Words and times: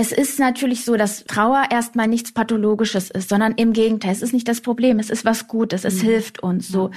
es 0.00 0.12
ist 0.12 0.38
natürlich 0.38 0.86
so, 0.86 0.96
dass 0.96 1.24
Trauer 1.24 1.64
erstmal 1.68 2.08
nichts 2.08 2.32
Pathologisches 2.32 3.10
ist, 3.10 3.28
sondern 3.28 3.52
im 3.52 3.74
Gegenteil, 3.74 4.12
es 4.12 4.22
ist 4.22 4.32
nicht 4.32 4.48
das 4.48 4.62
Problem, 4.62 4.98
es 4.98 5.10
ist 5.10 5.26
was 5.26 5.46
Gutes, 5.46 5.84
es 5.84 5.96
mhm. 5.96 6.06
hilft 6.06 6.42
uns 6.42 6.68
so. 6.68 6.90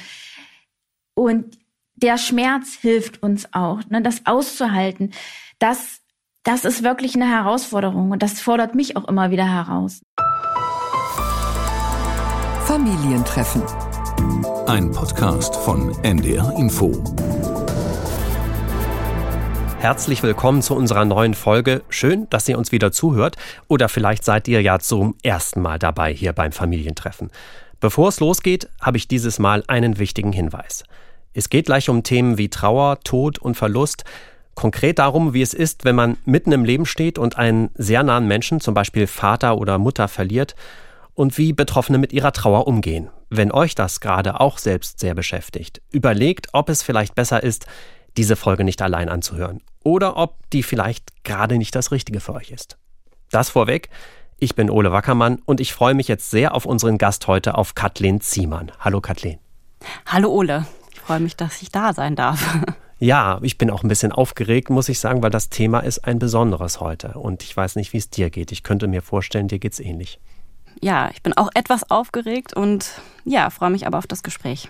Und 1.14 1.58
der 1.96 2.18
Schmerz 2.18 2.76
hilft 2.80 3.22
uns 3.22 3.50
auch, 3.52 3.82
ne, 3.90 4.02
das 4.02 4.26
auszuhalten. 4.26 5.12
Das, 5.60 6.00
das 6.44 6.64
ist 6.64 6.82
wirklich 6.84 7.16
eine 7.16 7.28
Herausforderung 7.28 8.12
und 8.12 8.24
das 8.24 8.40
fordert 8.40 8.74
mich 8.74 8.96
auch 8.96 9.08
immer 9.10 9.32
wieder 9.32 9.52
heraus. 9.52 10.02
Familientreffen. 12.66 13.64
Ein 14.66 14.92
Podcast 14.92 15.58
von 15.58 15.94
NDR 16.04 16.54
Info. 16.58 17.04
Herzlich 19.84 20.24
willkommen 20.24 20.62
zu 20.62 20.78
unserer 20.78 21.04
neuen 21.04 21.34
Folge. 21.34 21.82
Schön, 21.90 22.30
dass 22.30 22.48
ihr 22.48 22.58
uns 22.58 22.72
wieder 22.72 22.94
zuhört. 22.94 23.36
Oder 23.68 23.90
vielleicht 23.90 24.24
seid 24.24 24.48
ihr 24.48 24.62
ja 24.62 24.80
zum 24.80 25.16
ersten 25.24 25.62
Mal 25.62 25.78
dabei 25.78 26.14
hier 26.14 26.32
beim 26.32 26.54
Familientreffen. 26.54 27.32
Bevor 27.82 28.08
es 28.08 28.22
losgeht, 28.22 28.70
habe 28.80 28.96
ich 28.96 29.10
dieses 29.10 29.40
Mal 29.40 29.62
einen 29.68 30.00
wichtigen 30.00 30.32
Hinweis. 30.32 30.86
Es 31.34 31.50
geht 31.50 31.66
gleich 31.66 31.90
um 31.90 32.02
Themen 32.02 32.38
wie 32.38 32.48
Trauer, 32.48 33.02
Tod 33.02 33.40
und 33.40 33.58
Verlust. 33.58 34.06
Konkret 34.56 35.00
darum, 35.00 35.34
wie 35.34 35.42
es 35.42 35.54
ist, 35.54 35.84
wenn 35.84 35.98
man 35.98 36.16
mitten 36.24 36.54
im 36.54 36.64
Leben 36.64 36.86
steht 36.86 37.20
und 37.20 37.38
einen 37.38 37.70
sehr 37.74 38.04
nahen 38.04 38.26
Menschen, 38.26 38.62
zum 38.62 38.74
Beispiel 38.74 39.06
Vater 39.06 39.58
oder 39.58 39.80
Mutter, 39.80 40.08
verliert 40.08 40.56
und 41.14 41.38
wie 41.38 41.52
Betroffene 41.52 41.98
mit 41.98 42.14
ihrer 42.14 42.32
Trauer 42.32 42.68
umgehen. 42.68 43.10
Wenn 43.30 43.52
euch 43.52 43.76
das 43.76 44.00
gerade 44.00 44.40
auch 44.40 44.60
selbst 44.60 45.02
sehr 45.02 45.14
beschäftigt, 45.14 45.82
überlegt, 45.92 46.48
ob 46.54 46.70
es 46.70 46.84
vielleicht 46.84 47.16
besser 47.16 47.44
ist, 47.44 47.66
diese 48.16 48.38
Folge 48.38 48.64
nicht 48.64 48.82
allein 48.82 49.10
anzuhören 49.10 49.60
oder 49.84 50.18
ob 50.18 50.50
die 50.52 50.64
vielleicht 50.64 51.24
gerade 51.24 51.58
nicht 51.58 51.76
das 51.76 51.92
Richtige 51.92 52.20
für 52.20 52.34
euch 52.34 52.52
ist. 52.52 52.78
Das 53.32 53.50
vorweg. 53.50 53.90
Ich 54.40 54.56
bin 54.56 54.70
Ole 54.70 54.92
Wackermann 54.92 55.40
und 55.46 55.60
ich 55.62 55.74
freue 55.74 55.94
mich 55.94 56.08
jetzt 56.08 56.30
sehr 56.30 56.54
auf 56.54 56.66
unseren 56.66 56.98
Gast 56.98 57.28
heute, 57.28 57.56
auf 57.56 57.76
Kathleen 57.76 58.20
Ziemann. 58.20 58.72
Hallo 58.80 59.00
Kathleen. 59.00 59.40
Hallo 60.06 60.30
Ole. 60.32 60.66
Ich 60.92 61.00
freue 61.00 61.20
mich, 61.20 61.36
dass 61.36 61.62
ich 61.62 61.72
da 61.72 61.94
sein 61.94 62.16
darf. 62.16 62.58
Ja, 63.00 63.40
ich 63.42 63.58
bin 63.58 63.70
auch 63.70 63.84
ein 63.84 63.90
bisschen 63.90 64.14
aufgeregt, 64.14 64.70
muss 64.70 64.88
ich 64.88 64.98
sagen, 64.98 65.22
weil 65.22 65.30
das 65.30 65.50
Thema 65.50 65.82
ist 65.82 66.06
ein 66.06 66.20
besonderes 66.20 66.80
heute. 66.80 67.16
Und 67.16 67.44
ich 67.44 67.58
weiß 67.58 67.76
nicht, 67.76 67.92
wie 67.92 67.98
es 67.98 68.10
dir 68.10 68.30
geht. 68.30 68.54
Ich 68.54 68.64
könnte 68.64 68.88
mir 68.88 69.02
vorstellen, 69.02 69.50
dir 69.50 69.60
geht 69.60 69.74
es 69.74 69.82
ähnlich. 69.82 70.22
Ja, 70.80 71.10
ich 71.10 71.22
bin 71.22 71.34
auch 71.36 71.50
etwas 71.54 71.92
aufgeregt 71.92 72.54
und 72.54 73.02
ja, 73.26 73.50
freue 73.50 73.72
mich 73.72 73.86
aber 73.88 73.98
auf 73.98 74.08
das 74.08 74.24
Gespräch. 74.24 74.70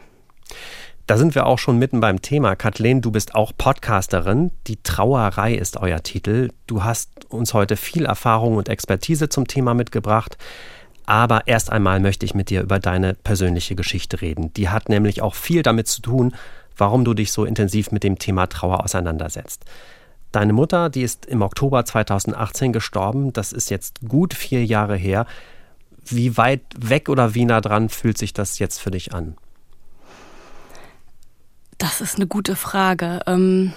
Da 1.06 1.18
sind 1.18 1.36
wir 1.36 1.46
auch 1.48 1.60
schon 1.60 1.80
mitten 1.80 2.00
beim 2.00 2.22
Thema. 2.22 2.56
Kathleen, 2.56 3.02
du 3.02 3.12
bist 3.12 3.36
auch 3.36 3.52
Podcasterin. 3.58 4.52
Die 4.68 4.82
Trauerei 4.84 5.54
ist 5.54 5.76
euer 5.76 6.02
Titel. 6.02 6.52
Du 6.66 6.86
hast 6.86 7.26
uns 7.30 7.54
heute 7.54 7.76
viel 7.76 8.06
Erfahrung 8.06 8.56
und 8.56 8.70
Expertise 8.70 9.28
zum 9.28 9.46
Thema 9.46 9.74
mitgebracht. 9.74 10.38
Aber 11.06 11.46
erst 11.46 11.74
einmal 11.74 12.00
möchte 12.00 12.26
ich 12.26 12.34
mit 12.34 12.50
dir 12.50 12.62
über 12.62 12.80
deine 12.80 13.16
persönliche 13.16 13.76
Geschichte 13.76 14.22
reden. 14.22 14.54
Die 14.54 14.70
hat 14.70 14.88
nämlich 14.88 15.22
auch 15.22 15.36
viel 15.36 15.62
damit 15.62 15.90
zu 15.90 16.02
tun, 16.02 16.34
warum 16.78 17.04
du 17.04 17.14
dich 17.14 17.34
so 17.34 17.44
intensiv 17.44 17.92
mit 17.92 18.06
dem 18.06 18.18
Thema 18.18 18.48
Trauer 18.48 18.82
auseinandersetzt. 18.82 19.66
Deine 20.32 20.54
Mutter, 20.54 20.90
die 20.90 21.02
ist 21.02 21.26
im 21.26 21.42
Oktober 21.42 21.84
2018 21.84 22.72
gestorben. 22.72 23.34
Das 23.34 23.52
ist 23.52 23.70
jetzt 23.70 24.00
gut 24.08 24.34
vier 24.34 24.66
Jahre 24.66 24.96
her. 24.96 25.26
Wie 26.06 26.38
weit 26.38 26.62
weg 26.78 27.10
oder 27.10 27.36
wie 27.36 27.44
nah 27.44 27.60
dran 27.60 27.90
fühlt 27.90 28.18
sich 28.18 28.32
das 28.32 28.58
jetzt 28.58 28.80
für 28.80 28.92
dich 28.92 29.14
an? 29.14 29.36
Das 31.84 32.00
ist 32.00 32.16
eine 32.16 32.28
gute 32.28 32.56
Frage. 32.56 33.20
Ähm, 33.28 33.74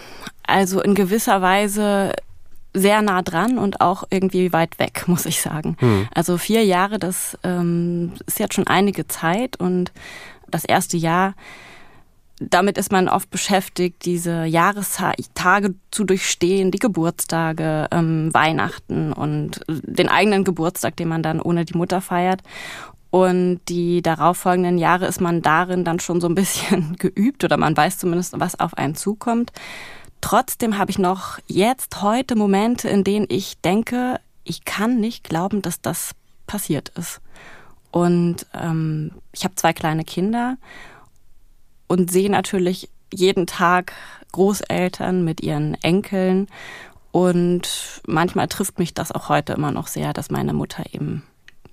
also 0.47 0.81
in 0.81 0.95
gewisser 0.95 1.43
Weise 1.43 2.13
sehr 2.73 3.03
nah 3.03 3.21
dran 3.23 3.59
und 3.59 3.81
auch 3.81 4.05
irgendwie 4.11 4.53
weit 4.53 4.79
weg, 4.79 5.05
muss 5.09 5.27
ich 5.27 5.41
sagen. 5.41 5.77
Hm. 5.81 6.07
Also 6.15 6.39
vier 6.39 6.65
Jahre, 6.65 7.01
das 7.01 7.37
ähm, 7.43 8.13
ist 8.27 8.39
jetzt 8.39 8.55
schon 8.55 8.69
einige 8.69 9.09
Zeit 9.09 9.57
und 9.57 9.91
das 10.49 10.65
erste 10.65 10.97
Jahr, 10.97 11.35
damit 12.39 12.79
ist 12.79 12.93
man 12.93 13.09
oft 13.09 13.29
beschäftigt, 13.31 14.05
diese 14.05 14.45
Jahrestage 14.45 15.75
zu 15.91 16.05
durchstehen, 16.05 16.71
die 16.71 16.79
Geburtstage, 16.79 17.89
ähm, 17.91 18.33
Weihnachten 18.33 19.13
und 19.13 19.63
den 19.69 20.09
eigenen 20.09 20.45
Geburtstag, 20.45 20.95
den 20.97 21.09
man 21.09 21.25
dann 21.25 21.41
ohne 21.41 21.65
die 21.65 21.77
Mutter 21.77 22.01
feiert. 22.01 22.43
Und 23.17 23.61
die 23.71 24.03
darauffolgenden 24.03 24.77
Jahre 24.77 25.07
ist 25.07 25.23
man 25.23 25.41
darin 25.41 25.85
dann 25.85 26.01
schon 26.01 26.21
so 26.21 26.29
ein 26.29 26.35
bisschen 26.35 26.97
geübt 26.99 27.45
oder 27.45 27.57
man 27.57 27.75
weiß 27.75 27.97
zumindest, 27.97 28.39
was 28.39 28.61
auf 28.61 28.77
einen 28.77 28.95
zukommt. 28.95 29.53
Trotzdem 30.21 30.77
habe 30.77 30.91
ich 30.91 30.99
noch 30.99 31.39
jetzt 31.47 32.03
heute 32.03 32.37
Momente, 32.37 32.91
in 32.91 33.05
denen 33.05 33.25
ich 33.31 33.59
denke, 33.63 34.21
ich 34.45 34.67
kann 34.67 35.01
nicht 35.01 35.25
glauben, 35.25 35.63
dass 35.63 35.81
das 35.81 36.11
passiert 36.47 36.91
ist. 36.91 37.23
Und 37.91 38.45
ähm, 38.53 39.13
ich 39.33 39.45
habe 39.45 39.55
zwei 39.55 39.73
kleine 39.73 40.05
Kinder 40.05 40.59
und 41.87 42.11
sehe 42.11 42.31
natürlich 42.31 42.91
jeden 43.11 43.47
Tag 43.47 43.95
Großeltern 44.33 45.25
mit 45.25 45.41
ihren 45.41 45.73
Enkeln. 45.83 46.49
Und 47.13 48.03
manchmal 48.07 48.49
trifft 48.49 48.79
mich 48.79 48.93
das 48.93 49.11
auch 49.11 49.31
heute 49.31 49.55
immer 49.55 49.71
noch 49.71 49.87
sehr, 49.87 50.13
dass 50.13 50.31
meine 50.31 50.53
Mutter 50.53 50.85
eben 50.93 51.23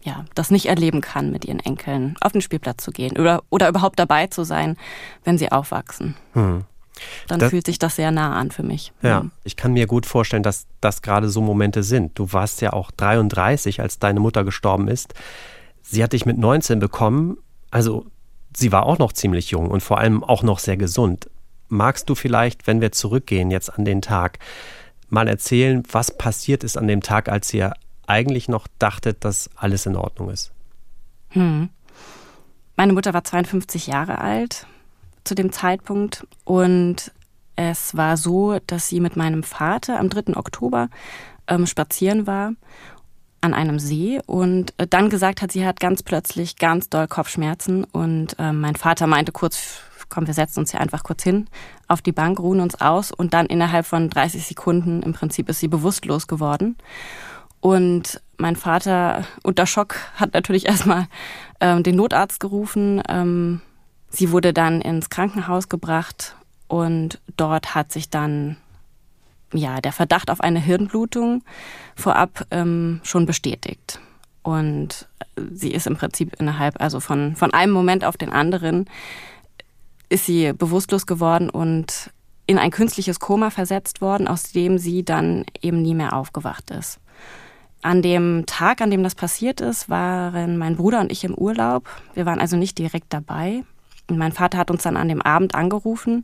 ja, 0.04 0.26
das 0.36 0.52
nicht 0.52 0.68
erleben 0.68 1.02
kann, 1.02 1.32
mit 1.32 1.46
ihren 1.46 1.60
Enkeln 1.60 2.16
auf 2.22 2.32
den 2.32 2.42
Spielplatz 2.42 2.84
zu 2.84 2.92
gehen 2.92 3.18
oder, 3.18 3.44
oder 3.50 3.70
überhaupt 3.70 4.00
dabei 4.00 4.28
zu 4.28 4.44
sein, 4.44 4.78
wenn 5.24 5.38
sie 5.38 5.52
aufwachsen. 5.52 6.16
Hm. 6.34 6.66
Dann 7.28 7.40
das, 7.40 7.50
fühlt 7.50 7.66
sich 7.66 7.80
das 7.80 7.96
sehr 7.96 8.12
nah 8.12 8.38
an 8.40 8.52
für 8.52 8.64
mich. 8.64 8.94
Ja, 9.02 9.22
hm. 9.22 9.32
ich 9.44 9.56
kann 9.56 9.74
mir 9.74 9.88
gut 9.88 10.06
vorstellen, 10.06 10.44
dass 10.44 10.68
das 10.82 11.02
gerade 11.02 11.30
so 11.30 11.42
Momente 11.42 11.84
sind. 11.84 12.18
Du 12.20 12.34
warst 12.34 12.62
ja 12.62 12.74
auch 12.74 12.92
33, 12.92 13.82
als 13.82 14.00
deine 14.00 14.20
Mutter 14.20 14.44
gestorben 14.44 14.88
ist. 14.88 15.14
Sie 15.82 16.04
hat 16.04 16.14
dich 16.14 16.26
mit 16.26 16.38
19 16.38 16.80
bekommen. 16.80 17.38
Also 17.72 18.06
sie 18.56 18.72
war 18.72 18.86
auch 18.86 19.00
noch 19.00 19.14
ziemlich 19.14 19.52
jung 19.52 19.72
und 19.72 19.82
vor 19.82 19.98
allem 19.98 20.24
auch 20.24 20.44
noch 20.44 20.60
sehr 20.60 20.78
gesund. 20.78 21.30
Magst 21.70 22.10
du 22.10 22.16
vielleicht, 22.16 22.68
wenn 22.68 22.82
wir 22.82 22.92
zurückgehen 22.92 23.50
jetzt 23.50 23.74
an 23.74 23.86
den 23.86 24.02
Tag, 24.02 24.38
mal 25.10 25.28
erzählen, 25.28 25.84
was 25.92 26.16
passiert 26.18 26.64
ist 26.64 26.78
an 26.78 26.88
dem 26.88 27.02
Tag, 27.02 27.30
als 27.30 27.54
ihr 27.54 27.74
eigentlich 28.08 28.50
noch 28.50 28.68
dachtet, 28.80 29.24
dass 29.26 29.50
alles 29.56 29.86
in 29.86 29.96
Ordnung 29.96 30.30
ist? 30.30 30.52
Hm. 31.30 31.70
Meine 32.76 32.94
Mutter 32.94 33.14
war 33.14 33.24
52 33.24 33.88
Jahre 33.88 34.20
alt 34.20 34.68
zu 35.24 35.36
dem 35.36 35.52
Zeitpunkt 35.52 36.28
und 36.44 37.12
es 37.56 37.96
war 37.96 38.18
so, 38.18 38.58
dass 38.66 38.88
sie 38.88 39.00
mit 39.00 39.16
meinem 39.16 39.44
Vater 39.44 40.00
am 40.00 40.10
3. 40.10 40.36
Oktober 40.36 40.90
ähm, 41.48 41.68
spazieren 41.68 42.26
war 42.26 42.54
an 43.42 43.54
einem 43.54 43.78
See 43.78 44.20
und 44.26 44.74
äh, 44.78 44.88
dann 44.88 45.10
gesagt 45.10 45.42
hat, 45.42 45.52
sie 45.52 45.66
hat 45.66 45.80
ganz 45.80 46.02
plötzlich 46.02 46.56
ganz 46.56 46.90
doll 46.90 47.08
Kopfschmerzen 47.08 47.84
und 47.84 48.38
äh, 48.40 48.54
mein 48.54 48.76
Vater 48.76 49.06
meinte 49.06 49.32
kurz, 49.32 49.82
komm, 50.10 50.28
wir 50.28 50.34
setzen 50.34 50.60
uns 50.62 50.72
hier 50.72 50.80
einfach 50.80 51.04
kurz 51.04 51.24
hin 51.24 51.48
auf 51.88 52.02
die 52.02 52.12
Bank, 52.12 52.40
ruhen 52.40 52.60
uns 52.60 52.80
aus 52.80 53.12
und 53.12 53.34
dann 53.34 53.46
innerhalb 53.46 53.86
von 53.86 54.10
30 54.10 54.46
Sekunden 54.46 55.04
im 55.04 55.14
Prinzip 55.14 55.50
ist 55.50 55.60
sie 55.60 55.68
bewusstlos 55.68 56.28
geworden. 56.28 56.78
Und 57.64 58.22
mein 58.36 58.58
Vater 58.58 59.24
unter 59.42 59.66
Schock 59.66 59.96
hat 60.16 60.34
natürlich 60.34 60.66
erstmal 60.68 61.08
ähm, 61.62 61.82
den 61.82 61.96
Notarzt 61.96 62.42
gerufen. 62.42 63.02
Ähm, 63.08 63.62
sie 64.10 64.32
wurde 64.32 64.52
dann 64.52 64.82
ins 64.82 65.10
Krankenhaus 65.10 65.70
gebracht 65.70 66.36
und 66.68 67.22
dort 67.38 67.74
hat 67.74 67.94
sich 67.94 68.10
dann 68.10 68.58
ja 69.54 69.80
der 69.80 69.94
Verdacht 69.94 70.30
auf 70.30 70.42
eine 70.42 70.60
Hirnblutung 70.60 71.42
vorab 71.96 72.46
ähm, 72.52 73.00
schon 73.04 73.26
bestätigt. 73.26 74.02
Und 74.42 75.08
sie 75.54 75.72
ist 75.72 75.88
im 75.88 75.96
Prinzip 75.96 76.36
innerhalb, 76.42 76.82
also 76.82 77.00
von, 77.00 77.38
von 77.38 77.54
einem 77.54 77.72
Moment 77.72 78.04
auf 78.04 78.18
den 78.18 78.34
anderen, 78.34 78.90
ist 80.10 80.26
sie 80.26 80.52
bewusstlos 80.52 81.06
geworden 81.06 81.50
und 81.50 82.12
in 82.46 82.58
ein 82.58 82.72
künstliches 82.72 83.22
Koma 83.22 83.52
versetzt 83.52 84.02
worden, 84.02 84.28
aus 84.28 84.52
dem 84.52 84.80
sie 84.80 85.06
dann 85.06 85.46
eben 85.62 85.82
nie 85.82 85.96
mehr 85.96 86.12
aufgewacht 86.12 86.70
ist. 86.70 87.00
An 87.84 88.02
dem 88.02 88.46
Tag, 88.46 88.82
an 88.82 88.92
dem 88.92 89.04
das 89.04 89.14
passiert 89.14 89.62
ist, 89.62 89.90
waren 89.90 90.58
mein 90.58 90.78
Bruder 90.78 91.02
und 91.02 91.12
ich 91.12 91.24
im 91.26 91.36
Urlaub. 91.36 91.88
Wir 92.14 92.26
waren 92.26 92.40
also 92.40 92.56
nicht 92.56 92.78
direkt 92.78 93.08
dabei. 93.14 93.64
Und 94.10 94.18
mein 94.18 94.32
Vater 94.32 94.58
hat 94.58 94.72
uns 94.72 94.84
dann 94.84 94.98
an 94.98 95.10
dem 95.10 95.22
Abend 95.22 95.54
angerufen 95.54 96.24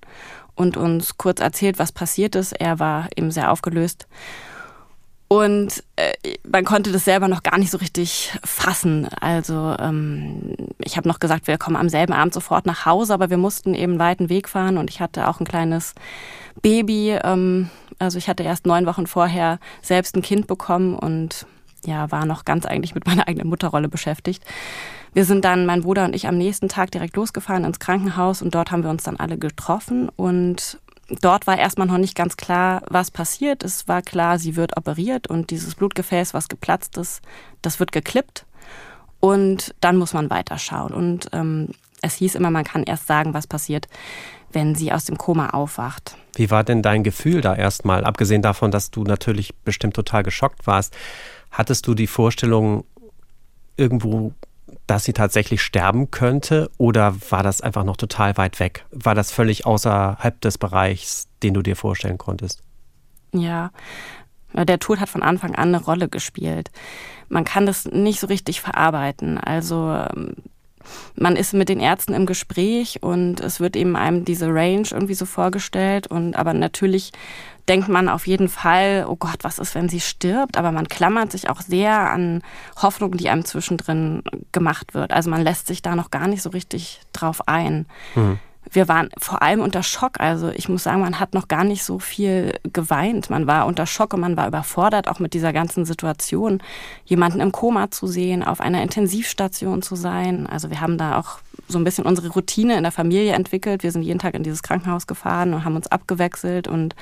und 0.55 0.77
uns 0.77 1.17
kurz 1.17 1.41
erzählt, 1.41 1.77
was 1.77 1.91
passiert 1.91 2.35
ist. 2.35 2.53
Er 2.53 2.79
war 2.79 3.07
eben 3.15 3.29
sehr 3.31 3.51
aufgelöst. 3.51 4.07
Und 5.31 5.83
äh, 5.95 6.13
man 6.51 6.65
konnte 6.65 6.91
das 6.91 7.05
selber 7.05 7.27
noch 7.27 7.43
gar 7.43 7.59
nicht 7.59 7.69
so 7.69 7.77
richtig 7.77 8.33
fassen. 8.43 9.07
Also 9.21 9.75
ähm, 9.79 10.55
ich 10.79 10.97
habe 10.97 11.07
noch 11.07 11.19
gesagt, 11.19 11.45
wir 11.45 11.59
kommen 11.59 11.75
am 11.75 11.87
selben 11.87 12.13
Abend 12.13 12.33
sofort 12.33 12.65
nach 12.65 12.87
Hause, 12.87 13.13
aber 13.13 13.29
wir 13.29 13.37
mussten 13.37 13.75
eben 13.75 13.93
einen 13.93 13.99
weiten 13.99 14.29
Weg 14.29 14.49
fahren 14.49 14.79
und 14.79 14.89
ich 14.89 15.01
hatte 15.01 15.27
auch 15.27 15.39
ein 15.39 15.45
kleines 15.45 15.93
Baby. 16.63 17.11
Ähm, 17.23 17.69
also 17.99 18.17
ich 18.17 18.27
hatte 18.27 18.41
erst 18.41 18.65
neun 18.65 18.87
Wochen 18.87 19.05
vorher 19.05 19.59
selbst 19.83 20.15
ein 20.15 20.23
Kind 20.23 20.47
bekommen 20.47 20.95
und 20.95 21.45
ja, 21.85 22.11
war 22.11 22.25
noch 22.25 22.43
ganz 22.43 22.65
eigentlich 22.65 22.95
mit 22.95 23.05
meiner 23.05 23.27
eigenen 23.27 23.49
Mutterrolle 23.49 23.87
beschäftigt. 23.87 24.43
Wir 25.13 25.25
sind 25.25 25.45
dann, 25.45 25.67
mein 25.67 25.83
Bruder 25.83 26.05
und 26.05 26.15
ich, 26.15 26.27
am 26.27 26.39
nächsten 26.39 26.69
Tag 26.69 26.89
direkt 26.89 27.15
losgefahren 27.15 27.65
ins 27.65 27.77
Krankenhaus 27.77 28.41
und 28.41 28.55
dort 28.55 28.71
haben 28.71 28.83
wir 28.83 28.89
uns 28.89 29.03
dann 29.03 29.17
alle 29.17 29.37
getroffen 29.37 30.09
und 30.09 30.79
dort 31.21 31.47
war 31.47 31.57
erstmal 31.57 31.87
noch 31.87 31.97
nicht 31.97 32.15
ganz 32.15 32.37
klar, 32.37 32.81
was 32.89 33.11
passiert. 33.11 33.63
Es 33.63 33.87
war 33.87 34.01
klar, 34.01 34.39
sie 34.39 34.55
wird 34.55 34.77
operiert 34.77 35.27
und 35.27 35.49
dieses 35.49 35.75
Blutgefäß, 35.75 36.33
was 36.33 36.47
geplatzt 36.47 36.97
ist, 36.97 37.21
das 37.61 37.79
wird 37.79 37.91
geklippt. 37.91 38.45
Und 39.19 39.75
dann 39.81 39.97
muss 39.97 40.13
man 40.13 40.29
weiterschauen. 40.29 40.93
Und 40.93 41.29
ähm, 41.33 41.69
es 42.01 42.15
hieß 42.15 42.35
immer, 42.35 42.51
man 42.51 42.63
kann 42.63 42.83
erst 42.83 43.07
sagen, 43.07 43.33
was 43.33 43.47
passiert, 43.47 43.87
wenn 44.51 44.75
sie 44.75 44.91
aus 44.93 45.05
dem 45.05 45.17
Koma 45.17 45.49
aufwacht. 45.49 46.15
Wie 46.35 46.49
war 46.49 46.63
denn 46.63 46.81
dein 46.81 47.03
Gefühl 47.03 47.41
da 47.41 47.55
erstmal? 47.55 48.05
Abgesehen 48.05 48.41
davon, 48.41 48.71
dass 48.71 48.91
du 48.91 49.03
natürlich 49.03 49.53
bestimmt 49.55 49.95
total 49.95 50.23
geschockt 50.23 50.65
warst, 50.67 50.95
hattest 51.51 51.85
du 51.87 51.93
die 51.93 52.07
Vorstellung 52.07 52.85
irgendwo, 53.75 54.33
dass 54.89 55.03
sie 55.03 55.13
tatsächlich 55.13 55.61
sterben 55.61 56.09
könnte 56.09 56.71
oder 56.77 57.15
war 57.29 57.43
das 57.43 57.61
einfach 57.61 57.83
noch 57.83 57.97
total 57.97 58.37
weit 58.37 58.59
weg? 58.59 58.85
War 58.91 59.13
das 59.13 59.31
völlig 59.31 59.65
außerhalb 59.65 60.41
des 60.41 60.57
Bereichs, 60.57 61.27
den 61.43 61.53
du 61.53 61.61
dir 61.61 61.75
vorstellen 61.75 62.17
konntest? 62.17 62.61
Ja, 63.31 63.71
der 64.53 64.79
Tod 64.79 64.99
hat 64.99 65.09
von 65.09 65.21
Anfang 65.21 65.53
an 65.53 65.69
eine 65.69 65.83
Rolle 65.83 66.09
gespielt. 66.09 66.71
Man 67.27 67.43
kann 67.43 67.67
das 67.67 67.85
nicht 67.85 68.19
so 68.19 68.27
richtig 68.27 68.61
verarbeiten. 68.61 69.37
Also 69.37 69.93
ähm, 69.93 70.33
man 71.15 71.35
ist 71.35 71.53
mit 71.53 71.69
den 71.69 71.79
Ärzten 71.79 72.13
im 72.13 72.25
Gespräch 72.25 72.99
und 73.01 73.39
es 73.39 73.59
wird 73.59 73.75
eben 73.75 73.95
einem 73.95 74.25
diese 74.25 74.47
Range 74.47 74.87
irgendwie 74.91 75.13
so 75.13 75.25
vorgestellt 75.25 76.07
und 76.07 76.35
aber 76.35 76.53
natürlich 76.53 77.11
denkt 77.67 77.87
man 77.87 78.09
auf 78.09 78.25
jeden 78.25 78.49
Fall, 78.49 79.05
oh 79.07 79.15
Gott, 79.15 79.37
was 79.43 79.59
ist, 79.59 79.75
wenn 79.75 79.89
sie 79.89 79.99
stirbt? 79.99 80.57
Aber 80.57 80.71
man 80.71 80.87
klammert 80.87 81.31
sich 81.31 81.51
auch 81.51 81.61
sehr 81.61 82.09
an 82.09 82.41
Hoffnungen, 82.81 83.17
die 83.17 83.29
einem 83.29 83.45
zwischendrin 83.45 84.23
gemacht 84.51 84.95
wird. 84.95 85.13
Also 85.13 85.29
man 85.29 85.43
lässt 85.43 85.67
sich 85.67 85.83
da 85.83 85.95
noch 85.95 86.09
gar 86.09 86.27
nicht 86.27 86.41
so 86.41 86.49
richtig 86.49 87.01
drauf 87.13 87.47
ein. 87.47 87.85
Mhm 88.15 88.39
wir 88.71 88.87
waren 88.87 89.09
vor 89.17 89.41
allem 89.41 89.61
unter 89.61 89.83
Schock. 89.83 90.19
Also 90.19 90.49
ich 90.49 90.69
muss 90.69 90.83
sagen, 90.83 91.01
man 91.01 91.19
hat 91.19 91.33
noch 91.33 91.47
gar 91.47 91.63
nicht 91.63 91.83
so 91.83 91.99
viel 91.99 92.53
geweint. 92.71 93.29
Man 93.29 93.47
war 93.47 93.65
unter 93.65 93.85
Schock 93.85 94.13
und 94.13 94.21
man 94.21 94.37
war 94.37 94.47
überfordert, 94.47 95.07
auch 95.07 95.19
mit 95.19 95.33
dieser 95.33 95.53
ganzen 95.53 95.85
Situation, 95.85 96.61
jemanden 97.05 97.39
im 97.39 97.51
Koma 97.51 97.91
zu 97.91 98.07
sehen, 98.07 98.43
auf 98.43 98.61
einer 98.61 98.81
Intensivstation 98.83 99.81
zu 99.81 99.95
sein. 99.95 100.47
Also 100.47 100.69
wir 100.69 100.81
haben 100.81 100.97
da 100.97 101.17
auch 101.17 101.39
so 101.67 101.77
ein 101.77 101.83
bisschen 101.83 102.05
unsere 102.05 102.29
Routine 102.29 102.77
in 102.77 102.83
der 102.83 102.91
Familie 102.91 103.33
entwickelt. 103.33 103.83
Wir 103.83 103.91
sind 103.91 104.03
jeden 104.03 104.19
Tag 104.19 104.33
in 104.33 104.43
dieses 104.43 104.63
Krankenhaus 104.63 105.07
gefahren 105.07 105.53
und 105.53 105.65
haben 105.65 105.75
uns 105.75 105.87
abgewechselt 105.87 106.67
und 106.67 106.95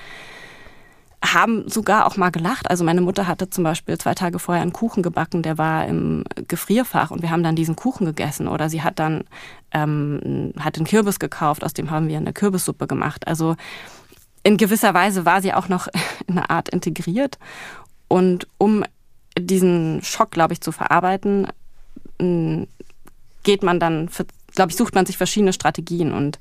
haben 1.24 1.68
sogar 1.68 2.06
auch 2.06 2.16
mal 2.16 2.30
gelacht. 2.30 2.70
Also 2.70 2.84
meine 2.84 3.02
Mutter 3.02 3.28
hatte 3.28 3.50
zum 3.50 3.64
Beispiel 3.64 3.98
zwei 3.98 4.14
Tage 4.14 4.40
vorher 4.40 4.62
einen 4.62 4.74
Kuchen 4.74 5.02
gebacken, 5.04 5.42
der 5.42 5.58
war 5.58 5.86
im 5.88 6.24
Gefrierfach 6.48 7.12
und 7.12 7.22
wir 7.22 7.32
haben 7.32 7.44
dann 7.44 7.56
diesen 7.56 7.76
Kuchen 7.76 8.06
gegessen. 8.06 8.48
Oder 8.48 8.70
sie 8.70 8.84
hat 8.84 9.00
dann 9.00 9.24
ähm, 9.72 10.54
hat 10.60 10.78
einen 10.78 10.86
Kürbis 10.86 11.20
gekauft, 11.20 11.64
aus 11.64 11.74
dem 11.74 11.92
haben 11.92 12.08
wir 12.08 12.18
eine 12.18 12.34
Kürbissuppe 12.34 12.88
gemacht. 12.88 13.28
Also 13.28 13.56
in 14.44 14.58
gewisser 14.58 14.94
Weise 14.94 15.26
war 15.26 15.42
sie 15.42 15.54
auch 15.54 15.68
noch 15.70 15.88
in 16.28 16.38
einer 16.38 16.50
Art 16.50 16.70
integriert. 16.70 17.38
Und 18.08 18.48
um 18.58 18.86
diesen 19.38 20.02
Schock, 20.04 20.32
glaube 20.32 20.54
ich, 20.54 20.62
zu 20.62 20.72
verarbeiten, 20.72 21.48
geht 23.44 23.64
man 23.64 23.80
dann, 23.80 24.10
glaube 24.56 24.72
ich, 24.72 24.78
sucht 24.78 24.96
man 24.96 25.06
sich 25.06 25.18
verschiedene 25.18 25.54
Strategien 25.54 26.14
und 26.14 26.40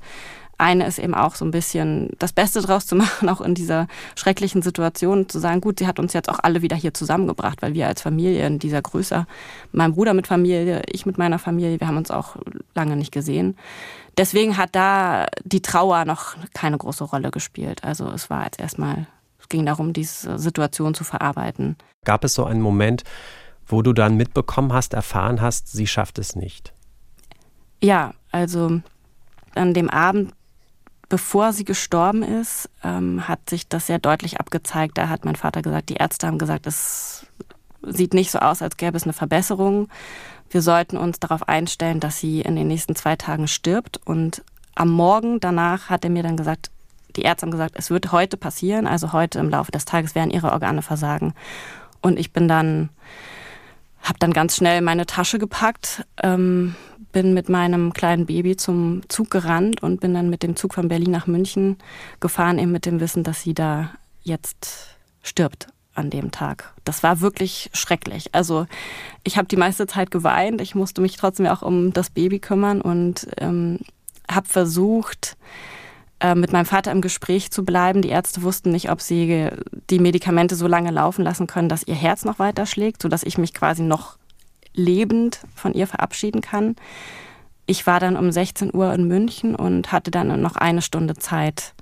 eine 0.57 0.87
ist 0.87 0.99
eben 0.99 1.13
auch 1.13 1.35
so 1.35 1.45
ein 1.45 1.51
bisschen 1.51 2.09
das 2.19 2.33
Beste 2.33 2.61
draus 2.61 2.85
zu 2.85 2.95
machen, 2.95 3.29
auch 3.29 3.41
in 3.41 3.55
dieser 3.55 3.87
schrecklichen 4.15 4.61
Situation, 4.61 5.29
zu 5.29 5.39
sagen, 5.39 5.61
gut, 5.61 5.79
sie 5.79 5.87
hat 5.87 5.99
uns 5.99 6.13
jetzt 6.13 6.29
auch 6.29 6.39
alle 6.41 6.61
wieder 6.61 6.75
hier 6.75 6.93
zusammengebracht, 6.93 7.61
weil 7.61 7.73
wir 7.73 7.87
als 7.87 8.01
Familie 8.01 8.45
in 8.45 8.59
dieser 8.59 8.81
Größe, 8.81 9.27
mein 9.71 9.93
Bruder 9.93 10.13
mit 10.13 10.27
Familie, 10.27 10.81
ich 10.91 11.05
mit 11.05 11.17
meiner 11.17 11.39
Familie, 11.39 11.79
wir 11.79 11.87
haben 11.87 11.97
uns 11.97 12.11
auch 12.11 12.37
lange 12.75 12.95
nicht 12.95 13.11
gesehen. 13.11 13.55
Deswegen 14.17 14.57
hat 14.57 14.75
da 14.75 15.27
die 15.43 15.61
Trauer 15.61 16.05
noch 16.05 16.35
keine 16.53 16.77
große 16.77 17.03
Rolle 17.03 17.29
gespielt. 17.29 17.83
Also 17.83 18.09
es 18.09 18.29
war 18.31 18.45
jetzt 18.45 18.59
erstmal, 18.59 19.05
es 19.39 19.47
ging 19.47 19.65
darum, 19.65 19.93
diese 19.93 20.39
Situation 20.39 20.95
zu 20.95 21.03
verarbeiten. 21.03 21.75
Gab 22.03 22.23
es 22.23 22.33
so 22.33 22.45
einen 22.45 22.61
Moment, 22.61 23.03
wo 23.67 23.83
du 23.83 23.93
dann 23.93 24.17
mitbekommen 24.17 24.73
hast, 24.73 24.93
erfahren 24.93 25.41
hast, 25.41 25.71
sie 25.71 25.85
schafft 25.85 26.17
es 26.17 26.35
nicht? 26.35 26.73
Ja, 27.83 28.13
also 28.31 28.81
an 29.53 29.73
dem 29.73 29.89
Abend 29.89 30.33
bevor 31.09 31.53
sie 31.53 31.65
gestorben 31.65 32.23
ist, 32.23 32.69
ähm, 32.83 33.27
hat 33.27 33.49
sich 33.49 33.67
das 33.67 33.87
sehr 33.87 33.99
deutlich 33.99 34.39
abgezeigt. 34.39 34.97
Da 34.97 35.09
hat 35.09 35.25
mein 35.25 35.35
Vater 35.35 35.61
gesagt, 35.61 35.89
die 35.89 35.95
Ärzte 35.95 36.27
haben 36.27 36.37
gesagt, 36.37 36.67
es 36.67 37.25
sieht 37.81 38.13
nicht 38.13 38.31
so 38.31 38.39
aus, 38.39 38.61
als 38.61 38.77
gäbe 38.77 38.97
es 38.97 39.03
eine 39.03 39.13
Verbesserung. 39.13 39.89
Wir 40.49 40.61
sollten 40.61 40.97
uns 40.97 41.19
darauf 41.19 41.47
einstellen, 41.47 41.99
dass 41.99 42.19
sie 42.19 42.41
in 42.41 42.55
den 42.55 42.67
nächsten 42.67 42.95
zwei 42.95 43.15
Tagen 43.15 43.47
stirbt. 43.47 43.99
Und 44.05 44.43
am 44.75 44.89
Morgen 44.89 45.39
danach 45.39 45.89
hat 45.89 46.03
er 46.03 46.09
mir 46.09 46.23
dann 46.23 46.37
gesagt, 46.37 46.71
die 47.15 47.23
Ärzte 47.23 47.45
haben 47.45 47.51
gesagt, 47.51 47.75
es 47.77 47.89
wird 47.89 48.11
heute 48.11 48.37
passieren, 48.37 48.85
also 48.87 49.11
heute 49.11 49.39
im 49.39 49.49
Laufe 49.49 49.71
des 49.71 49.85
Tages 49.85 50.13
werden 50.15 50.29
ihre 50.29 50.51
Organe 50.51 50.81
versagen. 50.81 51.33
Und 52.01 52.19
ich 52.19 52.31
bin 52.31 52.47
dann, 52.47 52.89
habe 54.01 54.19
dann 54.19 54.33
ganz 54.33 54.55
schnell 54.55 54.81
meine 54.81 55.05
Tasche 55.05 55.39
gepackt, 55.39 56.05
ähm, 56.23 56.75
bin 57.11 57.33
mit 57.33 57.49
meinem 57.49 57.93
kleinen 57.93 58.25
Baby 58.25 58.57
zum 58.57 59.01
Zug 59.09 59.31
gerannt 59.31 59.81
und 59.81 60.01
bin 60.01 60.13
dann 60.13 60.29
mit 60.29 60.43
dem 60.43 60.55
Zug 60.55 60.73
von 60.73 60.87
Berlin 60.87 61.11
nach 61.11 61.27
München 61.27 61.77
gefahren, 62.19 62.59
eben 62.59 62.71
mit 62.71 62.85
dem 62.85 62.99
Wissen, 62.99 63.23
dass 63.23 63.41
sie 63.41 63.53
da 63.53 63.91
jetzt 64.23 64.97
stirbt 65.23 65.67
an 65.93 66.09
dem 66.09 66.31
Tag. 66.31 66.73
Das 66.83 67.01
war 67.01 67.21
wirklich 67.21 67.69
schrecklich. 67.73 68.33
Also 68.35 68.67
ich 69.23 69.37
habe 69.37 69.47
die 69.47 69.57
meiste 69.57 69.87
Zeit 69.87 70.11
geweint. 70.11 70.61
Ich 70.61 70.75
musste 70.75 71.01
mich 71.01 71.17
trotzdem 71.17 71.47
auch 71.47 71.63
um 71.63 71.91
das 71.91 72.11
Baby 72.11 72.39
kümmern 72.39 72.81
und 72.81 73.27
ähm, 73.37 73.79
habe 74.29 74.47
versucht, 74.47 75.37
mit 76.35 76.51
meinem 76.51 76.65
Vater 76.65 76.91
im 76.91 77.01
Gespräch 77.01 77.51
zu 77.51 77.63
bleiben. 77.63 78.01
Die 78.01 78.09
Ärzte 78.09 78.41
wussten 78.41 78.71
nicht, 78.71 78.89
ob 78.89 79.01
sie 79.01 79.49
die 79.89 79.99
Medikamente 79.99 80.55
so 80.55 80.65
lange 80.65 80.89
laufen 80.89 81.23
lassen 81.23 81.45
können, 81.45 81.69
dass 81.69 81.85
ihr 81.85 81.95
Herz 81.95 82.25
noch 82.25 82.39
weiter 82.39 82.65
schlägt, 82.65 83.03
sodass 83.03 83.23
ich 83.23 83.37
mich 83.37 83.53
quasi 83.53 83.83
noch 83.83 84.17
lebend 84.73 85.41
von 85.55 85.73
ihr 85.73 85.87
verabschieden 85.87 86.41
kann. 86.41 86.75
Ich 87.65 87.85
war 87.85 87.99
dann 87.99 88.15
um 88.15 88.31
16 88.31 88.73
Uhr 88.73 88.93
in 88.93 89.07
München 89.07 89.55
und 89.55 89.91
hatte 89.91 90.09
dann 90.09 90.41
noch 90.41 90.55
eine 90.55 90.81
Stunde 90.81 91.15
Zeit, 91.15 91.73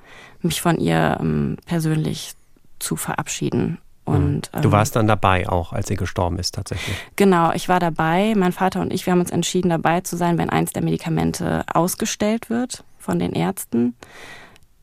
mich 0.42 0.62
von 0.62 0.80
ihr 0.80 1.18
ähm, 1.20 1.58
persönlich 1.66 2.34
zu 2.80 2.96
verabschieden. 2.96 3.78
Und, 4.04 4.52
du 4.62 4.72
warst 4.72 4.96
dann 4.96 5.08
dabei 5.08 5.50
auch, 5.50 5.74
als 5.74 5.88
sie 5.88 5.96
gestorben 5.96 6.38
ist 6.38 6.54
tatsächlich. 6.54 6.96
Genau, 7.16 7.52
ich 7.54 7.70
war 7.70 7.80
dabei. 7.80 8.34
Mein 8.36 8.52
Vater 8.52 8.82
und 8.82 8.94
ich, 8.94 9.06
wir 9.06 9.12
haben 9.12 9.20
uns 9.20 9.32
entschieden, 9.32 9.70
dabei 9.70 10.02
zu 10.02 10.16
sein, 10.16 10.38
wenn 10.38 10.52
eins 10.52 10.74
der 10.74 10.84
Medikamente 10.84 11.64
ausgestellt 11.74 12.50
wird 12.52 12.84
von 13.06 13.20
den 13.20 13.34
Ärzten. 13.34 13.96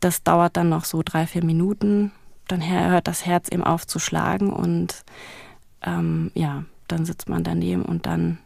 Das 0.01 0.23
dauert 0.23 0.57
dann 0.57 0.69
noch 0.69 0.85
so 0.85 1.03
drei, 1.05 1.27
vier 1.27 1.45
Minuten. 1.45 2.13
Dann 2.49 2.67
hört 2.67 3.07
das 3.07 3.27
Herz 3.27 3.49
eben 3.49 3.65
auf 3.65 3.87
zu 3.87 3.99
schlagen 3.99 4.53
und 4.53 5.05
ähm, 5.83 6.31
ja, 6.35 6.65
dann 6.89 7.05
sitzt 7.05 7.29
man 7.29 7.45
daneben 7.45 7.83
und 7.83 8.07
dann 8.07 8.39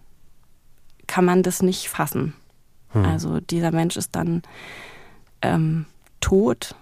kann 1.07 1.25
man 1.25 1.43
das 1.43 1.63
nicht 1.63 1.89
fassen. 1.89 2.35
Hm. 2.91 3.05
Also 3.05 3.41
dieser 3.41 3.73
Mensch 3.73 3.97
ist 3.97 4.15
dann 4.17 4.43
ähm, 5.43 5.87
tot. 6.21 6.75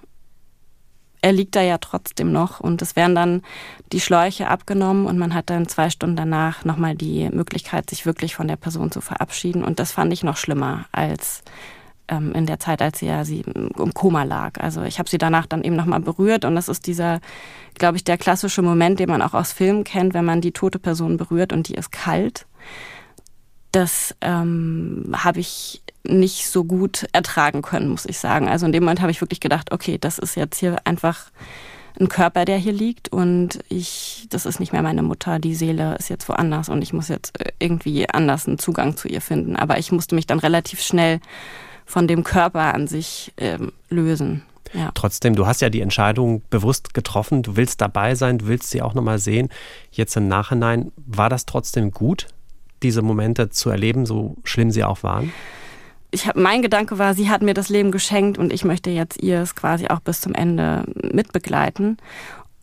Er 1.21 1.33
liegt 1.33 1.57
da 1.57 1.62
ja 1.62 1.78
trotzdem 1.78 2.33
noch 2.33 2.61
und 2.61 2.83
es 2.83 2.97
werden 2.97 3.14
dann 3.14 3.42
die 3.92 4.00
Schläuche 4.00 4.49
abgenommen 4.49 5.07
und 5.07 5.18
man 5.18 5.33
hat 5.33 5.49
dann 5.49 5.68
zwei 5.68 5.88
Stunden 5.88 6.16
danach 6.16 6.64
nochmal 6.66 6.95
die 6.95 7.30
Möglichkeit, 7.30 7.88
sich 7.88 8.04
wirklich 8.04 8.35
von 8.35 8.47
der 8.47 8.57
Person 8.57 8.90
zu 8.90 9.00
verabschieden. 9.00 9.64
Und 9.64 9.78
das 9.78 9.92
fand 9.92 10.12
ich 10.12 10.23
noch 10.23 10.37
schlimmer 10.37 10.85
als 10.92 11.42
in 12.08 12.46
der 12.46 12.61
Zeit, 12.61 12.82
als 12.82 12.99
sie 12.99 13.06
ja 13.06 13.25
sie 13.25 13.40
im 13.40 13.94
Koma 13.94 14.25
lag. 14.25 14.61
Also 14.61 14.82
ich 14.82 14.99
habe 14.99 15.08
sie 15.08 15.18
danach 15.18 15.46
dann 15.46 15.64
eben 15.64 15.76
nochmal 15.76 16.00
berührt 16.00 16.44
und 16.44 16.54
das 16.54 16.68
ist 16.68 16.87
dieser, 16.87 17.20
glaube 17.75 17.96
ich, 17.96 18.04
der 18.04 18.18
klassische 18.18 18.62
Moment, 18.62 19.00
den 19.00 19.08
man 19.08 19.23
auch 19.23 19.34
aus 19.34 19.52
Filmen 19.52 19.84
kennt, 19.84 20.12
wenn 20.12 20.25
man 20.25 20.40
die 20.40 20.52
tote 20.52 20.78
Person 20.78 21.16
berührt 21.16 21.52
und 21.52 21.68
die 21.68 21.75
ist 21.75 21.92
kalt. 21.92 22.46
Das 23.73 24.14
ähm, 24.20 25.14
habe 25.16 25.40
ich 25.40 25.82
nicht 26.06 26.46
so 26.46 26.64
gut 26.64 27.06
ertragen 27.12 27.62
können, 27.62 27.88
muss 27.88 28.04
ich 28.04 28.18
sagen. 28.18 28.49
Also 28.49 28.66
in 28.66 28.73
dem 28.73 28.84
Moment 28.84 29.00
habe 29.00 29.11
ich 29.11 29.20
wirklich 29.20 29.40
gedacht, 29.40 29.73
okay, 29.73 29.96
das 29.99 30.18
ist 30.18 30.37
jetzt 30.37 30.58
hier 30.58 30.76
einfach 30.84 31.30
ein 31.99 32.08
Körper, 32.08 32.44
der 32.44 32.58
hier 32.58 32.73
liegt 32.73 33.08
und 33.08 33.61
ich, 33.68 34.26
das 34.30 34.46
ist 34.46 34.58
nicht 34.58 34.73
mehr 34.73 34.82
meine 34.82 35.02
Mutter, 35.02 35.38
die 35.38 35.54
Seele 35.54 35.96
ist 35.96 36.11
jetzt 36.11 36.28
woanders 36.28 36.68
und 36.68 36.82
ich 36.82 36.92
muss 36.92 37.08
jetzt 37.08 37.40
äh, 37.40 37.52
irgendwie 37.58 38.08
anders 38.08 38.46
einen 38.46 38.58
Zugang 38.58 38.96
zu 38.96 39.08
ihr 39.08 39.20
finden. 39.20 39.56
Aber 39.56 39.78
ich 39.78 39.92
musste 39.92 40.14
mich 40.14 40.26
dann 40.26 40.40
relativ 40.40 40.82
schnell 40.82 41.20
von 41.87 42.07
dem 42.07 42.25
Körper 42.25 42.75
an 42.75 42.87
sich 42.87 43.33
ähm, 43.37 43.73
lösen. 43.88 44.43
Ja. 44.73 44.91
Trotzdem, 44.95 45.37
du 45.37 45.47
hast 45.47 45.61
ja 45.61 45.71
die 45.71 45.81
Entscheidung 45.81 46.43
bewusst 46.50 46.95
getroffen, 46.95 47.43
du 47.43 47.57
willst 47.57 47.81
dabei 47.81 48.14
sein, 48.17 48.38
du 48.38 48.47
willst 48.47 48.71
sie 48.71 48.83
auch 48.83 48.95
nochmal 48.95 49.19
sehen. 49.19 49.49
Jetzt 49.93 50.17
im 50.17 50.26
Nachhinein, 50.26 50.91
war 50.97 51.31
das 51.31 51.47
trotzdem 51.47 51.93
gut, 51.93 52.26
diese 52.83 53.03
Momente 53.03 53.50
zu 53.50 53.71
erleben, 53.71 54.05
so 54.05 54.37
schlimm 54.43 54.73
sie 54.73 54.83
auch 54.83 55.03
waren? 55.03 55.33
Ich 56.11 56.26
hab, 56.26 56.37
mein 56.37 56.62
Gedanke 56.62 56.99
war, 56.99 57.14
sie 57.14 57.29
hat 57.29 57.43
mir 57.43 57.55
das 57.55 57.69
Leben 57.69 57.93
geschenkt 57.93 58.38
und 58.38 58.53
ich 58.53 58.64
möchte 58.64 58.91
jetzt 58.91 59.21
ihr 59.23 59.41
es 59.41 59.55
quasi 59.55 59.88
auch 59.88 60.00
bis 60.00 60.21
zum 60.21 60.35
Ende 60.35 60.85
mitbegleiten. 61.12 61.99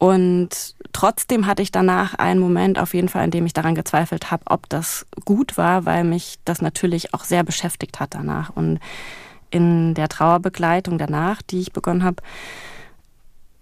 Und 0.01 0.73
trotzdem 0.93 1.45
hatte 1.45 1.61
ich 1.61 1.71
danach 1.71 2.15
einen 2.15 2.39
Moment 2.39 2.79
auf 2.79 2.95
jeden 2.95 3.07
Fall, 3.07 3.23
in 3.23 3.29
dem 3.29 3.45
ich 3.45 3.53
daran 3.53 3.75
gezweifelt 3.75 4.31
habe, 4.31 4.41
ob 4.47 4.67
das 4.67 5.05
gut 5.25 5.59
war, 5.59 5.85
weil 5.85 6.03
mich 6.03 6.39
das 6.43 6.59
natürlich 6.59 7.13
auch 7.13 7.23
sehr 7.23 7.43
beschäftigt 7.43 7.99
hat 7.99 8.15
danach. 8.15 8.49
Und 8.49 8.79
in 9.51 9.93
der 9.93 10.09
Trauerbegleitung 10.09 10.97
danach, 10.97 11.43
die 11.43 11.59
ich 11.59 11.71
begonnen 11.71 12.03
habe, 12.03 12.23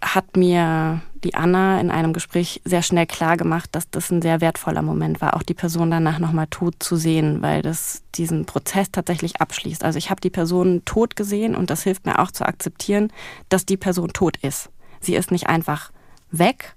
hat 0.01 0.37
mir 0.37 1.01
die 1.25 1.35
Anna 1.35 1.81
in 1.81 1.91
einem 1.91 2.13
Gespräch 2.13 2.61
sehr 2.63 2.83
schnell 2.83 3.05
klar 3.05 3.35
gemacht, 3.35 3.71
dass 3.73 3.89
das 3.89 4.09
ein 4.09 4.21
sehr 4.21 4.39
wertvoller 4.39 4.81
Moment 4.81 5.19
war, 5.19 5.35
auch 5.35 5.43
die 5.43 5.53
Person 5.53 5.91
danach 5.91 6.19
nochmal 6.19 6.47
tot 6.47 6.75
zu 6.79 6.95
sehen, 6.95 7.41
weil 7.41 7.63
das 7.63 8.01
diesen 8.15 8.45
Prozess 8.45 8.89
tatsächlich 8.93 9.41
abschließt. 9.41 9.83
Also 9.83 9.97
ich 9.97 10.09
habe 10.09 10.21
die 10.21 10.29
Person 10.29 10.83
tot 10.85 11.17
gesehen 11.17 11.53
und 11.53 11.69
das 11.69 11.83
hilft 11.83 12.05
mir 12.05 12.17
auch 12.17 12.31
zu 12.31 12.45
akzeptieren, 12.45 13.11
dass 13.49 13.65
die 13.65 13.75
Person 13.75 14.13
tot 14.13 14.37
ist. 14.37 14.69
Sie 15.01 15.15
ist 15.15 15.31
nicht 15.31 15.47
einfach 15.47 15.91
weg, 16.31 16.75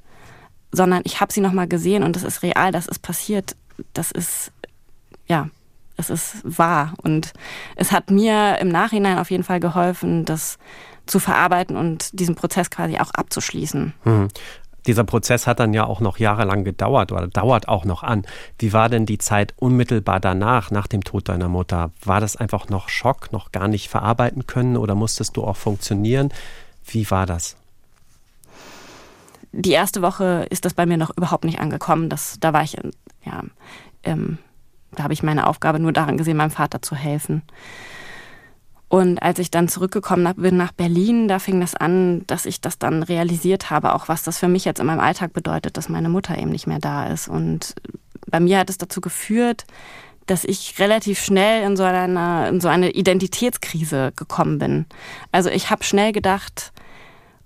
sondern 0.70 1.02
ich 1.04 1.20
habe 1.20 1.32
sie 1.32 1.40
nochmal 1.40 1.68
gesehen 1.68 2.02
und 2.02 2.16
das 2.16 2.22
ist 2.22 2.42
real, 2.42 2.72
das 2.72 2.86
ist 2.86 3.00
passiert, 3.00 3.56
das 3.92 4.10
ist, 4.10 4.52
ja, 5.26 5.48
es 5.96 6.10
ist 6.10 6.36
wahr. 6.44 6.94
Und 7.02 7.32
es 7.76 7.92
hat 7.92 8.10
mir 8.10 8.58
im 8.58 8.68
Nachhinein 8.68 9.18
auf 9.18 9.30
jeden 9.30 9.44
Fall 9.44 9.60
geholfen, 9.60 10.24
das 10.24 10.58
zu 11.06 11.18
verarbeiten 11.18 11.76
und 11.76 12.18
diesen 12.18 12.34
Prozess 12.34 12.70
quasi 12.70 12.98
auch 12.98 13.10
abzuschließen. 13.10 13.92
Mhm. 14.04 14.28
Dieser 14.86 15.04
Prozess 15.04 15.46
hat 15.46 15.60
dann 15.60 15.74
ja 15.74 15.84
auch 15.84 16.00
noch 16.00 16.18
jahrelang 16.18 16.64
gedauert 16.64 17.12
oder 17.12 17.28
dauert 17.28 17.68
auch 17.68 17.84
noch 17.84 18.02
an. 18.02 18.26
Wie 18.58 18.72
war 18.72 18.88
denn 18.88 19.06
die 19.06 19.18
Zeit 19.18 19.54
unmittelbar 19.58 20.18
danach, 20.18 20.72
nach 20.72 20.88
dem 20.88 21.04
Tod 21.04 21.28
deiner 21.28 21.48
Mutter? 21.48 21.92
War 22.04 22.20
das 22.20 22.34
einfach 22.34 22.68
noch 22.68 22.88
Schock, 22.88 23.32
noch 23.32 23.52
gar 23.52 23.68
nicht 23.68 23.88
verarbeiten 23.88 24.46
können 24.46 24.76
oder 24.76 24.96
musstest 24.96 25.36
du 25.36 25.44
auch 25.44 25.56
funktionieren? 25.56 26.32
Wie 26.84 27.08
war 27.12 27.26
das? 27.26 27.56
Die 29.52 29.72
erste 29.72 30.02
Woche 30.02 30.46
ist 30.50 30.64
das 30.64 30.74
bei 30.74 30.86
mir 30.86 30.96
noch 30.96 31.16
überhaupt 31.16 31.44
nicht 31.44 31.60
angekommen. 31.60 32.08
Das, 32.08 32.38
da 32.40 32.52
war 32.52 32.62
ich, 32.62 32.76
ja, 33.24 33.42
ähm, 34.02 34.38
da 34.92 35.04
habe 35.04 35.12
ich 35.12 35.22
meine 35.22 35.46
Aufgabe 35.46 35.78
nur 35.78 35.92
darin 35.92 36.16
gesehen, 36.16 36.36
meinem 36.36 36.50
Vater 36.50 36.82
zu 36.82 36.96
helfen. 36.96 37.42
Und 38.88 39.22
als 39.22 39.38
ich 39.38 39.50
dann 39.50 39.68
zurückgekommen 39.68 40.34
bin 40.36 40.58
nach 40.58 40.72
Berlin, 40.72 41.26
da 41.26 41.38
fing 41.38 41.60
das 41.60 41.74
an, 41.74 42.26
dass 42.26 42.44
ich 42.44 42.60
das 42.60 42.78
dann 42.78 43.02
realisiert 43.02 43.70
habe, 43.70 43.94
auch 43.94 44.08
was 44.08 44.22
das 44.22 44.38
für 44.38 44.48
mich 44.48 44.66
jetzt 44.66 44.80
in 44.80 44.86
meinem 44.86 45.00
Alltag 45.00 45.32
bedeutet, 45.32 45.78
dass 45.78 45.88
meine 45.88 46.10
Mutter 46.10 46.36
eben 46.36 46.50
nicht 46.50 46.66
mehr 46.66 46.78
da 46.78 47.06
ist. 47.06 47.26
Und 47.26 47.74
bei 48.26 48.38
mir 48.38 48.58
hat 48.58 48.68
es 48.68 48.76
dazu 48.76 49.00
geführt, 49.00 49.64
dass 50.26 50.44
ich 50.44 50.78
relativ 50.78 51.20
schnell 51.20 51.64
in 51.64 51.76
so 51.76 51.84
eine, 51.84 52.48
in 52.48 52.60
so 52.60 52.68
eine 52.68 52.90
Identitätskrise 52.90 54.12
gekommen 54.14 54.58
bin. 54.58 54.86
Also 55.32 55.48
ich 55.48 55.70
habe 55.70 55.84
schnell 55.84 56.12
gedacht, 56.12 56.72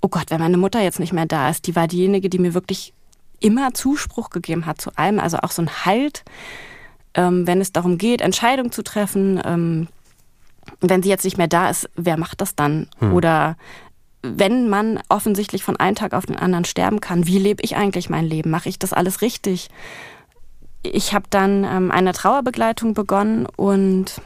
oh 0.01 0.09
Gott, 0.09 0.31
wenn 0.31 0.41
meine 0.41 0.57
Mutter 0.57 0.81
jetzt 0.81 1.01
nicht 1.01 1.13
mehr 1.13 1.27
da 1.27 1.49
ist, 1.51 1.67
die 1.67 1.77
war 1.77 1.89
diejenige, 1.89 2.29
die 2.29 2.39
mir 2.39 2.55
wirklich 2.55 2.93
immer 3.41 3.75
Zuspruch 3.75 4.31
gegeben 4.31 4.67
hat 4.67 4.81
zu 4.81 4.91
allem, 4.97 5.19
also 5.19 5.39
auch 5.39 5.51
so 5.51 5.63
ein 5.63 5.85
Halt, 5.85 6.25
ähm, 7.15 7.47
wenn 7.47 7.61
es 7.61 7.73
darum 7.73 7.99
geht, 7.99 8.21
Entscheidungen 8.21 8.73
zu 8.73 8.83
treffen, 8.83 9.41
ähm, 9.45 9.89
wenn 10.81 11.03
sie 11.03 11.09
jetzt 11.09 11.25
nicht 11.25 11.39
mehr 11.39 11.49
da 11.49 11.71
ist, 11.71 11.89
wer 11.97 12.17
macht 12.17 12.41
das 12.41 12.55
dann? 12.55 12.89
Hm. 12.99 13.13
Oder 13.13 13.57
wenn 14.23 14.69
man 14.69 15.01
offensichtlich 15.09 15.63
von 15.63 15.77
einem 15.77 15.95
Tag 15.95 16.13
auf 16.13 16.27
den 16.27 16.37
anderen 16.37 16.65
sterben 16.65 17.01
kann, 17.01 17.27
wie 17.27 17.39
lebe 17.39 17.63
ich 17.63 17.77
eigentlich 17.77 18.11
mein 18.11 18.25
Leben? 18.25 18.51
Mache 18.51 18.69
ich 18.69 18.79
das 18.79 18.93
alles 18.93 19.23
richtig? 19.23 19.69
Ich 20.83 21.15
habe 21.15 21.27
dann 21.31 21.65
ähm, 21.65 21.91
eine 21.91 22.13
Trauerbegleitung 22.13 22.95
begonnen 22.95 23.47
und 23.57 24.21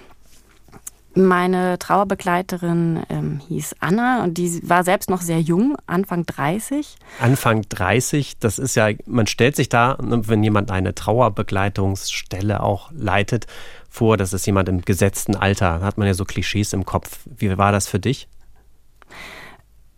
meine 1.26 1.78
Trauerbegleiterin 1.78 3.02
ähm, 3.08 3.40
hieß 3.48 3.76
Anna 3.80 4.24
und 4.24 4.38
die 4.38 4.60
war 4.68 4.84
selbst 4.84 5.10
noch 5.10 5.22
sehr 5.22 5.40
jung, 5.40 5.76
Anfang 5.86 6.26
30. 6.26 6.96
Anfang 7.20 7.62
30, 7.68 8.38
das 8.38 8.58
ist 8.58 8.74
ja, 8.74 8.90
man 9.06 9.26
stellt 9.26 9.56
sich 9.56 9.68
da, 9.68 9.96
wenn 9.98 10.42
jemand 10.42 10.70
eine 10.70 10.94
Trauerbegleitungsstelle 10.94 12.62
auch 12.62 12.90
leitet, 12.92 13.46
vor, 13.90 14.16
das 14.16 14.32
ist 14.32 14.46
jemand 14.46 14.68
im 14.68 14.82
gesetzten 14.82 15.34
Alter. 15.34 15.80
Da 15.80 15.86
hat 15.86 15.98
man 15.98 16.06
ja 16.06 16.14
so 16.14 16.24
Klischees 16.24 16.72
im 16.72 16.86
Kopf. 16.86 17.20
Wie 17.26 17.58
war 17.58 17.72
das 17.72 17.88
für 17.88 17.98
dich? 17.98 18.28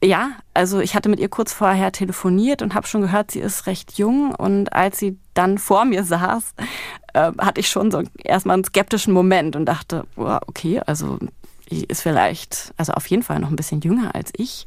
Ja, 0.05 0.33
also 0.53 0.81
ich 0.81 0.97
hatte 0.97 1.09
mit 1.09 1.21
ihr 1.21 1.29
kurz 1.29 1.53
vorher 1.53 1.93
telefoniert 1.93 2.61
und 2.61 2.75
habe 2.75 2.89
schon 2.89 3.03
gehört, 3.03 3.31
sie 3.31 3.39
ist 3.39 3.67
recht 3.67 3.99
jung. 3.99 4.35
Und 4.35 4.73
als 4.73 4.99
sie 4.99 5.17
dann 5.35 5.59
vor 5.59 5.85
mir 5.85 6.03
saß, 6.03 6.55
äh, 7.15 7.31
hatte 7.39 7.61
ich 7.61 7.69
schon 7.69 7.93
so 7.93 8.03
erstmal 8.19 8.55
einen 8.55 8.65
skeptischen 8.65 9.13
Moment 9.13 9.55
und 9.55 9.67
dachte, 9.67 10.05
oh, 10.17 10.39
okay, 10.49 10.81
also 10.87 11.19
sie 11.71 11.85
ist 11.85 12.03
vielleicht, 12.03 12.75
also 12.77 12.93
auf 12.95 13.07
jeden 13.07 13.23
Fall 13.23 13.39
noch 13.39 13.49
ein 13.49 13.57
bisschen 13.57 13.81
jünger 13.81 14.13
als 14.15 14.33
ich. 14.37 14.67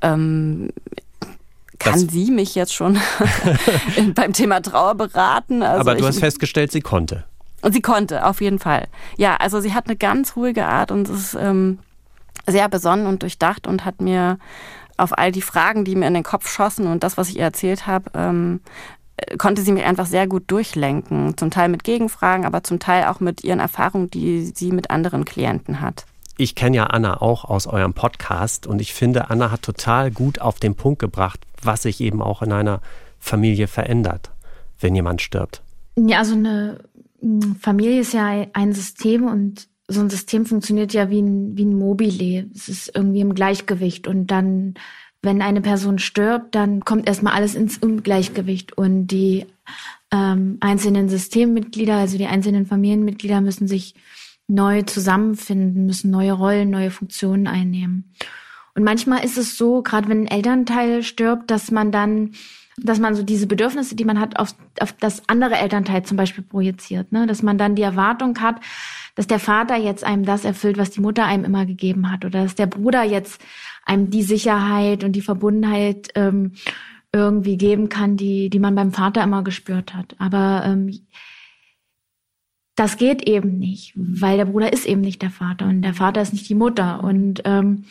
Ähm, 0.00 0.70
kann 1.80 1.94
das 1.94 2.12
sie 2.12 2.30
mich 2.30 2.54
jetzt 2.54 2.72
schon 2.72 3.00
beim 4.14 4.32
Thema 4.32 4.62
Trauer 4.62 4.94
beraten? 4.94 5.64
Also 5.64 5.80
aber 5.80 5.96
du 5.96 6.06
hast 6.06 6.20
festgestellt, 6.20 6.70
sie 6.70 6.82
konnte. 6.82 7.24
Und 7.62 7.72
sie 7.72 7.82
konnte, 7.82 8.26
auf 8.26 8.40
jeden 8.40 8.60
Fall. 8.60 8.86
Ja, 9.16 9.36
also 9.36 9.60
sie 9.60 9.74
hat 9.74 9.86
eine 9.86 9.96
ganz 9.96 10.36
ruhige 10.36 10.66
Art 10.66 10.92
und 10.92 11.08
ist 11.08 11.34
ähm, 11.34 11.80
sehr 12.46 12.68
besonnen 12.68 13.06
und 13.06 13.22
durchdacht 13.22 13.66
und 13.66 13.84
hat 13.84 14.00
mir 14.00 14.38
auf 14.96 15.16
all 15.16 15.32
die 15.32 15.42
Fragen, 15.42 15.84
die 15.84 15.96
mir 15.96 16.06
in 16.06 16.14
den 16.14 16.22
Kopf 16.22 16.48
schossen 16.48 16.86
und 16.86 17.02
das, 17.02 17.16
was 17.16 17.28
ich 17.28 17.38
ihr 17.38 17.44
erzählt 17.44 17.86
habe, 17.86 18.10
ähm, 18.14 18.60
äh, 19.16 19.36
konnte 19.36 19.62
sie 19.62 19.72
mich 19.72 19.84
einfach 19.84 20.06
sehr 20.06 20.26
gut 20.26 20.44
durchlenken. 20.46 21.36
Zum 21.36 21.50
Teil 21.50 21.68
mit 21.68 21.84
Gegenfragen, 21.84 22.44
aber 22.44 22.62
zum 22.62 22.78
Teil 22.78 23.06
auch 23.06 23.20
mit 23.20 23.44
ihren 23.44 23.60
Erfahrungen, 23.60 24.10
die 24.10 24.52
sie 24.54 24.70
mit 24.72 24.90
anderen 24.90 25.24
Klienten 25.24 25.80
hat. 25.80 26.06
Ich 26.38 26.54
kenne 26.54 26.76
ja 26.76 26.86
Anna 26.86 27.20
auch 27.20 27.44
aus 27.44 27.66
eurem 27.66 27.92
Podcast 27.92 28.66
und 28.66 28.80
ich 28.80 28.94
finde, 28.94 29.30
Anna 29.30 29.50
hat 29.50 29.62
total 29.62 30.10
gut 30.10 30.40
auf 30.40 30.58
den 30.58 30.74
Punkt 30.74 30.98
gebracht, 30.98 31.40
was 31.60 31.82
sich 31.82 32.00
eben 32.00 32.22
auch 32.22 32.42
in 32.42 32.52
einer 32.52 32.80
Familie 33.18 33.68
verändert, 33.68 34.30
wenn 34.80 34.94
jemand 34.94 35.20
stirbt. 35.22 35.62
Ja, 35.94 36.18
also 36.18 36.34
eine 36.34 36.80
Familie 37.60 38.00
ist 38.00 38.14
ja 38.14 38.46
ein 38.52 38.72
System 38.72 39.26
und 39.26 39.68
so 39.92 40.00
ein 40.00 40.10
System 40.10 40.46
funktioniert 40.46 40.92
ja 40.92 41.10
wie 41.10 41.20
ein, 41.20 41.56
wie 41.56 41.64
ein 41.64 41.78
Mobile. 41.78 42.46
Es 42.54 42.68
ist 42.68 42.92
irgendwie 42.94 43.20
im 43.20 43.34
Gleichgewicht 43.34 44.06
und 44.06 44.26
dann, 44.26 44.74
wenn 45.22 45.42
eine 45.42 45.60
Person 45.60 45.98
stirbt, 45.98 46.54
dann 46.54 46.84
kommt 46.84 47.06
erstmal 47.06 47.34
alles 47.34 47.54
ins 47.54 47.78
Ungleichgewicht 47.78 48.76
und 48.76 49.06
die 49.08 49.46
ähm, 50.10 50.58
einzelnen 50.60 51.08
Systemmitglieder, 51.08 51.94
also 51.94 52.18
die 52.18 52.26
einzelnen 52.26 52.66
Familienmitglieder 52.66 53.40
müssen 53.40 53.68
sich 53.68 53.94
neu 54.48 54.82
zusammenfinden, 54.82 55.86
müssen 55.86 56.10
neue 56.10 56.32
Rollen, 56.32 56.70
neue 56.70 56.90
Funktionen 56.90 57.46
einnehmen. 57.46 58.12
Und 58.74 58.84
manchmal 58.84 59.24
ist 59.24 59.38
es 59.38 59.56
so, 59.56 59.82
gerade 59.82 60.08
wenn 60.08 60.22
ein 60.22 60.30
Elternteil 60.30 61.02
stirbt, 61.02 61.50
dass 61.50 61.70
man 61.70 61.92
dann 61.92 62.32
dass 62.78 62.98
man 62.98 63.14
so 63.14 63.22
diese 63.22 63.46
Bedürfnisse, 63.46 63.94
die 63.94 64.04
man 64.04 64.18
hat, 64.18 64.38
auf, 64.38 64.54
auf 64.80 64.92
das 64.92 65.28
andere 65.28 65.56
Elternteil 65.56 66.04
zum 66.04 66.16
Beispiel 66.16 66.44
projiziert. 66.44 67.12
Ne? 67.12 67.26
Dass 67.26 67.42
man 67.42 67.58
dann 67.58 67.74
die 67.74 67.82
Erwartung 67.82 68.38
hat, 68.40 68.60
dass 69.14 69.26
der 69.26 69.38
Vater 69.38 69.76
jetzt 69.76 70.04
einem 70.04 70.24
das 70.24 70.44
erfüllt, 70.44 70.78
was 70.78 70.90
die 70.90 71.00
Mutter 71.00 71.24
einem 71.24 71.44
immer 71.44 71.66
gegeben 71.66 72.10
hat. 72.10 72.24
Oder 72.24 72.44
dass 72.44 72.54
der 72.54 72.66
Bruder 72.66 73.02
jetzt 73.02 73.42
einem 73.84 74.10
die 74.10 74.22
Sicherheit 74.22 75.04
und 75.04 75.12
die 75.12 75.20
Verbundenheit 75.20 76.08
ähm, 76.14 76.52
irgendwie 77.12 77.58
geben 77.58 77.90
kann, 77.90 78.16
die, 78.16 78.48
die 78.48 78.58
man 78.58 78.74
beim 78.74 78.92
Vater 78.92 79.22
immer 79.22 79.44
gespürt 79.44 79.94
hat. 79.94 80.14
Aber 80.18 80.62
ähm, 80.64 80.90
das 82.74 82.96
geht 82.96 83.28
eben 83.28 83.58
nicht, 83.58 83.92
weil 83.96 84.38
der 84.38 84.46
Bruder 84.46 84.72
ist 84.72 84.86
eben 84.86 85.02
nicht 85.02 85.20
der 85.20 85.30
Vater 85.30 85.66
und 85.66 85.82
der 85.82 85.92
Vater 85.92 86.22
ist 86.22 86.32
nicht 86.32 86.48
die 86.48 86.54
Mutter. 86.54 87.04
Und 87.04 87.42
ähm, 87.44 87.84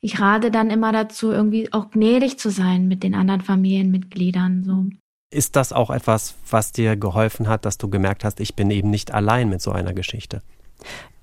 ich 0.00 0.20
rate 0.20 0.50
dann 0.50 0.70
immer 0.70 0.92
dazu, 0.92 1.30
irgendwie 1.30 1.72
auch 1.72 1.90
gnädig 1.90 2.38
zu 2.38 2.50
sein 2.50 2.88
mit 2.88 3.02
den 3.02 3.14
anderen 3.14 3.40
Familienmitgliedern. 3.40 4.64
So. 4.64 4.86
Ist 5.30 5.56
das 5.56 5.72
auch 5.72 5.90
etwas, 5.90 6.36
was 6.48 6.72
dir 6.72 6.96
geholfen 6.96 7.48
hat, 7.48 7.64
dass 7.64 7.78
du 7.78 7.88
gemerkt 7.88 8.24
hast, 8.24 8.40
ich 8.40 8.54
bin 8.54 8.70
eben 8.70 8.90
nicht 8.90 9.12
allein 9.12 9.48
mit 9.48 9.60
so 9.60 9.72
einer 9.72 9.92
Geschichte? 9.92 10.42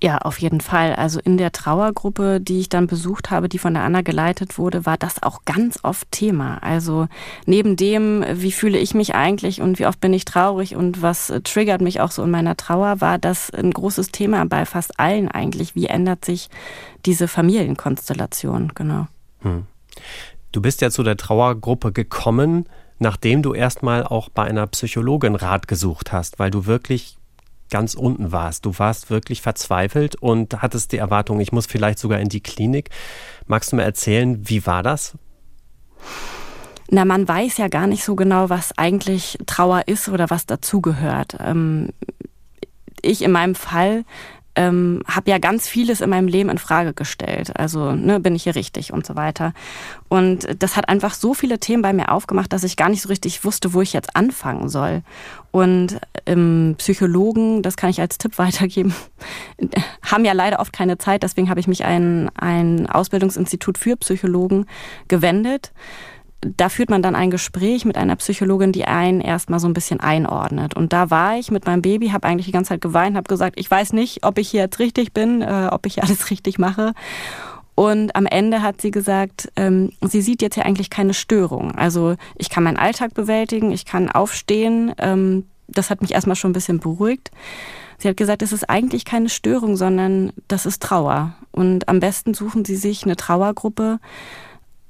Ja, 0.02 0.18
auf 0.18 0.38
jeden 0.40 0.60
Fall. 0.60 0.94
Also 0.94 1.20
in 1.20 1.38
der 1.38 1.52
Trauergruppe, 1.52 2.38
die 2.38 2.60
ich 2.60 2.68
dann 2.68 2.86
besucht 2.86 3.30
habe, 3.30 3.48
die 3.48 3.58
von 3.58 3.72
der 3.72 3.82
Anna 3.82 4.02
geleitet 4.02 4.58
wurde, 4.58 4.84
war 4.84 4.98
das 4.98 5.22
auch 5.22 5.46
ganz 5.46 5.78
oft 5.82 6.12
Thema. 6.12 6.58
Also 6.62 7.08
neben 7.46 7.76
dem, 7.76 8.22
wie 8.30 8.52
fühle 8.52 8.78
ich 8.78 8.92
mich 8.92 9.14
eigentlich 9.14 9.62
und 9.62 9.78
wie 9.78 9.86
oft 9.86 9.98
bin 10.00 10.12
ich 10.12 10.26
traurig 10.26 10.76
und 10.76 11.00
was 11.00 11.32
triggert 11.44 11.80
mich 11.80 12.02
auch 12.02 12.10
so 12.10 12.22
in 12.22 12.30
meiner 12.30 12.58
Trauer, 12.58 13.00
war 13.00 13.18
das 13.18 13.50
ein 13.50 13.70
großes 13.70 14.12
Thema 14.12 14.44
bei 14.44 14.66
fast 14.66 15.00
allen 15.00 15.30
eigentlich. 15.30 15.74
Wie 15.74 15.86
ändert 15.86 16.26
sich 16.26 16.50
diese 17.06 17.26
Familienkonstellation? 17.26 18.72
Genau. 18.74 19.06
Hm. 19.40 19.64
Du 20.52 20.60
bist 20.60 20.82
ja 20.82 20.90
zu 20.90 21.04
der 21.04 21.16
Trauergruppe 21.16 21.92
gekommen, 21.92 22.66
nachdem 22.98 23.42
du 23.42 23.54
erstmal 23.54 24.04
auch 24.04 24.28
bei 24.28 24.44
einer 24.44 24.66
Psychologin 24.66 25.36
Rat 25.36 25.68
gesucht 25.68 26.12
hast, 26.12 26.38
weil 26.38 26.50
du 26.50 26.66
wirklich 26.66 27.16
ganz 27.70 27.94
unten 27.94 28.32
warst. 28.32 28.64
Du 28.66 28.78
warst 28.78 29.10
wirklich 29.10 29.42
verzweifelt 29.42 30.16
und 30.16 30.62
hattest 30.62 30.92
die 30.92 30.98
Erwartung, 30.98 31.40
ich 31.40 31.52
muss 31.52 31.66
vielleicht 31.66 31.98
sogar 31.98 32.20
in 32.20 32.28
die 32.28 32.40
Klinik. 32.40 32.90
Magst 33.46 33.72
du 33.72 33.76
mir 33.76 33.82
erzählen, 33.82 34.48
wie 34.48 34.66
war 34.66 34.82
das? 34.82 35.14
Na, 36.88 37.04
man 37.04 37.26
weiß 37.26 37.56
ja 37.58 37.68
gar 37.68 37.86
nicht 37.86 38.04
so 38.04 38.14
genau, 38.14 38.48
was 38.48 38.76
eigentlich 38.78 39.38
Trauer 39.46 39.82
ist 39.86 40.08
oder 40.08 40.30
was 40.30 40.46
dazugehört. 40.46 41.36
Ähm, 41.40 41.90
ich 43.02 43.22
in 43.22 43.32
meinem 43.32 43.54
Fall 43.54 44.04
ähm, 44.56 45.02
habe 45.06 45.30
ja 45.30 45.38
ganz 45.38 45.68
vieles 45.68 46.00
in 46.00 46.10
meinem 46.10 46.28
Leben 46.28 46.48
in 46.48 46.58
Frage 46.58 46.94
gestellt. 46.94 47.56
Also 47.56 47.92
ne, 47.92 48.18
bin 48.20 48.34
ich 48.34 48.44
hier 48.44 48.54
richtig 48.54 48.92
und 48.92 49.06
so 49.06 49.14
weiter. 49.14 49.52
Und 50.08 50.48
das 50.58 50.76
hat 50.76 50.88
einfach 50.88 51.14
so 51.14 51.34
viele 51.34 51.60
Themen 51.60 51.82
bei 51.82 51.92
mir 51.92 52.10
aufgemacht, 52.10 52.52
dass 52.52 52.64
ich 52.64 52.76
gar 52.76 52.88
nicht 52.88 53.02
so 53.02 53.08
richtig 53.08 53.44
wusste, 53.44 53.74
wo 53.74 53.82
ich 53.82 53.92
jetzt 53.92 54.16
anfangen 54.16 54.68
soll. 54.68 55.02
Und 55.50 56.00
ähm, 56.26 56.74
Psychologen, 56.78 57.62
das 57.62 57.76
kann 57.76 57.90
ich 57.90 58.00
als 58.00 58.18
Tipp 58.18 58.38
weitergeben, 58.38 58.94
haben 60.02 60.24
ja 60.24 60.32
leider 60.32 60.58
oft 60.58 60.72
keine 60.72 60.98
Zeit. 60.98 61.22
Deswegen 61.22 61.50
habe 61.50 61.60
ich 61.60 61.68
mich 61.68 61.84
an 61.84 62.30
ein 62.34 62.88
Ausbildungsinstitut 62.88 63.78
für 63.78 63.96
Psychologen 63.96 64.66
gewendet 65.08 65.72
da 66.40 66.68
führt 66.68 66.90
man 66.90 67.02
dann 67.02 67.14
ein 67.14 67.30
Gespräch 67.30 67.84
mit 67.84 67.96
einer 67.96 68.16
Psychologin, 68.16 68.72
die 68.72 68.84
einen 68.84 69.20
erstmal 69.20 69.58
so 69.58 69.66
ein 69.66 69.74
bisschen 69.74 70.00
einordnet. 70.00 70.74
Und 70.74 70.92
da 70.92 71.10
war 71.10 71.38
ich 71.38 71.50
mit 71.50 71.66
meinem 71.66 71.82
Baby, 71.82 72.08
habe 72.10 72.26
eigentlich 72.26 72.46
die 72.46 72.52
ganze 72.52 72.70
Zeit 72.70 72.80
geweint, 72.80 73.16
habe 73.16 73.28
gesagt, 73.28 73.58
ich 73.58 73.70
weiß 73.70 73.92
nicht, 73.94 74.24
ob 74.24 74.38
ich 74.38 74.50
hier 74.50 74.62
jetzt 74.62 74.78
richtig 74.78 75.12
bin, 75.12 75.42
äh, 75.42 75.68
ob 75.70 75.86
ich 75.86 76.02
alles 76.02 76.30
richtig 76.30 76.58
mache. 76.58 76.92
Und 77.74 78.16
am 78.16 78.26
Ende 78.26 78.62
hat 78.62 78.80
sie 78.80 78.90
gesagt, 78.90 79.52
ähm, 79.56 79.92
sie 80.00 80.22
sieht 80.22 80.40
jetzt 80.40 80.56
ja 80.56 80.64
eigentlich 80.64 80.88
keine 80.88 81.12
Störung. 81.12 81.72
Also 81.72 82.16
ich 82.36 82.48
kann 82.48 82.64
meinen 82.64 82.78
Alltag 82.78 83.12
bewältigen, 83.12 83.70
ich 83.70 83.84
kann 83.84 84.10
aufstehen. 84.10 84.94
Ähm, 84.98 85.44
das 85.68 85.90
hat 85.90 86.00
mich 86.00 86.12
erstmal 86.12 86.36
schon 86.36 86.50
ein 86.50 86.54
bisschen 86.54 86.80
beruhigt. 86.80 87.30
Sie 87.98 88.08
hat 88.08 88.16
gesagt, 88.16 88.42
es 88.42 88.52
ist 88.52 88.68
eigentlich 88.70 89.04
keine 89.04 89.28
Störung, 89.28 89.76
sondern 89.76 90.32
das 90.48 90.64
ist 90.64 90.82
Trauer. 90.82 91.34
Und 91.50 91.88
am 91.88 92.00
besten 92.00 92.34
suchen 92.34 92.64
Sie 92.64 92.76
sich 92.76 93.04
eine 93.04 93.16
Trauergruppe 93.16 93.98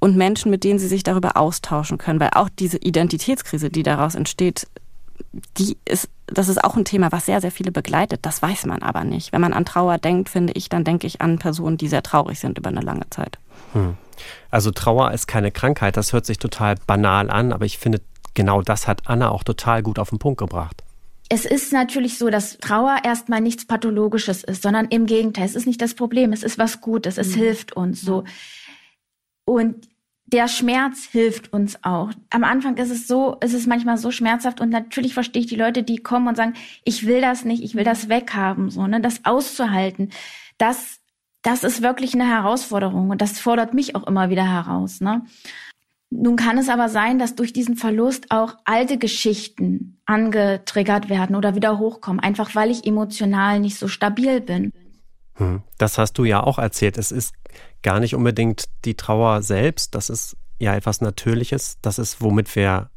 und 0.06 0.16
Menschen, 0.16 0.52
mit 0.52 0.62
denen 0.62 0.78
Sie 0.78 0.86
sich 0.86 1.02
darüber 1.02 1.36
austauschen 1.36 1.98
können, 1.98 2.20
weil 2.20 2.30
auch 2.34 2.48
diese 2.48 2.78
Identitätskrise, 2.78 3.70
die 3.70 3.82
daraus 3.82 4.14
entsteht, 4.14 4.68
die 5.58 5.76
ist, 5.84 6.08
das 6.28 6.48
ist 6.48 6.62
auch 6.62 6.76
ein 6.76 6.84
Thema, 6.84 7.10
was 7.10 7.26
sehr, 7.26 7.40
sehr 7.40 7.50
viele 7.50 7.72
begleitet. 7.72 8.20
Das 8.22 8.40
weiß 8.40 8.66
man 8.66 8.82
aber 8.82 9.02
nicht. 9.02 9.32
Wenn 9.32 9.40
man 9.40 9.52
an 9.52 9.64
Trauer 9.64 9.98
denkt, 9.98 10.28
finde 10.28 10.52
ich, 10.52 10.68
dann 10.68 10.84
denke 10.84 11.08
ich 11.08 11.20
an 11.20 11.40
Personen, 11.40 11.76
die 11.76 11.88
sehr 11.88 12.04
traurig 12.04 12.38
sind 12.38 12.56
über 12.56 12.70
eine 12.70 12.82
lange 12.82 13.10
Zeit. 13.10 13.38
Hm. 13.72 13.96
Also 14.50 14.70
Trauer 14.70 15.10
ist 15.10 15.26
keine 15.26 15.50
Krankheit. 15.50 15.96
Das 15.96 16.12
hört 16.12 16.24
sich 16.24 16.38
total 16.38 16.76
banal 16.86 17.28
an, 17.28 17.52
aber 17.52 17.64
ich 17.64 17.78
finde, 17.78 18.00
genau 18.34 18.62
das 18.62 18.86
hat 18.86 19.02
Anna 19.06 19.30
auch 19.30 19.42
total 19.42 19.82
gut 19.82 19.98
auf 19.98 20.10
den 20.10 20.20
Punkt 20.20 20.38
gebracht. 20.38 20.84
Es 21.28 21.44
ist 21.44 21.72
natürlich 21.72 22.16
so, 22.16 22.30
dass 22.30 22.58
Trauer 22.58 22.98
erstmal 23.02 23.40
nichts 23.40 23.66
Pathologisches 23.66 24.44
ist, 24.44 24.62
sondern 24.62 24.86
im 24.86 25.06
Gegenteil, 25.06 25.46
es 25.46 25.56
ist 25.56 25.66
nicht 25.66 25.82
das 25.82 25.94
Problem, 25.94 26.32
es 26.32 26.44
ist 26.44 26.58
was 26.58 26.80
Gutes, 26.80 27.18
es 27.18 27.34
mhm. 27.34 27.40
hilft 27.40 27.72
uns 27.72 28.00
so. 28.00 28.22
Und 29.44 29.88
der 30.26 30.48
Schmerz 30.48 31.04
hilft 31.04 31.52
uns 31.52 31.78
auch. 31.82 32.10
Am 32.30 32.42
Anfang 32.42 32.76
ist 32.76 32.90
es 32.90 33.06
so, 33.06 33.36
ist 33.40 33.54
es 33.54 33.66
manchmal 33.66 33.96
so 33.96 34.10
schmerzhaft 34.10 34.60
und 34.60 34.70
natürlich 34.70 35.14
verstehe 35.14 35.40
ich 35.40 35.48
die 35.48 35.56
Leute, 35.56 35.84
die 35.84 35.98
kommen 35.98 36.26
und 36.26 36.36
sagen, 36.36 36.54
ich 36.84 37.06
will 37.06 37.20
das 37.20 37.44
nicht, 37.44 37.62
ich 37.62 37.76
will 37.76 37.84
das 37.84 38.08
weghaben, 38.08 38.70
so, 38.70 38.86
ne, 38.86 39.00
das 39.00 39.24
auszuhalten. 39.24 40.10
Das, 40.58 41.00
das 41.42 41.62
ist 41.62 41.80
wirklich 41.80 42.14
eine 42.14 42.26
Herausforderung 42.26 43.10
und 43.10 43.20
das 43.20 43.38
fordert 43.38 43.72
mich 43.72 43.94
auch 43.94 44.06
immer 44.06 44.28
wieder 44.28 44.50
heraus, 44.50 45.00
ne. 45.00 45.22
Nun 46.10 46.36
kann 46.36 46.56
es 46.56 46.68
aber 46.68 46.88
sein, 46.88 47.18
dass 47.18 47.34
durch 47.34 47.52
diesen 47.52 47.76
Verlust 47.76 48.30
auch 48.30 48.56
alte 48.64 48.96
Geschichten 48.96 50.00
angetriggert 50.06 51.08
werden 51.08 51.34
oder 51.34 51.56
wieder 51.56 51.78
hochkommen, 51.78 52.20
einfach 52.20 52.54
weil 52.54 52.70
ich 52.70 52.86
emotional 52.86 53.58
nicht 53.58 53.76
so 53.76 53.88
stabil 53.88 54.40
bin. 54.40 54.72
Hm. 55.36 55.62
Das 55.78 55.98
hast 55.98 56.14
du 56.14 56.24
ja 56.24 56.42
auch 56.42 56.58
erzählt. 56.58 56.98
Es 56.98 57.12
ist 57.12 57.34
gar 57.82 58.00
nicht 58.00 58.14
unbedingt 58.14 58.64
die 58.84 58.94
Trauer 58.94 59.42
selbst, 59.42 59.94
das 59.94 60.10
ist 60.10 60.36
ja 60.58 60.74
etwas 60.74 61.00
Natürliches, 61.00 61.78
das 61.82 61.98
ist, 61.98 62.20
womit 62.20 62.54
wir 62.56 62.90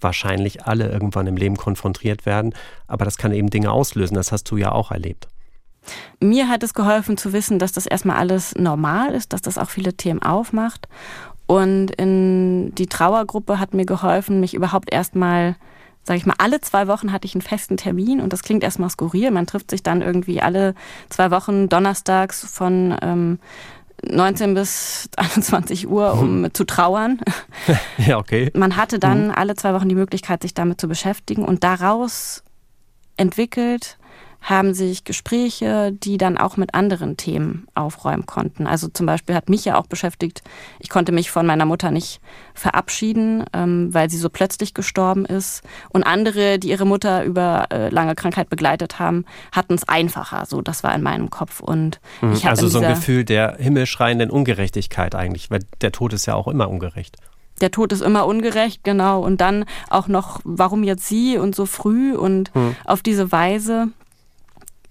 wahrscheinlich 0.00 0.66
alle 0.66 0.90
irgendwann 0.90 1.26
im 1.26 1.36
Leben 1.36 1.56
konfrontiert 1.56 2.26
werden, 2.26 2.54
aber 2.86 3.04
das 3.04 3.18
kann 3.18 3.32
eben 3.32 3.50
Dinge 3.50 3.70
auslösen, 3.70 4.14
das 4.14 4.32
hast 4.32 4.50
du 4.50 4.56
ja 4.56 4.72
auch 4.72 4.90
erlebt. 4.90 5.28
Mir 6.20 6.48
hat 6.48 6.62
es 6.62 6.74
geholfen 6.74 7.16
zu 7.16 7.32
wissen, 7.32 7.58
dass 7.58 7.72
das 7.72 7.86
erstmal 7.86 8.16
alles 8.16 8.54
normal 8.54 9.14
ist, 9.14 9.32
dass 9.32 9.42
das 9.42 9.58
auch 9.58 9.68
viele 9.68 9.94
Themen 9.94 10.22
aufmacht. 10.22 10.88
Und 11.46 11.90
in 11.92 12.74
die 12.76 12.86
Trauergruppe 12.86 13.58
hat 13.58 13.74
mir 13.74 13.84
geholfen, 13.84 14.40
mich 14.40 14.54
überhaupt 14.54 14.92
erstmal 14.92 15.56
sage 16.04 16.18
ich 16.18 16.26
mal, 16.26 16.34
alle 16.38 16.60
zwei 16.60 16.88
Wochen 16.88 17.12
hatte 17.12 17.26
ich 17.26 17.34
einen 17.34 17.42
festen 17.42 17.76
Termin 17.76 18.20
und 18.20 18.32
das 18.32 18.42
klingt 18.42 18.64
erstmal 18.64 18.90
skurril. 18.90 19.30
Man 19.30 19.46
trifft 19.46 19.70
sich 19.70 19.82
dann 19.82 20.02
irgendwie 20.02 20.40
alle 20.40 20.74
zwei 21.08 21.30
Wochen 21.30 21.68
donnerstags 21.68 22.44
von 22.44 22.96
ähm, 23.02 23.38
19 24.04 24.54
bis 24.54 25.08
21 25.16 25.88
Uhr, 25.88 26.14
um 26.14 26.44
hm. 26.44 26.54
zu 26.54 26.64
trauern. 26.64 27.20
ja, 27.98 28.18
okay. 28.18 28.50
Man 28.54 28.76
hatte 28.76 28.98
dann 28.98 29.28
hm. 29.28 29.34
alle 29.34 29.54
zwei 29.54 29.74
Wochen 29.74 29.88
die 29.88 29.94
Möglichkeit, 29.94 30.42
sich 30.42 30.54
damit 30.54 30.80
zu 30.80 30.88
beschäftigen 30.88 31.44
und 31.44 31.62
daraus 31.64 32.42
entwickelt 33.16 33.98
haben 34.42 34.74
sich 34.74 35.04
Gespräche, 35.04 35.92
die 35.92 36.18
dann 36.18 36.36
auch 36.36 36.56
mit 36.56 36.74
anderen 36.74 37.16
Themen 37.16 37.68
aufräumen 37.74 38.26
konnten. 38.26 38.66
Also 38.66 38.88
zum 38.88 39.06
Beispiel 39.06 39.34
hat 39.34 39.48
mich 39.48 39.64
ja 39.64 39.78
auch 39.78 39.86
beschäftigt, 39.86 40.42
ich 40.80 40.90
konnte 40.90 41.12
mich 41.12 41.30
von 41.30 41.46
meiner 41.46 41.64
Mutter 41.64 41.92
nicht 41.92 42.20
verabschieden, 42.52 43.44
ähm, 43.52 43.94
weil 43.94 44.10
sie 44.10 44.18
so 44.18 44.28
plötzlich 44.28 44.74
gestorben 44.74 45.24
ist. 45.24 45.62
Und 45.90 46.02
andere, 46.02 46.58
die 46.58 46.70
ihre 46.70 46.84
Mutter 46.84 47.24
über 47.24 47.68
äh, 47.70 47.88
lange 47.88 48.16
Krankheit 48.16 48.50
begleitet 48.50 48.98
haben, 48.98 49.24
hatten 49.52 49.74
es 49.74 49.88
einfacher. 49.88 50.44
So, 50.46 50.60
das 50.60 50.82
war 50.82 50.94
in 50.94 51.02
meinem 51.02 51.30
Kopf. 51.30 51.60
Und 51.60 52.00
mhm, 52.20 52.32
ich 52.32 52.46
also 52.48 52.66
so 52.66 52.80
ein 52.80 52.94
Gefühl 52.94 53.24
der 53.24 53.56
himmelschreienden 53.58 54.30
Ungerechtigkeit 54.30 55.14
eigentlich, 55.14 55.50
weil 55.50 55.60
der 55.80 55.92
Tod 55.92 56.12
ist 56.12 56.26
ja 56.26 56.34
auch 56.34 56.48
immer 56.48 56.68
ungerecht 56.68 57.16
der 57.60 57.70
Tod 57.70 57.92
ist 57.92 58.02
immer 58.02 58.26
ungerecht, 58.26 58.82
genau. 58.82 59.22
Und 59.22 59.40
dann 59.40 59.64
auch 59.88 60.08
noch, 60.08 60.40
warum 60.42 60.82
jetzt 60.82 61.06
sie 61.06 61.38
und 61.38 61.54
so 61.54 61.64
früh 61.64 62.14
und 62.14 62.52
hm. 62.54 62.76
auf 62.84 63.02
diese 63.02 63.32
Weise. 63.32 63.88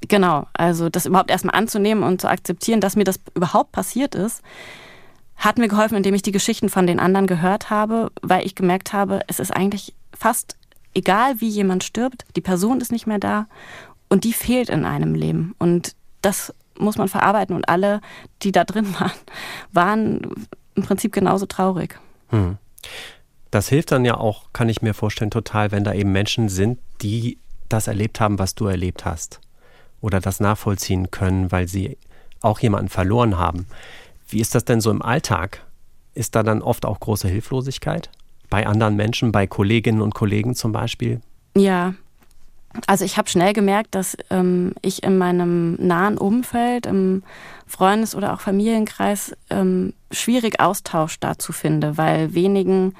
Genau, 0.07 0.47
also 0.53 0.89
das 0.89 1.05
überhaupt 1.05 1.29
erstmal 1.29 1.55
anzunehmen 1.55 2.03
und 2.03 2.21
zu 2.21 2.29
akzeptieren, 2.29 2.81
dass 2.81 2.95
mir 2.95 3.03
das 3.03 3.19
überhaupt 3.35 3.71
passiert 3.71 4.15
ist, 4.15 4.41
hat 5.37 5.57
mir 5.57 5.67
geholfen, 5.67 5.95
indem 5.95 6.13
ich 6.13 6.21
die 6.21 6.31
Geschichten 6.31 6.69
von 6.69 6.87
den 6.87 6.99
anderen 6.99 7.27
gehört 7.27 7.69
habe, 7.69 8.11
weil 8.21 8.45
ich 8.45 8.55
gemerkt 8.55 8.93
habe, 8.93 9.21
es 9.27 9.39
ist 9.39 9.51
eigentlich 9.51 9.93
fast 10.13 10.55
egal, 10.93 11.39
wie 11.39 11.47
jemand 11.47 11.83
stirbt, 11.83 12.25
die 12.35 12.41
Person 12.41 12.81
ist 12.81 12.91
nicht 12.91 13.07
mehr 13.07 13.19
da 13.19 13.47
und 14.09 14.23
die 14.23 14.33
fehlt 14.33 14.69
in 14.69 14.85
einem 14.85 15.15
Leben. 15.15 15.55
Und 15.57 15.95
das 16.21 16.53
muss 16.77 16.97
man 16.97 17.07
verarbeiten 17.07 17.55
und 17.55 17.69
alle, 17.69 18.01
die 18.41 18.51
da 18.51 18.63
drin 18.63 18.93
waren, 18.99 19.11
waren 19.71 20.47
im 20.75 20.83
Prinzip 20.83 21.13
genauso 21.13 21.45
traurig. 21.45 21.99
Hm. 22.29 22.57
Das 23.51 23.67
hilft 23.67 23.91
dann 23.91 24.05
ja 24.05 24.15
auch, 24.15 24.45
kann 24.53 24.69
ich 24.69 24.81
mir 24.81 24.93
vorstellen, 24.93 25.31
total, 25.31 25.71
wenn 25.71 25.83
da 25.83 25.93
eben 25.93 26.11
Menschen 26.11 26.49
sind, 26.49 26.79
die 27.01 27.37
das 27.69 27.87
erlebt 27.87 28.19
haben, 28.19 28.39
was 28.39 28.55
du 28.55 28.65
erlebt 28.65 29.05
hast 29.05 29.41
oder 30.01 30.19
das 30.19 30.39
nachvollziehen 30.39 31.11
können, 31.11 31.51
weil 31.51 31.67
sie 31.67 31.97
auch 32.41 32.59
jemanden 32.59 32.89
verloren 32.89 33.37
haben. 33.37 33.67
Wie 34.27 34.41
ist 34.41 34.55
das 34.55 34.65
denn 34.65 34.81
so 34.81 34.91
im 34.91 35.01
Alltag? 35.01 35.65
Ist 36.13 36.35
da 36.35 36.43
dann 36.43 36.61
oft 36.61 36.85
auch 36.85 36.99
große 36.99 37.27
Hilflosigkeit? 37.27 38.09
Bei 38.49 38.67
anderen 38.67 38.95
Menschen, 38.95 39.31
bei 39.31 39.47
Kolleginnen 39.47 40.01
und 40.01 40.13
Kollegen 40.13 40.55
zum 40.55 40.71
Beispiel? 40.71 41.21
Ja, 41.55 41.93
also 42.87 43.05
ich 43.05 43.17
habe 43.17 43.29
schnell 43.29 43.53
gemerkt, 43.53 43.95
dass 43.95 44.17
ähm, 44.29 44.73
ich 44.81 45.03
in 45.03 45.17
meinem 45.17 45.75
nahen 45.75 46.17
Umfeld, 46.17 46.85
im 46.85 47.23
Freundes- 47.67 48.15
oder 48.15 48.33
auch 48.33 48.41
Familienkreis, 48.41 49.35
ähm, 49.49 49.93
schwierig 50.11 50.59
Austausch 50.59 51.19
dazu 51.19 51.53
finde, 51.53 51.97
weil 51.97 52.33
wenigen 52.33 52.95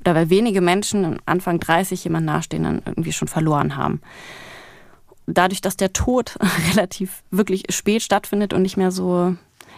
oder 0.00 0.14
weil 0.14 0.30
wenige 0.30 0.60
Menschen 0.60 1.18
Anfang 1.26 1.58
30 1.58 2.04
jemand 2.04 2.28
dann 2.28 2.82
irgendwie 2.84 3.12
schon 3.12 3.26
verloren 3.26 3.76
haben 3.76 4.00
dadurch, 5.26 5.60
dass 5.60 5.76
der 5.76 5.92
Tod 5.92 6.36
relativ 6.72 7.22
wirklich 7.30 7.64
spät 7.70 8.02
stattfindet 8.02 8.52
und 8.52 8.62
nicht 8.62 8.76
mehr 8.76 8.90
so 8.90 9.34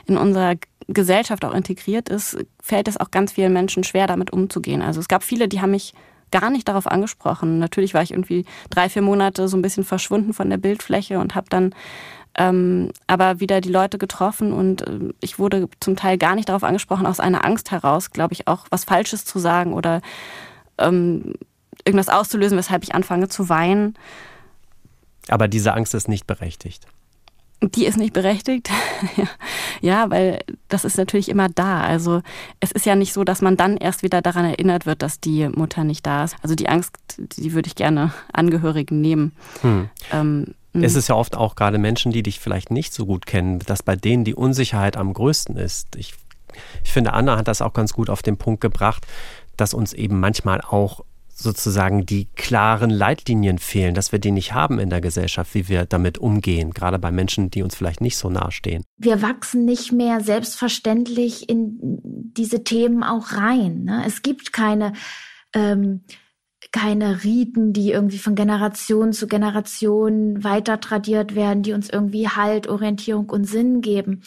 in 0.07 0.17
unserer 0.17 0.55
Gesellschaft 0.87 1.45
auch 1.45 1.55
integriert 1.55 2.09
ist, 2.09 2.39
fällt 2.63 2.89
es 2.89 2.99
auch 2.99 3.11
ganz 3.11 3.33
vielen 3.33 3.53
Menschen 3.53 3.85
schwer, 3.85 4.07
damit 4.07 4.33
umzugehen. 4.33 4.81
Also 4.81 5.01
es 5.01 5.09
gab 5.09 5.23
viele, 5.23 5.49
die 5.49 5.61
haben 5.61 5.73
mich 5.73 5.93
gar 6.31 6.51
nicht 6.51 6.69
darauf 6.69 6.87
angesprochen. 6.87 7.59
Natürlich 7.59 7.95
war 7.95 8.03
ich 8.03 8.13
irgendwie 8.13 8.45
drei, 8.71 8.89
vier 8.89 9.03
Monate 9.03 9.49
so 9.49 9.57
ein 9.57 9.63
bisschen 9.63 9.85
verschwunden 9.85 10.33
von 10.33 10.51
der 10.51 10.57
Bildfläche 10.57 11.19
und 11.19 11.35
habe 11.35 11.47
dann 11.51 11.75
ähm, 12.35 12.91
aber 13.07 13.41
wieder 13.41 13.61
die 13.61 13.71
Leute 13.71 13.99
getroffen 13.99 14.53
und 14.53 14.83
äh, 14.83 15.13
ich 15.21 15.39
wurde 15.39 15.69
zum 15.81 15.97
Teil 15.97 16.19
gar 16.19 16.35
nicht 16.35 16.49
darauf 16.49 16.63
angesprochen, 16.63 17.07
aus 17.07 17.21
einer 17.21 17.45
Angst 17.45 17.71
heraus, 17.71 18.11
glaube 18.11 18.35
ich, 18.35 18.47
auch 18.47 18.67
was 18.71 18.85
Falsches 18.85 19.25
zu 19.25 19.39
sagen 19.39 19.73
oder 19.73 20.03
ähm, 20.79 21.35
irgendwas 21.85 22.09
auszulösen, 22.09 22.57
weshalb 22.57 22.85
ich 22.85 22.95
anfange 22.95 23.29
zu 23.29 23.49
weinen. 23.49 23.95
Aber 25.29 25.49
diese 25.49 25.75
Angst 25.75 25.95
ist 25.95 26.09
nicht 26.09 26.27
berechtigt. 26.27 26.87
Die 27.61 27.87
ist 27.87 27.99
nicht 27.99 28.13
berechtigt. 28.13 28.71
ja, 29.81 30.09
weil 30.11 30.41
das 30.69 30.85
ist 30.85 30.97
natürlich 30.97 31.29
immer 31.29 31.49
da. 31.49 31.81
Also 31.81 32.23
es 32.61 32.71
ist 32.71 32.87
ja 32.87 32.95
nicht 32.95 33.13
so, 33.13 33.25
dass 33.25 33.43
man 33.43 33.57
dann 33.57 33.77
erst 33.77 34.05
wieder 34.05 34.23
daran 34.23 34.45
erinnert 34.45 34.87
wird, 34.87 35.03
dass 35.03 35.19
die 35.19 35.49
Mutter 35.49 35.83
nicht 35.83 36.07
da 36.07 36.23
ist. 36.23 36.37
Also 36.43 36.55
die 36.55 36.69
Angst, 36.69 36.97
die 37.19 37.55
würde 37.55 37.67
ich 37.67 37.75
gerne 37.75 38.13
Angehörigen 38.33 39.01
nehmen. 39.01 39.33
Hm. 39.63 39.91
Ähm, 40.13 40.55
hm. 40.73 40.85
es 40.85 40.95
ist 40.95 41.09
ja 41.09 41.17
oft 41.17 41.37
auch 41.37 41.57
gerade 41.57 41.79
Menschen, 41.79 42.13
die 42.13 42.23
dich 42.23 42.39
vielleicht 42.39 42.71
nicht 42.71 42.95
so 42.95 43.07
gut 43.07 43.27
kennen, 43.27 43.59
dass 43.59 43.83
bei 43.83 43.97
denen 43.97 44.23
die 44.23 44.37
Unsicherheit 44.37 44.97
am 44.97 45.13
größten 45.13 45.57
ist. 45.57 45.97
Ich, 45.97 46.15
ich 46.85 46.93
finde, 46.93 47.13
Anna 47.13 47.37
hat 47.37 47.49
das 47.49 47.61
auch 47.61 47.73
ganz 47.73 47.93
gut 47.93 48.09
auf 48.09 48.23
den 48.23 48.37
Punkt 48.37 48.61
gebracht, 48.61 49.05
dass 49.57 49.75
uns 49.75 49.95
eben 49.95 50.21
manchmal 50.21 50.61
auch 50.61 51.05
sozusagen 51.39 52.05
die 52.05 52.27
klaren 52.35 52.91
Leitlinien 52.91 53.59
fehlen, 53.59 53.95
dass 53.95 54.11
wir 54.11 54.19
die 54.19 54.33
nicht 54.33 54.55
haben 54.55 54.79
in 54.79 54.91
der 54.91 55.01
Gesellschaft, 55.01 55.55
wie 55.55 55.69
wir 55.69 55.87
damit 55.87 56.19
umgehen, 56.19 56.73
gerade 56.73 56.99
bei 56.99 57.13
Menschen, 57.13 57.51
die 57.51 57.63
uns 57.63 57.77
vielleicht 57.77 58.01
nicht 58.01 58.17
so 58.17 58.29
nahestehen. 58.29 58.85
Wir 58.97 59.23
wachsen 59.23 59.65
nicht 59.65 59.93
mehr 59.93 60.21
selbstverständlich 60.21 61.49
in 61.49 61.79
diese 62.37 62.65
Themen 62.65 63.05
auch 63.05 63.33
rein. 63.33 63.85
Ne? 63.85 64.03
Es 64.05 64.23
gibt 64.23 64.53
keine 64.53 64.95
ähm, 65.55 66.03
keine 66.73 67.23
Riten, 67.25 67.73
die 67.73 67.93
irgendwie 67.93 68.19
von 68.19 68.35
Generation 68.35 69.13
zu 69.13 69.27
Generation 69.27 70.43
weiter 70.43 70.81
tradiert 70.81 71.35
werden, 71.35 71.63
die 71.63 71.73
uns 71.73 71.89
irgendwie 71.89 72.29
Halt, 72.29 72.67
Orientierung 72.67 73.31
und 73.31 73.45
Sinn 73.45 73.81
geben, 73.81 74.23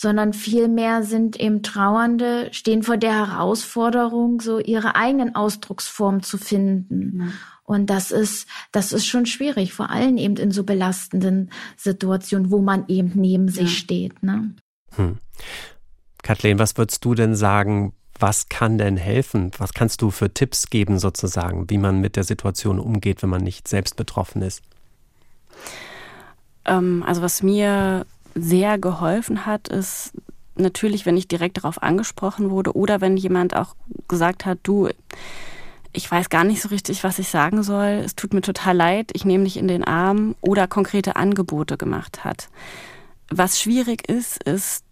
sondern 0.00 0.32
vielmehr 0.32 1.02
sind 1.02 1.38
eben 1.38 1.62
Trauernde, 1.62 2.48
stehen 2.52 2.82
vor 2.82 2.96
der 2.96 3.12
Herausforderung, 3.12 4.40
so 4.40 4.58
ihre 4.58 4.96
eigenen 4.96 5.34
Ausdrucksformen 5.34 6.22
zu 6.22 6.38
finden. 6.38 7.20
Ja. 7.20 7.32
Und 7.64 7.90
das 7.90 8.10
ist, 8.10 8.48
das 8.72 8.94
ist 8.94 9.04
schon 9.06 9.26
schwierig, 9.26 9.74
vor 9.74 9.90
allem 9.90 10.16
eben 10.16 10.36
in 10.36 10.52
so 10.52 10.64
belastenden 10.64 11.50
Situationen, 11.76 12.50
wo 12.50 12.62
man 12.62 12.84
eben 12.88 13.12
neben 13.14 13.48
ja. 13.48 13.52
sich 13.52 13.76
steht. 13.76 14.22
Ne? 14.22 14.54
Hm. 14.96 15.18
Kathleen, 16.22 16.58
was 16.58 16.78
würdest 16.78 17.04
du 17.04 17.14
denn 17.14 17.34
sagen, 17.34 17.92
was 18.18 18.48
kann 18.48 18.78
denn 18.78 18.96
helfen? 18.96 19.50
Was 19.58 19.74
kannst 19.74 20.00
du 20.00 20.10
für 20.10 20.32
Tipps 20.32 20.70
geben 20.70 20.98
sozusagen, 20.98 21.68
wie 21.68 21.78
man 21.78 22.00
mit 22.00 22.16
der 22.16 22.24
Situation 22.24 22.78
umgeht, 22.78 23.22
wenn 23.22 23.28
man 23.28 23.44
nicht 23.44 23.68
selbst 23.68 23.96
betroffen 23.96 24.40
ist? 24.40 24.62
Ähm, 26.64 27.04
also 27.06 27.20
was 27.20 27.42
mir 27.42 28.06
sehr 28.40 28.78
geholfen 28.78 29.46
hat, 29.46 29.68
ist 29.68 30.12
natürlich, 30.56 31.06
wenn 31.06 31.16
ich 31.16 31.28
direkt 31.28 31.58
darauf 31.58 31.82
angesprochen 31.82 32.50
wurde 32.50 32.76
oder 32.76 33.00
wenn 33.00 33.16
jemand 33.16 33.56
auch 33.56 33.74
gesagt 34.08 34.46
hat, 34.46 34.58
du, 34.62 34.88
ich 35.92 36.10
weiß 36.10 36.28
gar 36.28 36.44
nicht 36.44 36.60
so 36.60 36.68
richtig, 36.68 37.02
was 37.02 37.18
ich 37.18 37.28
sagen 37.28 37.62
soll, 37.62 38.02
es 38.04 38.14
tut 38.14 38.32
mir 38.34 38.42
total 38.42 38.76
leid, 38.76 39.10
ich 39.14 39.24
nehme 39.24 39.44
dich 39.44 39.56
in 39.56 39.68
den 39.68 39.84
Arm 39.84 40.36
oder 40.40 40.68
konkrete 40.68 41.16
Angebote 41.16 41.76
gemacht 41.76 42.24
hat. 42.24 42.48
Was 43.30 43.60
schwierig 43.60 44.08
ist, 44.08 44.42
ist, 44.42 44.84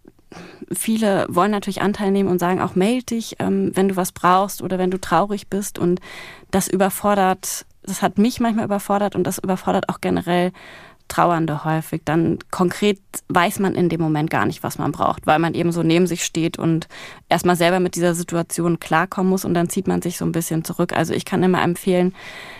viele 0.71 1.25
wollen 1.29 1.51
natürlich 1.51 1.81
Anteil 1.81 2.11
nehmen 2.11 2.29
und 2.29 2.39
sagen 2.39 2.61
auch, 2.61 2.75
meld 2.75 3.11
dich, 3.11 3.35
ähm, 3.39 3.71
wenn 3.75 3.89
du 3.89 3.95
was 3.95 4.11
brauchst 4.11 4.61
oder 4.61 4.77
wenn 4.77 4.91
du 4.91 4.99
traurig 4.99 5.47
bist. 5.47 5.79
Und 5.79 5.99
das 6.51 6.67
überfordert, 6.67 7.65
das 7.83 8.01
hat 8.01 8.17
mich 8.17 8.39
manchmal 8.39 8.65
überfordert 8.65 9.15
und 9.15 9.23
das 9.23 9.39
überfordert 9.39 9.89
auch 9.89 10.01
generell 10.01 10.51
Trauernde 11.09 11.65
häufig. 11.65 12.03
Dann 12.05 12.39
konkret 12.51 12.99
weiß 13.27 13.59
man 13.59 13.75
in 13.75 13.89
dem 13.89 13.99
Moment 13.99 14.29
gar 14.29 14.45
nicht, 14.45 14.63
was 14.63 14.77
man 14.77 14.93
braucht, 14.93 15.27
weil 15.27 15.39
man 15.39 15.53
eben 15.53 15.73
so 15.73 15.83
neben 15.83 16.07
sich 16.07 16.23
steht 16.23 16.57
und 16.57 16.87
erstmal 17.27 17.57
selber 17.57 17.81
mit 17.81 17.95
dieser 17.95 18.15
Situation 18.15 18.79
klarkommen 18.79 19.29
muss 19.29 19.43
und 19.43 19.53
dann 19.53 19.69
zieht 19.69 19.87
man 19.87 20.01
sich 20.01 20.17
so 20.17 20.25
ein 20.25 20.31
bisschen 20.31 20.63
zurück. 20.63 20.93
Also 20.95 21.13
ich 21.13 21.25
kann 21.25 21.43
immer 21.43 21.61
empfehlen, 21.61 22.15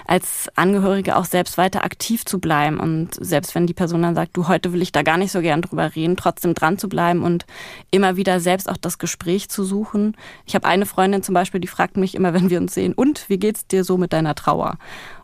als 0.05 0.49
Angehörige 0.55 1.15
auch 1.15 1.25
selbst 1.25 1.57
weiter 1.57 1.83
aktiv 1.83 2.25
zu 2.25 2.39
bleiben 2.39 2.79
und 2.79 3.15
selbst 3.23 3.55
wenn 3.55 3.67
die 3.67 3.73
Person 3.73 4.01
dann 4.01 4.15
sagt, 4.15 4.35
du, 4.35 4.47
heute 4.47 4.73
will 4.73 4.81
ich 4.81 4.91
da 4.91 5.03
gar 5.03 5.17
nicht 5.17 5.31
so 5.31 5.39
gern 5.41 5.61
drüber 5.61 5.95
reden, 5.95 6.17
trotzdem 6.17 6.55
dran 6.55 6.77
zu 6.77 6.89
bleiben 6.89 7.23
und 7.23 7.45
immer 7.91 8.15
wieder 8.15 8.39
selbst 8.39 8.69
auch 8.69 8.77
das 8.77 8.97
Gespräch 8.97 9.49
zu 9.49 9.63
suchen. 9.63 10.17
Ich 10.45 10.55
habe 10.55 10.67
eine 10.67 10.87
Freundin 10.87 11.23
zum 11.23 11.33
Beispiel, 11.33 11.61
die 11.61 11.67
fragt 11.67 11.95
mich 11.95 12.15
immer, 12.15 12.33
wenn 12.39 12.49
wir 12.49 12.59
uns 12.59 12.73
sehen, 12.73 12.93
und 12.93 13.29
wie 13.29 13.37
geht's 13.37 13.67
dir 13.67 13.83
so 13.83 13.97
mit 13.97 14.11
deiner 14.11 14.35
Trauer? 14.35 14.77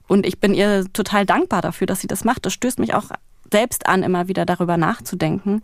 Und 0.08 0.26
ich 0.26 0.40
bin 0.40 0.54
ihr 0.54 0.86
total 0.94 1.26
dankbar 1.26 1.62
dafür, 1.62 1.88
dass 1.88 2.00
sie 2.00 2.08
das 2.08 2.24
macht. 2.24 2.46
Das 2.46 2.54
stößt 2.54 2.80
mich 2.80 2.94
auch 2.94 3.06
selbst 3.52 3.88
an, 3.88 4.04
immer 4.04 4.28
wieder 4.28 4.46
darüber 4.46 4.78
nachzudenken. 4.78 5.62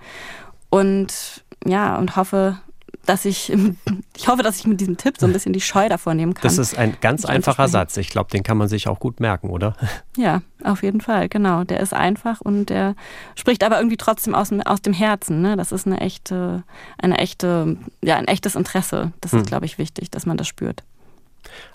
Und 0.70 1.44
ja, 1.66 1.98
und 1.98 2.16
hoffe, 2.16 2.58
dass 3.06 3.26
ich, 3.26 3.52
ich 4.18 4.28
hoffe, 4.28 4.44
dass 4.44 4.60
ich 4.60 4.68
mit 4.68 4.80
diesem 4.80 4.98
Tipp 4.98 5.16
so 5.20 5.26
ein 5.26 5.34
bisschen 5.34 5.54
die 5.54 5.62
Scheu 5.62 5.90
davor 5.90 6.14
nehmen 6.14 6.34
kann. 6.34 6.44
Das 6.44 6.58
ist 6.58 6.78
ein 6.78 6.98
ganz 7.02 7.26
einfacher 7.26 7.68
Satz. 7.68 7.98
Ich 7.98 8.10
glaube, 8.10 8.30
den 8.30 8.44
kann 8.44 8.58
man 8.58 8.68
sich 8.68 8.88
auch 8.88 9.00
gut 9.00 9.20
merken, 9.20 9.50
oder? 9.50 9.76
Ja, 10.18 10.42
auf 10.64 10.84
jeden 10.84 11.00
Fall, 11.00 11.30
genau. 11.30 11.64
Der 11.64 11.80
ist 11.80 11.94
einfach 11.94 12.42
und 12.42 12.66
der 12.66 12.96
spricht 13.36 13.64
aber 13.64 13.78
irgendwie 13.78 13.98
trotzdem 13.98 14.36
aus, 14.36 14.52
aus 14.66 14.82
dem 14.82 14.94
Herzen. 14.94 15.42
Ne? 15.42 15.56
Das 15.56 15.72
ist 15.72 15.88
eine 15.88 16.02
echte, 16.02 16.64
eine 16.98 17.18
echte, 17.18 17.78
ja, 18.04 18.18
ein 18.18 18.28
echtes 18.28 18.56
Interesse. 18.56 19.14
Das 19.22 19.32
ist, 19.32 19.40
hm. 19.40 19.46
glaube 19.46 19.66
ich, 19.66 19.78
wichtig, 19.78 20.12
dass 20.12 20.26
man 20.26 20.36
das 20.36 20.48
spürt. 20.48 20.84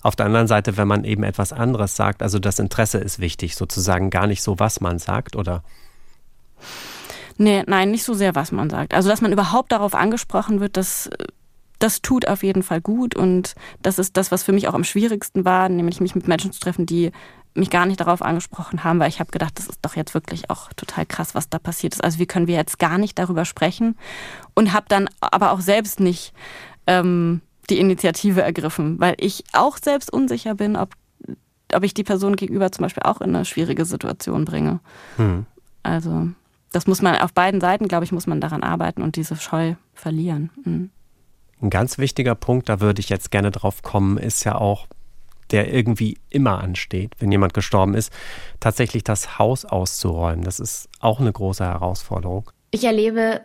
Auf 0.03 0.17
der 0.17 0.27
anderen 0.27 0.47
Seite, 0.47 0.77
wenn 0.77 0.89
man 0.89 1.05
eben 1.05 1.23
etwas 1.23 1.53
anderes 1.53 1.97
sagt, 1.97 2.23
also 2.23 2.39
das 2.39 2.59
Interesse 2.59 2.99
ist 2.99 3.19
wichtig, 3.19 3.57
sozusagen 3.57 4.11
gar 4.11 4.27
nicht 4.27 4.43
so, 4.43 4.59
was 4.59 4.81
man 4.81 4.99
sagt, 4.99 5.37
oder? 5.37 5.63
Nee, 7.39 7.65
nein, 7.67 7.91
nicht 7.91 8.05
so 8.05 8.15
sehr, 8.15 8.35
was 8.35 8.53
man 8.53 8.71
sagt. 8.71 8.95
Also, 8.95 9.09
dass 9.09 9.21
man 9.21 9.33
überhaupt 9.33 9.73
darauf 9.73 9.95
angesprochen 9.95 10.61
wird, 10.61 10.77
das, 10.77 11.11
das 11.79 12.01
tut 12.01 12.27
auf 12.29 12.43
jeden 12.43 12.63
Fall 12.63 12.81
gut. 12.81 13.15
Und 13.15 13.55
das 13.83 13.99
ist 13.99 14.17
das, 14.17 14.33
was 14.33 14.43
für 14.43 14.53
mich 14.53 14.69
auch 14.69 14.75
am 14.75 14.85
schwierigsten 14.85 15.45
war, 15.45 15.69
nämlich 15.69 16.01
mich 16.01 16.15
mit 16.15 16.29
Menschen 16.29 16.53
zu 16.53 16.61
treffen, 16.61 16.87
die 16.87 17.13
mich 17.55 17.71
gar 17.71 17.87
nicht 17.87 18.01
darauf 18.01 18.23
angesprochen 18.23 18.85
haben, 18.85 19.01
weil 19.01 19.09
ich 19.09 19.21
habe 19.21 19.31
gedacht, 19.31 19.59
das 19.59 19.67
ist 19.67 19.79
doch 19.83 19.97
jetzt 19.97 20.15
wirklich 20.15 20.51
auch 20.51 20.73
total 20.75 21.07
krass, 21.07 21.35
was 21.35 21.49
da 21.49 21.59
passiert 21.59 21.95
ist. 21.95 22.05
Also 22.05 22.19
wie 22.19 22.27
können 22.27 22.47
wir 22.47 22.55
jetzt 22.55 22.79
gar 22.79 22.99
nicht 22.99 23.19
darüber 23.19 23.45
sprechen? 23.45 23.97
Und 24.55 24.73
habe 24.73 24.87
dann 24.89 25.09
aber 25.21 25.53
auch 25.53 25.61
selbst 25.61 26.01
nicht 26.01 26.33
ähm, 26.87 27.41
die 27.67 27.79
Initiative 27.79 28.43
ergriffen, 28.43 29.01
weil 29.01 29.15
ich 29.19 29.45
auch 29.53 29.79
selbst 29.79 30.13
unsicher 30.13 30.55
bin, 30.55 30.77
ob, 30.77 30.95
ob 31.73 31.83
ich 31.83 31.95
die 31.95 32.05
Person 32.05 32.37
gegenüber 32.37 32.71
zum 32.73 32.85
Beispiel 32.85 33.03
auch 33.03 33.21
in 33.21 33.35
eine 33.35 33.45
schwierige 33.45 33.85
Situation 33.85 34.45
bringe. 34.45 34.81
Hm. 35.17 35.47
Also 35.83 36.29
das 36.73 36.87
muss 36.87 37.01
man 37.03 37.17
auf 37.17 37.33
beiden 37.33 37.61
Seiten, 37.61 37.89
glaube 37.89 38.05
ich, 38.05 38.13
muss 38.13 38.27
man 38.27 38.41
daran 38.41 38.63
arbeiten 38.63 39.03
und 39.03 39.17
diese 39.17 39.37
Scheu 39.37 39.75
verlieren. 39.95 40.51
Mhm. 40.65 40.91
Ein 41.63 41.71
ganz 41.71 41.97
wichtiger 41.97 42.35
Punkt, 42.35 42.69
da 42.69 42.81
würde 42.81 43.01
ich 43.01 43.09
jetzt 43.09 43.31
gerne 43.31 43.51
drauf 43.51 43.83
kommen, 43.83 44.19
ist 44.19 44.45
ja 44.45 44.57
auch, 44.57 44.87
der 45.53 45.73
irgendwie 45.73 46.19
immer 46.29 46.61
ansteht, 46.61 47.13
wenn 47.19 47.33
jemand 47.33 47.55
gestorben 47.55 47.95
ist, 47.95 48.13
tatsächlich 48.61 49.05
das 49.05 49.39
Haus 49.39 49.65
auszuräumen. 49.65 50.45
Das 50.45 50.61
ist 50.61 50.89
auch 51.01 51.19
eine 51.21 51.33
große 51.33 51.65
Herausforderung. 51.65 52.51
Ich 52.73 52.85
erlebe 52.85 53.41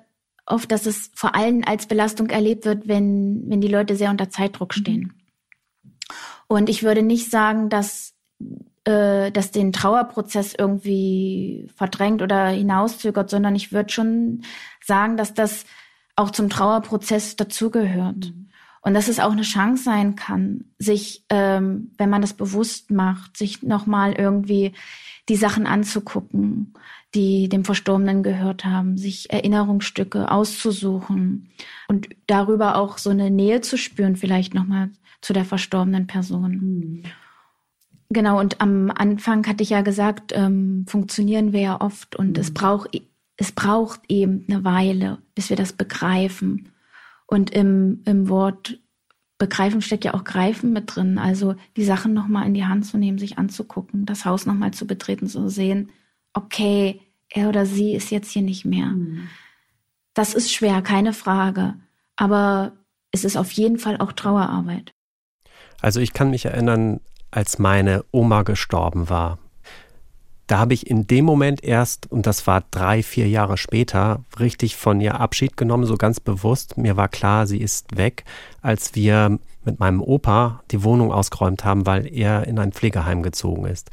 oft, 0.52 0.72
dass 0.72 0.86
es 0.86 1.12
vor 1.16 1.36
allem 1.36 1.64
als 1.66 1.88
Belastung 1.88 2.30
erlebt 2.30 2.66
wird, 2.66 2.88
wenn, 2.88 3.44
wenn 3.48 3.62
die 3.62 3.68
Leute 3.68 3.96
sehr 3.96 4.10
unter 4.10 4.30
Zeitdruck 4.30 4.74
stehen. 4.74 5.14
Und 6.48 6.70
ich 6.70 6.84
würde 6.84 7.02
nicht 7.02 7.30
sagen, 7.30 7.70
dass 7.70 8.14
äh, 8.84 9.32
das 9.32 9.52
den 9.52 9.72
Trauerprozess 9.72 10.54
irgendwie 10.58 11.68
verdrängt 11.76 12.22
oder 12.22 12.48
hinauszögert, 12.48 13.30
sondern 13.30 13.56
ich 13.56 13.72
würde 13.72 13.92
schon 13.92 14.44
sagen, 14.84 15.18
dass 15.18 15.34
das 15.34 15.66
auch 16.16 16.32
zum 16.32 16.50
Trauerprozess 16.50 17.36
dazugehört. 17.36 18.34
Mhm. 18.34 18.50
Und 18.84 18.96
dass 18.96 19.08
es 19.08 19.20
auch 19.20 19.32
eine 19.32 19.44
Chance 19.44 19.84
sein 19.84 20.16
kann, 20.16 20.66
sich, 20.80 21.24
ähm, 21.30 21.92
wenn 21.98 22.10
man 22.10 22.22
das 22.22 22.34
bewusst 22.34 22.90
macht, 22.90 23.38
sich 23.38 23.62
nochmal 23.62 24.14
irgendwie 24.14 24.74
die 25.30 25.36
Sachen 25.36 25.68
anzugucken, 25.68 26.74
die 27.13 27.50
dem 27.50 27.65
Verstorbenen 27.65 28.24
gehört 28.24 28.65
haben, 28.65 28.97
sich 28.97 29.32
Erinnerungsstücke 29.32 30.32
auszusuchen 30.32 31.50
und 31.88 32.10
darüber 32.28 32.78
auch 32.78 32.97
so 32.97 33.10
eine 33.10 33.30
Nähe 33.30 33.62
zu 33.62 33.78
spüren, 33.78 34.15
vielleicht 34.15 34.54
nochmal 34.54 34.89
zu 35.19 35.34
der 35.34 35.45
verstorbenen 35.45 36.08
Person. 36.08 36.52
Mhm. 36.52 37.04
Genau, 38.10 38.39
und 38.39 38.60
am 38.60 38.91
Anfang 38.93 39.45
hatte 39.47 39.63
ich 39.63 39.69
ja 39.69 39.82
gesagt, 39.82 40.34
ähm, 40.36 40.86
funktionieren 40.88 41.54
wir 41.54 41.62
ja 41.62 41.82
oft 41.82 42.15
und 42.15 42.38
mhm. 42.38 42.41
es 42.41 42.54
braucht 42.54 42.89
es 43.41 43.52
braucht 43.52 44.02
eben 44.08 44.45
eine 44.47 44.63
Weile, 44.63 45.17
bis 45.34 45.50
wir 45.50 45.58
das 45.58 45.74
begreifen. 45.74 46.69
Und 47.26 47.50
im, 47.50 48.04
im 48.06 48.30
Wort 48.30 48.80
begreifen 49.39 49.82
steckt 49.82 50.06
ja 50.06 50.13
auch 50.13 50.24
greifen 50.24 50.74
mit 50.74 50.95
drin. 50.95 51.17
Also 51.17 51.56
die 51.76 51.84
Sachen 51.84 52.13
nochmal 52.13 52.45
in 52.45 52.54
die 52.54 52.65
Hand 52.65 52.86
zu 52.86 53.00
nehmen, 53.00 53.17
sich 53.17 53.39
anzugucken, 53.39 54.06
das 54.06 54.26
Haus 54.26 54.45
nochmal 54.45 54.71
zu 54.71 54.86
betreten, 54.86 55.26
zu 55.26 55.50
sehen, 55.50 55.89
okay, 56.34 57.02
er 57.30 57.50
oder 57.50 57.65
sie 57.65 57.94
ist 57.94 58.12
jetzt 58.12 58.32
hier 58.32 58.41
nicht 58.41 58.65
mehr. 58.65 58.88
Mhm. 58.88 59.30
Das 60.13 60.34
ist 60.34 60.54
schwer, 60.54 60.82
keine 60.82 61.13
Frage. 61.13 61.76
Aber 62.15 62.74
es 63.12 63.24
ist 63.24 63.38
auf 63.38 63.52
jeden 63.52 63.78
Fall 63.78 63.98
auch 63.98 64.12
Trauerarbeit. 64.12 64.94
Also 65.82 66.00
ich 66.00 66.13
kann 66.13 66.30
mich 66.30 66.46
erinnern, 66.46 67.00
als 67.32 67.60
meine 67.60 68.04
Oma 68.12 68.44
gestorben 68.44 69.10
war. 69.10 69.39
Da 70.48 70.58
habe 70.58 70.74
ich 70.74 70.89
in 70.89 71.08
dem 71.08 71.24
Moment 71.24 71.63
erst, 71.63 72.12
und 72.12 72.28
das 72.28 72.46
war 72.46 72.65
drei, 72.72 73.04
vier 73.04 73.30
Jahre 73.30 73.58
später, 73.58 74.26
richtig 74.38 74.76
von 74.76 75.00
ihr 75.00 75.17
Abschied 75.17 75.56
genommen, 75.56 75.86
so 75.86 75.96
ganz 75.96 76.20
bewusst. 76.20 76.78
Mir 76.78 76.98
war 76.98 77.08
klar, 77.08 77.48
sie 77.48 77.62
ist 77.62 77.96
weg, 77.96 78.26
als 78.62 78.94
wir 78.94 79.39
mit 79.63 79.80
meinem 79.80 80.02
Opa 80.02 80.62
die 80.72 80.84
Wohnung 80.84 81.13
ausgeräumt 81.13 81.63
haben, 81.63 81.86
weil 81.86 82.06
er 82.13 82.48
in 82.48 82.60
ein 82.60 82.74
Pflegeheim 82.74 83.24
gezogen 83.24 83.65
ist. 83.65 83.91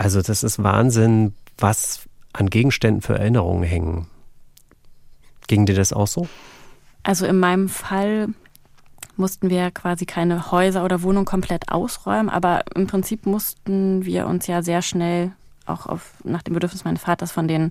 Also 0.00 0.22
das 0.22 0.42
ist 0.44 0.62
Wahnsinn, 0.62 1.34
was 1.58 2.08
an 2.32 2.48
Gegenständen 2.48 3.02
für 3.02 3.18
Erinnerungen 3.18 3.62
hängen. 3.62 4.06
Ging 5.46 5.66
dir 5.66 5.74
das 5.74 5.92
auch 5.92 6.06
so? 6.06 6.26
Also 7.02 7.26
in 7.26 7.38
meinem 7.38 7.68
Fall 7.68 8.28
mussten 9.16 9.50
wir 9.50 9.70
quasi 9.70 10.06
keine 10.06 10.50
Häuser 10.50 10.86
oder 10.86 11.02
Wohnung 11.02 11.26
komplett 11.26 11.70
ausräumen, 11.70 12.30
aber 12.30 12.62
im 12.74 12.86
Prinzip 12.86 13.26
mussten 13.26 14.06
wir 14.06 14.26
uns 14.26 14.46
ja 14.46 14.62
sehr 14.62 14.80
schnell 14.80 15.32
auch 15.66 15.84
auf, 15.84 16.14
nach 16.24 16.40
dem 16.40 16.54
Bedürfnis 16.54 16.84
meines 16.84 17.02
Vaters 17.02 17.30
von 17.30 17.46
den 17.46 17.70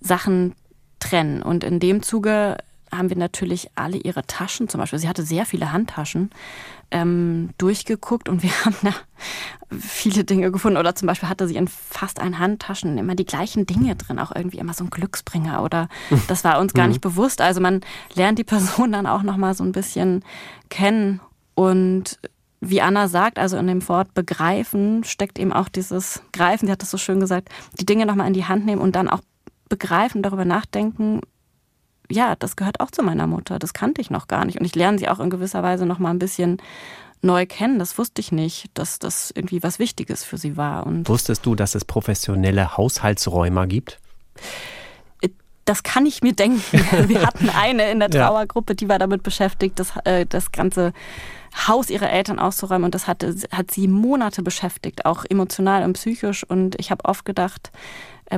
Sachen 0.00 0.56
trennen. 0.98 1.42
Und 1.42 1.62
in 1.62 1.78
dem 1.78 2.02
Zuge 2.02 2.56
haben 2.90 3.08
wir 3.08 3.16
natürlich 3.16 3.70
alle 3.76 3.98
ihre 3.98 4.26
Taschen, 4.26 4.68
zum 4.68 4.80
Beispiel, 4.80 4.98
sie 4.98 5.08
hatte 5.08 5.22
sehr 5.22 5.46
viele 5.46 5.70
Handtaschen, 5.70 6.30
ähm, 6.92 7.50
durchgeguckt 7.58 8.28
und 8.28 8.42
wir 8.42 8.50
haben 8.64 8.76
da 8.82 8.92
viele 9.78 10.24
Dinge 10.24 10.52
gefunden. 10.52 10.78
Oder 10.78 10.94
zum 10.94 11.06
Beispiel 11.06 11.28
hatte 11.28 11.48
sie 11.48 11.56
in 11.56 11.68
fast 11.68 12.20
allen 12.20 12.38
Handtaschen 12.38 12.98
immer 12.98 13.14
die 13.14 13.24
gleichen 13.24 13.66
Dinge 13.66 13.96
drin, 13.96 14.18
auch 14.18 14.34
irgendwie 14.34 14.58
immer 14.58 14.74
so 14.74 14.84
ein 14.84 14.90
Glücksbringer 14.90 15.62
oder 15.62 15.88
das 16.28 16.44
war 16.44 16.60
uns 16.60 16.74
gar 16.74 16.86
nicht 16.86 17.04
mhm. 17.04 17.10
bewusst. 17.10 17.40
Also 17.40 17.60
man 17.60 17.80
lernt 18.14 18.38
die 18.38 18.44
Person 18.44 18.92
dann 18.92 19.06
auch 19.06 19.22
nochmal 19.22 19.54
so 19.54 19.64
ein 19.64 19.72
bisschen 19.72 20.24
kennen 20.68 21.20
und 21.54 22.18
wie 22.64 22.80
Anna 22.80 23.08
sagt, 23.08 23.40
also 23.40 23.56
in 23.56 23.66
dem 23.66 23.88
Wort 23.88 24.14
begreifen 24.14 25.02
steckt 25.02 25.38
eben 25.40 25.52
auch 25.52 25.68
dieses 25.68 26.22
Greifen, 26.32 26.66
sie 26.66 26.72
hat 26.72 26.82
das 26.82 26.92
so 26.92 26.98
schön 26.98 27.18
gesagt, 27.18 27.48
die 27.80 27.86
Dinge 27.86 28.06
nochmal 28.06 28.28
in 28.28 28.34
die 28.34 28.44
Hand 28.44 28.64
nehmen 28.66 28.80
und 28.80 28.94
dann 28.94 29.08
auch 29.08 29.20
begreifen, 29.68 30.22
darüber 30.22 30.44
nachdenken, 30.44 31.22
ja, 32.10 32.36
das 32.36 32.56
gehört 32.56 32.80
auch 32.80 32.90
zu 32.90 33.02
meiner 33.02 33.26
Mutter. 33.26 33.58
Das 33.58 33.72
kannte 33.72 34.00
ich 34.00 34.10
noch 34.10 34.28
gar 34.28 34.44
nicht. 34.44 34.58
Und 34.58 34.66
ich 34.66 34.74
lerne 34.74 34.98
sie 34.98 35.08
auch 35.08 35.20
in 35.20 35.30
gewisser 35.30 35.62
Weise 35.62 35.86
noch 35.86 35.98
mal 35.98 36.10
ein 36.10 36.18
bisschen 36.18 36.58
neu 37.22 37.46
kennen. 37.46 37.78
Das 37.78 37.96
wusste 37.98 38.20
ich 38.20 38.32
nicht, 38.32 38.66
dass 38.74 38.98
das 38.98 39.32
irgendwie 39.34 39.62
was 39.62 39.78
Wichtiges 39.78 40.24
für 40.24 40.36
sie 40.36 40.56
war. 40.56 40.86
Und 40.86 41.08
Wusstest 41.08 41.46
du, 41.46 41.54
dass 41.54 41.74
es 41.74 41.84
professionelle 41.84 42.76
Haushaltsräumer 42.76 43.66
gibt? 43.66 43.98
Äh, 45.20 45.28
das 45.64 45.82
kann 45.82 46.04
ich 46.04 46.22
mir 46.22 46.32
denken. 46.32 46.62
Wir 47.08 47.22
hatten 47.22 47.48
eine 47.48 47.90
in 47.90 48.00
der 48.00 48.10
Trauergruppe, 48.10 48.74
die 48.74 48.88
war 48.88 48.98
damit 48.98 49.22
beschäftigt, 49.22 49.78
das, 49.78 49.92
äh, 50.04 50.26
das 50.26 50.52
ganze 50.52 50.92
Haus 51.68 51.90
ihrer 51.90 52.10
Eltern 52.10 52.38
auszuräumen. 52.38 52.84
Und 52.84 52.94
das 52.94 53.06
hatte, 53.06 53.34
hat 53.52 53.70
sie 53.70 53.86
Monate 53.86 54.42
beschäftigt, 54.42 55.06
auch 55.06 55.24
emotional 55.28 55.84
und 55.84 55.92
psychisch. 55.94 56.44
Und 56.44 56.78
ich 56.80 56.90
habe 56.90 57.04
oft 57.04 57.24
gedacht, 57.24 57.70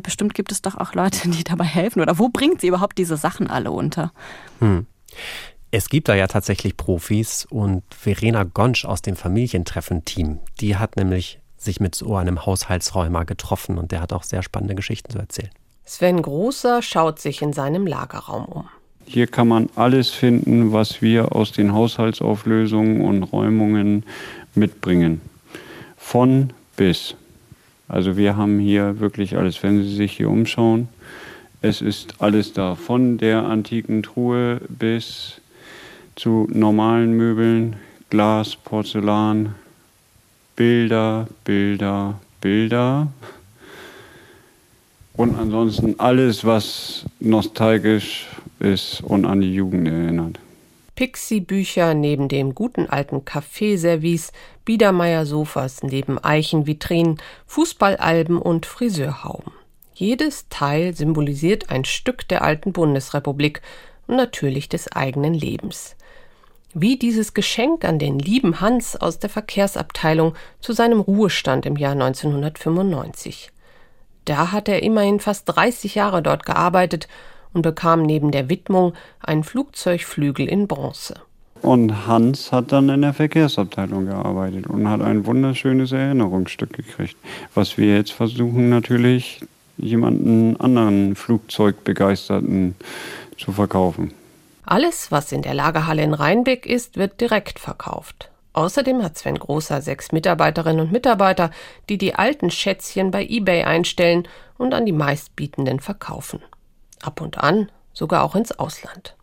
bestimmt 0.00 0.34
gibt 0.34 0.52
es 0.52 0.62
doch 0.62 0.76
auch 0.76 0.94
Leute, 0.94 1.28
die 1.28 1.44
dabei 1.44 1.64
helfen. 1.64 2.00
Oder 2.00 2.18
wo 2.18 2.28
bringt 2.28 2.60
sie 2.60 2.68
überhaupt 2.68 2.98
diese 2.98 3.16
Sachen 3.16 3.48
alle 3.48 3.70
unter? 3.70 4.12
Hm. 4.60 4.86
Es 5.70 5.88
gibt 5.88 6.08
da 6.08 6.14
ja 6.14 6.28
tatsächlich 6.28 6.76
Profis 6.76 7.46
und 7.50 7.82
Verena 7.92 8.44
Gonsch 8.44 8.84
aus 8.84 9.02
dem 9.02 9.16
Familientreffen-Team, 9.16 10.38
die 10.60 10.76
hat 10.76 10.96
nämlich 10.96 11.40
sich 11.56 11.80
mit 11.80 11.94
so 11.96 12.14
einem 12.14 12.46
Haushaltsräumer 12.46 13.24
getroffen 13.24 13.78
und 13.78 13.90
der 13.90 14.00
hat 14.00 14.12
auch 14.12 14.22
sehr 14.22 14.42
spannende 14.42 14.76
Geschichten 14.76 15.10
zu 15.10 15.18
erzählen. 15.18 15.50
Sven 15.84 16.22
Großer 16.22 16.80
schaut 16.80 17.18
sich 17.18 17.42
in 17.42 17.52
seinem 17.52 17.86
Lagerraum 17.86 18.44
um. 18.44 18.68
Hier 19.06 19.26
kann 19.26 19.48
man 19.48 19.68
alles 19.74 20.10
finden, 20.10 20.72
was 20.72 21.02
wir 21.02 21.34
aus 21.34 21.52
den 21.52 21.72
Haushaltsauflösungen 21.72 23.02
und 23.02 23.22
Räumungen 23.24 24.04
mitbringen. 24.54 25.20
Von 25.96 26.52
bis. 26.76 27.16
Also 27.88 28.16
wir 28.16 28.36
haben 28.36 28.58
hier 28.58 29.00
wirklich 29.00 29.36
alles, 29.36 29.62
wenn 29.62 29.82
Sie 29.82 29.94
sich 29.94 30.16
hier 30.16 30.30
umschauen. 30.30 30.88
Es 31.60 31.80
ist 31.80 32.20
alles 32.20 32.52
da, 32.52 32.74
von 32.74 33.18
der 33.18 33.44
antiken 33.44 34.02
Truhe 34.02 34.60
bis 34.68 35.40
zu 36.16 36.46
normalen 36.50 37.16
Möbeln, 37.16 37.76
Glas, 38.10 38.56
Porzellan, 38.56 39.54
Bilder, 40.56 41.26
Bilder, 41.44 42.20
Bilder. 42.40 43.08
Und 45.14 45.36
ansonsten 45.36 45.98
alles, 45.98 46.44
was 46.44 47.04
nostalgisch 47.20 48.26
ist 48.60 49.02
und 49.02 49.24
an 49.24 49.40
die 49.40 49.54
Jugend 49.54 49.88
erinnert. 49.88 50.38
Pixie-Bücher 50.94 51.94
neben 51.94 52.28
dem 52.28 52.54
guten 52.54 52.88
alten 52.88 53.24
Kaffeeservice, 53.24 54.32
Biedermeier-Sofas 54.64 55.82
neben 55.82 56.22
Eichenvitrinen, 56.22 57.20
Fußballalben 57.46 58.38
und 58.38 58.66
Friseurhauben. 58.66 59.52
Jedes 59.94 60.48
Teil 60.48 60.94
symbolisiert 60.94 61.70
ein 61.70 61.84
Stück 61.84 62.26
der 62.28 62.42
alten 62.42 62.72
Bundesrepublik 62.72 63.62
und 64.06 64.16
natürlich 64.16 64.68
des 64.68 64.90
eigenen 64.90 65.34
Lebens. 65.34 65.96
Wie 66.74 66.96
dieses 66.96 67.34
Geschenk 67.34 67.84
an 67.84 68.00
den 68.00 68.18
lieben 68.18 68.60
Hans 68.60 68.96
aus 68.96 69.20
der 69.20 69.30
Verkehrsabteilung 69.30 70.34
zu 70.60 70.72
seinem 70.72 71.00
Ruhestand 71.00 71.66
im 71.66 71.76
Jahr 71.76 71.92
1995. 71.92 73.52
Da 74.24 74.50
hat 74.50 74.68
er 74.68 74.82
immerhin 74.82 75.20
fast 75.20 75.44
30 75.46 75.94
Jahre 75.94 76.22
dort 76.22 76.44
gearbeitet 76.44 77.06
und 77.54 77.62
bekam 77.62 78.02
neben 78.02 78.30
der 78.30 78.50
Widmung 78.50 78.92
einen 79.20 79.44
Flugzeugflügel 79.44 80.46
in 80.46 80.68
Bronze. 80.68 81.14
Und 81.62 82.06
Hans 82.06 82.52
hat 82.52 82.72
dann 82.72 82.90
in 82.90 83.00
der 83.00 83.14
Verkehrsabteilung 83.14 84.04
gearbeitet 84.04 84.66
und 84.66 84.86
hat 84.86 85.00
ein 85.00 85.24
wunderschönes 85.24 85.92
Erinnerungsstück 85.92 86.74
gekriegt, 86.74 87.16
was 87.54 87.78
wir 87.78 87.96
jetzt 87.96 88.12
versuchen 88.12 88.68
natürlich 88.68 89.40
jemanden 89.78 90.60
anderen 90.60 91.16
Flugzeugbegeisterten 91.16 92.74
zu 93.38 93.52
verkaufen. 93.52 94.12
Alles, 94.66 95.10
was 95.10 95.32
in 95.32 95.40
der 95.40 95.54
Lagerhalle 95.54 96.02
in 96.02 96.12
Rheinbeck 96.12 96.66
ist, 96.66 96.98
wird 96.98 97.20
direkt 97.20 97.58
verkauft. 97.58 98.30
Außerdem 98.52 99.02
hat 99.02 99.16
Sven 99.16 99.38
Großer 99.38 99.80
sechs 99.80 100.12
Mitarbeiterinnen 100.12 100.86
und 100.86 100.92
Mitarbeiter, 100.92 101.50
die 101.88 101.98
die 101.98 102.14
alten 102.14 102.50
Schätzchen 102.50 103.10
bei 103.10 103.24
eBay 103.24 103.64
einstellen 103.64 104.28
und 104.58 104.74
an 104.74 104.86
die 104.86 104.92
meistbietenden 104.92 105.80
verkaufen 105.80 106.40
ab 107.06 107.20
und 107.20 107.38
an 107.38 107.70
sogar 107.92 108.24
auch 108.24 108.34
ins 108.34 108.52
Ausland. 108.58 109.14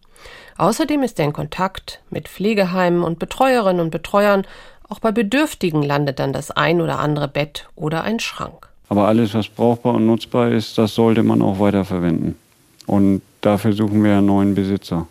Außerdem 0.57 1.03
ist 1.03 1.19
er 1.19 1.25
in 1.25 1.33
Kontakt 1.33 2.01
mit 2.09 2.27
Pflegeheimen 2.27 3.03
und 3.03 3.19
Betreuerinnen 3.19 3.81
und 3.81 3.91
Betreuern. 3.91 4.45
Auch 4.89 4.99
bei 4.99 5.11
Bedürftigen 5.11 5.83
landet 5.83 6.19
dann 6.19 6.33
das 6.33 6.51
ein 6.51 6.81
oder 6.81 6.99
andere 6.99 7.27
Bett 7.27 7.67
oder 7.75 8.03
ein 8.03 8.19
Schrank. 8.19 8.67
Aber 8.89 9.07
alles, 9.07 9.33
was 9.33 9.47
brauchbar 9.47 9.95
und 9.95 10.05
nutzbar 10.05 10.51
ist, 10.51 10.77
das 10.77 10.95
sollte 10.95 11.23
man 11.23 11.41
auch 11.41 11.59
weiterverwenden. 11.59 12.35
Und 12.87 13.21
dafür 13.39 13.73
suchen 13.73 14.03
wir 14.03 14.17
einen 14.17 14.25
neuen 14.25 14.53
Besitzer. 14.53 15.07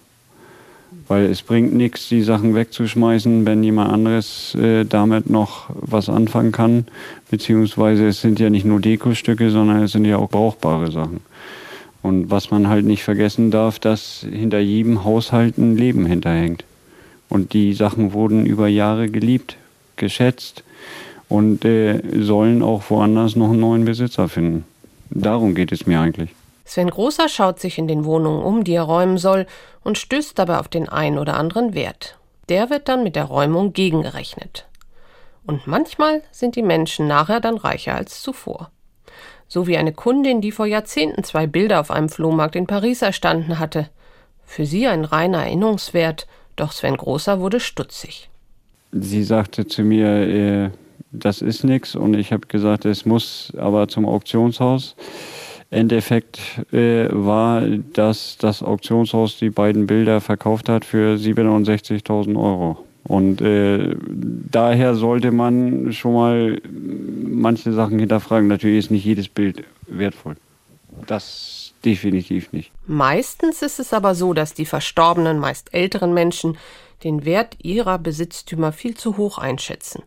Weil 1.08 1.24
es 1.24 1.42
bringt 1.42 1.74
nichts, 1.74 2.08
die 2.08 2.22
Sachen 2.22 2.54
wegzuschmeißen, 2.54 3.46
wenn 3.46 3.64
jemand 3.64 3.90
anderes 3.90 4.54
äh, 4.54 4.84
damit 4.84 5.30
noch 5.30 5.70
was 5.70 6.08
anfangen 6.08 6.52
kann. 6.52 6.86
Beziehungsweise 7.30 8.06
es 8.06 8.20
sind 8.20 8.38
ja 8.38 8.50
nicht 8.50 8.64
nur 8.64 8.80
Dekostücke, 8.80 9.50
sondern 9.50 9.82
es 9.82 9.92
sind 9.92 10.04
ja 10.04 10.18
auch 10.18 10.28
brauchbare 10.28 10.92
Sachen. 10.92 11.20
Und 12.02 12.30
was 12.30 12.50
man 12.50 12.68
halt 12.68 12.86
nicht 12.86 13.02
vergessen 13.02 13.50
darf, 13.50 13.78
dass 13.78 14.26
hinter 14.30 14.58
jedem 14.58 15.04
Haushalt 15.04 15.58
ein 15.58 15.76
Leben 15.76 16.06
hinterhängt. 16.06 16.64
Und 17.28 17.52
die 17.52 17.74
Sachen 17.74 18.12
wurden 18.12 18.46
über 18.46 18.68
Jahre 18.68 19.08
geliebt, 19.08 19.56
geschätzt 19.96 20.64
und 21.28 21.64
äh, 21.64 22.00
sollen 22.22 22.62
auch 22.62 22.82
woanders 22.88 23.36
noch 23.36 23.50
einen 23.50 23.60
neuen 23.60 23.84
Besitzer 23.84 24.28
finden. 24.28 24.64
Darum 25.10 25.54
geht 25.54 25.72
es 25.72 25.86
mir 25.86 26.00
eigentlich. 26.00 26.30
Sven 26.64 26.90
Großer 26.90 27.28
schaut 27.28 27.60
sich 27.60 27.78
in 27.78 27.88
den 27.88 28.04
Wohnungen 28.04 28.42
um, 28.42 28.64
die 28.64 28.74
er 28.74 28.82
räumen 28.82 29.18
soll, 29.18 29.46
und 29.82 29.98
stößt 29.98 30.38
dabei 30.38 30.58
auf 30.58 30.68
den 30.68 30.88
einen 30.88 31.18
oder 31.18 31.36
anderen 31.36 31.74
Wert. 31.74 32.16
Der 32.48 32.70
wird 32.70 32.88
dann 32.88 33.02
mit 33.02 33.16
der 33.16 33.24
Räumung 33.24 33.72
gegengerechnet. 33.72 34.66
Und 35.46 35.66
manchmal 35.66 36.22
sind 36.32 36.56
die 36.56 36.62
Menschen 36.62 37.06
nachher 37.06 37.40
dann 37.40 37.56
reicher 37.56 37.94
als 37.94 38.22
zuvor 38.22 38.70
so 39.50 39.66
wie 39.66 39.76
eine 39.76 39.92
Kundin, 39.92 40.40
die 40.40 40.52
vor 40.52 40.64
Jahrzehnten 40.64 41.24
zwei 41.24 41.46
Bilder 41.46 41.80
auf 41.80 41.90
einem 41.90 42.08
Flohmarkt 42.08 42.56
in 42.56 42.68
Paris 42.68 43.02
erstanden 43.02 43.58
hatte. 43.58 43.90
Für 44.46 44.64
sie 44.64 44.86
ein 44.86 45.04
reiner 45.04 45.44
Erinnerungswert, 45.44 46.26
doch 46.56 46.72
Sven 46.72 46.96
Großer 46.96 47.40
wurde 47.40 47.60
stutzig. 47.60 48.30
Sie 48.92 49.24
sagte 49.24 49.66
zu 49.66 49.82
mir, 49.82 50.06
äh, 50.06 50.70
das 51.10 51.42
ist 51.42 51.64
nichts 51.64 51.96
und 51.96 52.14
ich 52.14 52.32
habe 52.32 52.46
gesagt, 52.46 52.84
es 52.84 53.04
muss 53.04 53.52
aber 53.58 53.88
zum 53.88 54.06
Auktionshaus. 54.06 54.94
Endeffekt 55.70 56.40
äh, 56.72 57.08
war, 57.10 57.62
dass 57.92 58.36
das 58.38 58.62
Auktionshaus 58.62 59.38
die 59.38 59.50
beiden 59.50 59.86
Bilder 59.86 60.20
verkauft 60.20 60.68
hat 60.68 60.84
für 60.84 61.16
67.000 61.16 62.36
Euro. 62.36 62.84
Und 63.10 63.40
äh, 63.40 63.96
daher 64.06 64.94
sollte 64.94 65.32
man 65.32 65.92
schon 65.92 66.14
mal 66.14 66.62
manche 66.62 67.72
Sachen 67.72 67.98
hinterfragen. 67.98 68.46
Natürlich 68.46 68.84
ist 68.84 68.92
nicht 68.92 69.04
jedes 69.04 69.28
Bild 69.28 69.64
wertvoll. 69.88 70.36
Das 71.08 71.74
definitiv 71.84 72.52
nicht. 72.52 72.70
Meistens 72.86 73.62
ist 73.62 73.80
es 73.80 73.92
aber 73.92 74.14
so, 74.14 74.32
dass 74.32 74.54
die 74.54 74.64
verstorbenen, 74.64 75.40
meist 75.40 75.74
älteren 75.74 76.14
Menschen 76.14 76.56
den 77.02 77.24
Wert 77.24 77.56
ihrer 77.60 77.98
Besitztümer 77.98 78.70
viel 78.70 78.96
zu 78.96 79.16
hoch 79.16 79.38
einschätzen. 79.38 80.04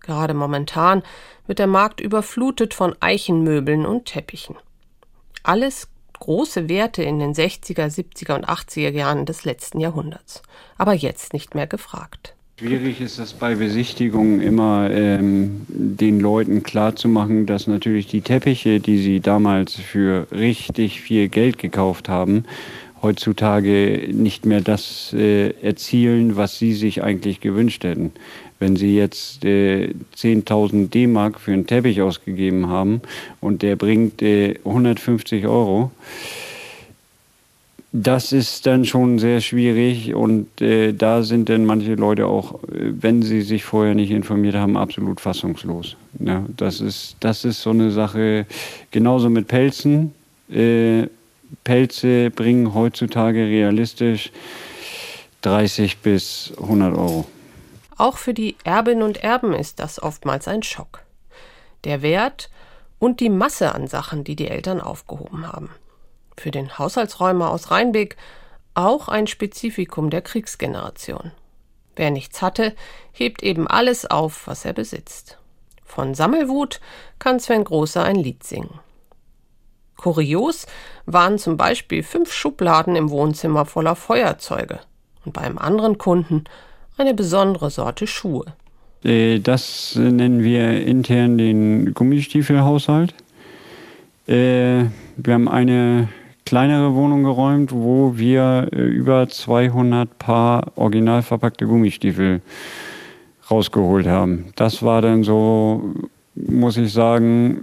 Gerade 0.00 0.34
momentan 0.34 1.02
wird 1.46 1.58
der 1.58 1.66
Markt 1.66 1.98
überflutet 1.98 2.74
von 2.74 2.94
Eichenmöbeln 3.00 3.86
und 3.86 4.04
Teppichen. 4.04 4.56
Alles 5.44 5.88
große 6.18 6.68
Werte 6.68 7.02
in 7.02 7.18
den 7.18 7.34
60er, 7.34 7.86
70er 7.86 8.34
und 8.34 8.48
80er 8.48 8.90
Jahren 8.90 9.26
des 9.26 9.44
letzten 9.44 9.80
Jahrhunderts, 9.80 10.42
aber 10.76 10.92
jetzt 10.92 11.32
nicht 11.32 11.54
mehr 11.54 11.66
gefragt. 11.66 12.34
Schwierig 12.58 13.00
ist 13.00 13.20
es 13.20 13.34
bei 13.34 13.54
Besichtigungen 13.54 14.40
immer 14.40 14.90
ähm, 14.90 15.64
den 15.68 16.18
Leuten 16.18 16.64
klarzumachen, 16.64 17.46
dass 17.46 17.68
natürlich 17.68 18.08
die 18.08 18.20
Teppiche, 18.20 18.80
die 18.80 18.98
sie 18.98 19.20
damals 19.20 19.76
für 19.76 20.26
richtig 20.32 21.00
viel 21.00 21.28
Geld 21.28 21.58
gekauft 21.58 22.08
haben, 22.08 22.42
heutzutage 23.00 24.08
nicht 24.12 24.44
mehr 24.44 24.60
das 24.60 25.12
äh, 25.12 25.50
erzielen, 25.62 26.36
was 26.36 26.58
sie 26.58 26.72
sich 26.74 27.02
eigentlich 27.04 27.40
gewünscht 27.40 27.84
hätten. 27.84 28.10
Wenn 28.58 28.76
Sie 28.76 28.96
jetzt 28.96 29.44
äh, 29.44 29.94
10.000 30.16 30.90
D-Mark 30.90 31.38
für 31.38 31.52
einen 31.52 31.66
Teppich 31.66 32.02
ausgegeben 32.02 32.68
haben 32.68 33.02
und 33.40 33.62
der 33.62 33.76
bringt 33.76 34.20
äh, 34.22 34.58
150 34.64 35.46
Euro, 35.46 35.92
das 37.92 38.32
ist 38.32 38.66
dann 38.66 38.84
schon 38.84 39.18
sehr 39.18 39.40
schwierig 39.40 40.14
und 40.14 40.60
äh, 40.60 40.92
da 40.92 41.22
sind 41.22 41.48
dann 41.48 41.64
manche 41.64 41.94
Leute 41.94 42.26
auch, 42.26 42.62
äh, 42.64 42.92
wenn 43.00 43.22
sie 43.22 43.40
sich 43.42 43.64
vorher 43.64 43.94
nicht 43.94 44.10
informiert 44.10 44.56
haben, 44.56 44.76
absolut 44.76 45.20
fassungslos. 45.20 45.96
Ja, 46.18 46.44
das, 46.56 46.80
ist, 46.80 47.16
das 47.20 47.44
ist 47.44 47.62
so 47.62 47.70
eine 47.70 47.90
Sache, 47.90 48.46
genauso 48.90 49.30
mit 49.30 49.48
Pelzen. 49.48 50.12
Äh, 50.50 51.06
Pelze 51.64 52.30
bringen 52.30 52.74
heutzutage 52.74 53.46
realistisch 53.46 54.32
30 55.42 55.98
bis 55.98 56.52
100 56.60 56.96
Euro. 56.96 57.26
Auch 57.98 58.16
für 58.16 58.32
die 58.32 58.56
Erbinnen 58.62 59.02
und 59.02 59.24
Erben 59.24 59.52
ist 59.52 59.80
das 59.80 60.00
oftmals 60.00 60.46
ein 60.46 60.62
Schock. 60.62 61.02
Der 61.82 62.00
Wert 62.00 62.48
und 63.00 63.18
die 63.18 63.28
Masse 63.28 63.74
an 63.74 63.88
Sachen, 63.88 64.22
die 64.22 64.36
die 64.36 64.48
Eltern 64.48 64.80
aufgehoben 64.80 65.46
haben. 65.48 65.70
Für 66.36 66.52
den 66.52 66.78
Haushaltsräumer 66.78 67.50
aus 67.50 67.72
Rheinbeck 67.72 68.16
auch 68.74 69.08
ein 69.08 69.26
Spezifikum 69.26 70.10
der 70.10 70.22
Kriegsgeneration. 70.22 71.32
Wer 71.96 72.12
nichts 72.12 72.40
hatte, 72.40 72.76
hebt 73.10 73.42
eben 73.42 73.66
alles 73.66 74.06
auf, 74.06 74.46
was 74.46 74.64
er 74.64 74.72
besitzt. 74.72 75.38
Von 75.84 76.14
Sammelwut 76.14 76.80
kann 77.18 77.40
Sven 77.40 77.64
Großer 77.64 78.04
ein 78.04 78.14
Lied 78.14 78.44
singen. 78.44 78.78
Kurios 79.96 80.66
waren 81.06 81.38
zum 81.38 81.56
Beispiel 81.56 82.04
fünf 82.04 82.32
Schubladen 82.32 82.94
im 82.94 83.10
Wohnzimmer 83.10 83.66
voller 83.66 83.96
Feuerzeuge 83.96 84.78
und 85.24 85.32
beim 85.32 85.58
anderen 85.58 85.98
Kunden 85.98 86.44
eine 86.98 87.14
besondere 87.14 87.70
Sorte 87.70 88.06
Schuhe. 88.06 88.44
Äh, 89.04 89.38
das 89.38 89.94
nennen 89.96 90.42
wir 90.42 90.84
intern 90.84 91.38
den 91.38 91.94
Gummistiefelhaushalt. 91.94 93.14
Äh, 94.26 94.84
wir 95.16 95.34
haben 95.34 95.48
eine 95.48 96.08
kleinere 96.44 96.94
Wohnung 96.94 97.24
geräumt, 97.24 97.72
wo 97.72 98.16
wir 98.16 98.68
äh, 98.72 98.80
über 98.80 99.28
200 99.28 100.18
Paar 100.18 100.72
original 100.76 101.22
verpackte 101.22 101.66
Gummistiefel 101.66 102.40
rausgeholt 103.50 104.06
haben. 104.06 104.46
Das 104.56 104.82
war 104.82 105.02
dann 105.02 105.24
so, 105.24 105.94
muss 106.34 106.76
ich 106.76 106.92
sagen, 106.92 107.60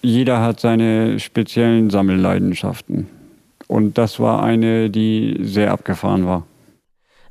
jeder 0.00 0.40
hat 0.40 0.58
seine 0.60 1.20
speziellen 1.20 1.90
Sammelleidenschaften. 1.90 3.06
Und 3.68 3.98
das 3.98 4.18
war 4.18 4.42
eine, 4.42 4.90
die 4.90 5.38
sehr 5.42 5.72
abgefahren 5.72 6.26
war. 6.26 6.44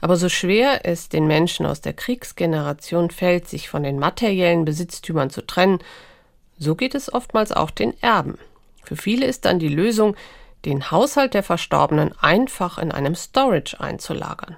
Aber 0.01 0.17
so 0.17 0.29
schwer 0.29 0.81
es 0.83 1.09
den 1.09 1.27
Menschen 1.27 1.65
aus 1.65 1.79
der 1.81 1.93
Kriegsgeneration 1.93 3.11
fällt, 3.11 3.47
sich 3.47 3.69
von 3.69 3.83
den 3.83 3.99
materiellen 3.99 4.65
Besitztümern 4.65 5.29
zu 5.29 5.45
trennen, 5.45 5.79
so 6.57 6.75
geht 6.75 6.95
es 6.95 7.13
oftmals 7.13 7.51
auch 7.51 7.71
den 7.71 7.93
Erben. 8.01 8.37
Für 8.83 8.95
viele 8.95 9.25
ist 9.25 9.45
dann 9.45 9.59
die 9.59 9.69
Lösung, 9.69 10.15
den 10.65 10.91
Haushalt 10.91 11.33
der 11.33 11.43
Verstorbenen 11.43 12.11
einfach 12.19 12.77
in 12.77 12.91
einem 12.91 13.15
Storage 13.15 13.79
einzulagern. 13.79 14.57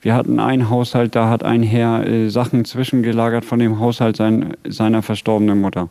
Wir 0.00 0.14
hatten 0.14 0.38
einen 0.38 0.70
Haushalt, 0.70 1.14
da 1.16 1.28
hat 1.28 1.42
ein 1.42 1.62
Herr 1.62 2.06
äh, 2.06 2.28
Sachen 2.28 2.64
zwischengelagert 2.64 3.44
von 3.44 3.58
dem 3.58 3.80
Haushalt 3.80 4.16
sein, 4.16 4.56
seiner 4.68 5.02
verstorbenen 5.02 5.60
Mutter. 5.60 5.88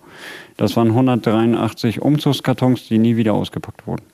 Das 0.57 0.77
waren 0.77 0.89
183 0.89 2.01
Umzugskartons, 2.01 2.87
die 2.87 2.97
nie 2.97 3.17
wieder 3.17 3.33
ausgepackt 3.33 3.85
wurden. 3.87 4.05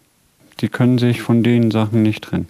Die 0.62 0.70
können 0.70 0.98
sich 0.98 1.22
von 1.22 1.44
den 1.44 1.72
Sachen 1.72 2.04
nicht 2.04 2.24
trennen. 2.24 2.48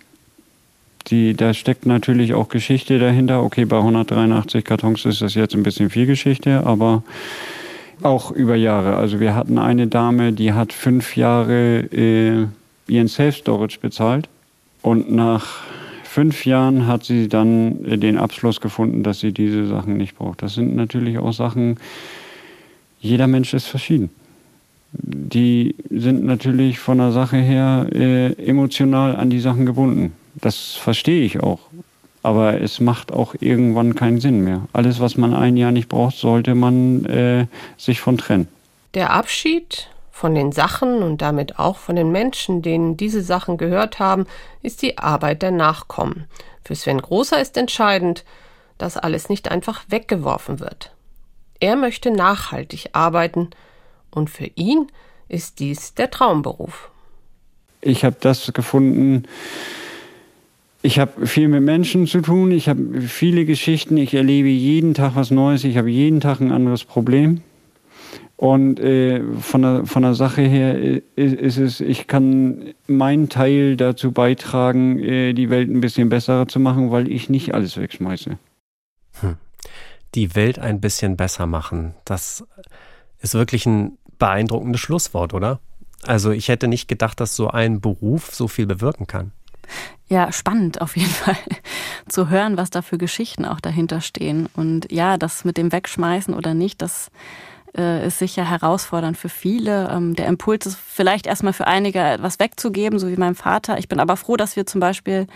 Die, 1.08 1.34
da 1.34 1.54
steckt 1.54 1.86
natürlich 1.86 2.34
auch 2.34 2.50
Geschichte 2.50 3.00
dahinter. 3.00 3.44
Okay, 3.44 3.66
bei 3.66 3.78
183 3.78 4.64
Kartons 4.64 5.06
ist 5.06 5.22
das 5.22 5.36
jetzt 5.36 5.56
ein 5.56 5.64
bisschen 5.64 5.90
viel 5.90 6.06
Geschichte, 6.06 6.66
aber 6.66 7.04
auch 8.02 8.32
über 8.32 8.56
Jahre. 8.56 8.96
Also 8.96 9.20
wir 9.20 9.36
hatten 9.36 9.58
eine 9.58 9.88
Dame, 9.88 10.34
die 10.34 10.54
hat 10.54 10.74
fünf 10.74 11.16
Jahre 11.16 11.80
äh, 11.92 12.48
ihren 12.88 13.08
Self-Storage 13.08 13.80
bezahlt. 13.80 14.30
Und 14.82 15.12
nach 15.12 15.62
fünf 16.04 16.46
Jahren 16.46 16.88
hat 16.88 17.04
sie 17.04 17.30
dann 17.30 18.00
den 18.00 18.18
Abschluss 18.18 18.60
gefunden, 18.60 19.04
dass 19.04 19.20
sie 19.20 19.32
diese 19.32 19.68
Sachen 19.68 19.98
nicht 19.98 20.18
braucht. 20.18 20.42
Das 20.42 20.56
sind 20.56 20.76
natürlich 20.76 21.18
auch 21.20 21.32
Sachen, 21.32 21.78
jeder 23.00 23.28
Mensch 23.28 23.54
ist 23.54 23.68
verschieden. 23.68 24.10
Die 24.94 25.76
sind 25.90 26.26
natürlich 26.26 26.80
von 26.80 26.98
der 26.98 27.12
Sache 27.12 27.38
her 27.38 27.88
äh, 27.94 28.34
emotional 28.34 29.16
an 29.16 29.30
die 29.30 29.40
Sachen 29.40 29.66
gebunden. 29.66 30.12
Das 30.36 30.74
verstehe 30.74 31.24
ich 31.24 31.42
auch. 31.42 31.60
Aber 32.24 32.62
es 32.62 32.80
macht 32.80 33.12
auch 33.12 33.36
irgendwann 33.40 33.96
keinen 33.96 34.20
Sinn 34.20 34.44
mehr. 34.44 34.62
Alles, 34.74 35.00
was 35.00 35.18
man 35.18 35.34
ein 35.34 35.58
Jahr 35.58 35.72
nicht 35.72 35.90
braucht, 35.90 36.16
sollte 36.16 36.54
man 36.54 37.06
äh, 37.06 37.48
sich 37.78 38.00
von 38.00 38.18
trennen. 38.18 38.48
Der 38.94 39.12
Abschied 39.12 39.90
von 40.12 40.36
den 40.36 40.52
Sachen 40.52 41.02
und 41.02 41.22
damit 41.22 41.58
auch 41.58 41.78
von 41.78 41.96
den 41.96 42.12
Menschen, 42.12 42.62
denen 42.62 42.96
diese 42.96 43.24
Sachen 43.24 43.58
gehört 43.58 43.98
haben, 43.98 44.28
ist 44.62 44.84
die 44.84 45.00
Arbeit 45.00 45.42
der 45.42 45.50
Nachkommen. 45.50 46.26
Für 46.64 46.76
Sven 46.76 47.02
Großer 47.02 47.42
ist 47.42 47.58
entscheidend, 47.58 48.24
dass 48.78 48.98
alles 48.98 49.30
nicht 49.30 49.50
einfach 49.50 49.84
weggeworfen 49.88 50.60
wird. 50.60 50.92
Er 51.60 51.76
möchte 51.76 52.12
nachhaltig 52.12 52.90
arbeiten 52.94 53.50
und 54.12 54.30
für 54.30 54.50
ihn 54.56 54.92
ist 55.28 55.60
dies 55.60 55.96
der 55.96 56.12
Traumberuf. 56.12 56.92
Ich 57.82 58.06
habe 58.06 58.18
das 58.20 58.52
gefunden. 58.54 59.28
Ich 60.84 60.98
habe 60.98 61.28
viel 61.28 61.48
mit 61.48 61.62
Menschen 61.62 62.08
zu 62.08 62.22
tun. 62.22 62.52
Ich 62.52 62.68
habe 62.68 63.02
viele 63.02 63.46
Geschichten. 63.46 63.98
Ich 63.98 64.14
erlebe 64.14 64.48
jeden 64.48 64.94
Tag 64.94 65.16
was 65.16 65.30
Neues. 65.30 65.64
Ich 65.64 65.78
habe 65.78 65.90
jeden 65.90 66.20
Tag 66.20 66.40
ein 66.40 66.52
anderes 66.52 66.84
Problem. 66.84 67.42
Und 68.42 68.80
äh, 68.80 69.22
von, 69.40 69.62
der, 69.62 69.86
von 69.86 70.02
der 70.02 70.16
Sache 70.16 70.42
her 70.42 70.76
ist, 70.80 71.04
ist, 71.16 71.58
es, 71.58 71.80
ich 71.80 72.08
kann 72.08 72.74
meinen 72.88 73.30
Teil 73.30 73.78
dazu 73.78 74.12
beitragen, 74.12 74.98
äh, 74.98 75.34
die 75.34 75.52
Welt 75.52 75.70
ein 75.70 75.80
bisschen 75.80 76.10
besser 76.10 76.48
zu 76.48 76.60
machen, 76.60 76.90
weil 76.90 77.12
ich 77.12 77.30
nicht 77.30 77.54
alles 77.54 77.78
wegschmeiße. 77.78 78.40
Hm. 79.20 79.36
Die 80.16 80.34
Welt 80.34 80.58
ein 80.58 80.82
bisschen 80.82 81.18
besser 81.18 81.46
machen, 81.46 81.94
das 82.04 82.44
ist 83.20 83.36
wirklich 83.36 83.68
ein 83.68 84.00
beeindruckendes 84.18 84.82
Schlusswort, 84.82 85.36
oder? 85.36 85.60
Also 86.02 86.32
ich 86.32 86.48
hätte 86.48 86.68
nicht 86.68 86.88
gedacht, 86.88 87.20
dass 87.20 87.36
so 87.36 87.48
ein 87.48 87.80
Beruf 87.80 88.34
so 88.34 88.48
viel 88.48 88.66
bewirken 88.66 89.06
kann. 89.06 89.34
Ja, 90.08 90.32
spannend 90.32 90.82
auf 90.82 90.98
jeden 90.98 91.10
Fall 91.12 91.38
zu 92.08 92.30
hören, 92.30 92.58
was 92.58 92.70
da 92.70 92.82
für 92.82 92.98
Geschichten 92.98 93.46
auch 93.46 93.60
dahinter 93.60 94.02
stehen. 94.02 94.50
Und 94.56 94.92
ja, 94.92 95.18
das 95.18 95.46
mit 95.46 95.58
dem 95.58 95.72
Wegschmeißen 95.72 96.34
oder 96.34 96.54
nicht, 96.54 96.82
das 96.82 97.12
äh, 97.78 98.06
ist 98.06 98.20
sicher 98.20 98.50
herausfordernd 98.50 99.18
für 99.18 99.30
viele. 99.30 99.90
Ähm, 99.90 100.16
der 100.16 100.28
Impuls 100.28 100.66
ist 100.66 100.78
vielleicht 100.78 101.28
erstmal 101.28 101.54
für 101.54 101.68
einige 101.68 102.00
etwas 102.00 102.40
wegzugeben, 102.40 103.00
so 103.00 103.08
wie 103.08 103.18
mein 103.18 103.36
Vater. 103.36 103.78
Ich 103.78 103.88
bin 103.88 104.00
aber 104.00 104.18
froh, 104.18 104.36
dass 104.36 104.56
wir 104.56 104.66
zum 104.66 104.82
Beispiel 104.82 105.28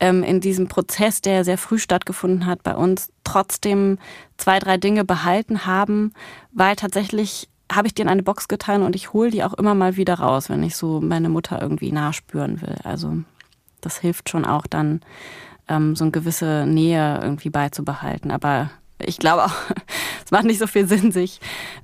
ähm, 0.00 0.22
in 0.22 0.40
diesem 0.40 0.68
Prozess, 0.68 1.20
der 1.20 1.44
sehr 1.44 1.58
früh 1.58 1.78
stattgefunden 1.78 2.46
hat 2.46 2.62
bei 2.62 2.74
uns, 2.74 3.10
trotzdem 3.24 3.98
zwei, 4.36 4.58
drei 4.58 4.76
Dinge 4.76 5.04
behalten 5.04 5.66
haben, 5.66 6.12
weil 6.52 6.76
tatsächlich 6.76 7.48
habe 7.70 7.86
ich 7.86 7.94
die 7.94 8.02
in 8.02 8.08
eine 8.08 8.22
Box 8.22 8.48
getan 8.48 8.82
und 8.82 8.96
ich 8.96 9.12
hole 9.12 9.30
die 9.30 9.44
auch 9.44 9.54
immer 9.54 9.74
mal 9.74 9.96
wieder 9.96 10.14
raus, 10.14 10.48
wenn 10.48 10.62
ich 10.62 10.74
so 10.74 11.00
meine 11.00 11.28
Mutter 11.28 11.60
irgendwie 11.60 11.92
nachspüren 11.92 12.62
will. 12.62 12.76
Also 12.82 13.18
das 13.80 13.98
hilft 13.98 14.28
schon 14.28 14.44
auch 14.44 14.66
dann, 14.66 15.00
ähm, 15.68 15.96
so 15.96 16.04
eine 16.04 16.10
gewisse 16.10 16.66
Nähe 16.66 17.20
irgendwie 17.22 17.50
beizubehalten. 17.50 18.30
Aber 18.30 18.70
ich 18.98 19.18
glaube 19.18 19.44
auch, 19.44 19.54
es 20.24 20.30
macht 20.30 20.44
nicht 20.44 20.58
so 20.58 20.66
viel 20.66 20.88
Sinn, 20.88 21.12
sich 21.12 21.40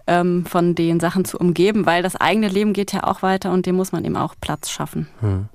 ähm, 0.06 0.46
von 0.46 0.74
den 0.74 1.00
Sachen 1.00 1.24
zu 1.24 1.38
umgeben, 1.38 1.86
weil 1.86 2.02
das 2.02 2.16
eigene 2.16 2.48
Leben 2.48 2.72
geht 2.72 2.92
ja 2.92 3.04
auch 3.04 3.22
weiter 3.22 3.52
und 3.52 3.66
dem 3.66 3.76
muss 3.76 3.92
man 3.92 4.04
eben 4.04 4.16
auch 4.16 4.34
Platz 4.40 4.70
schaffen. 4.70 5.08
Hm. 5.20 5.48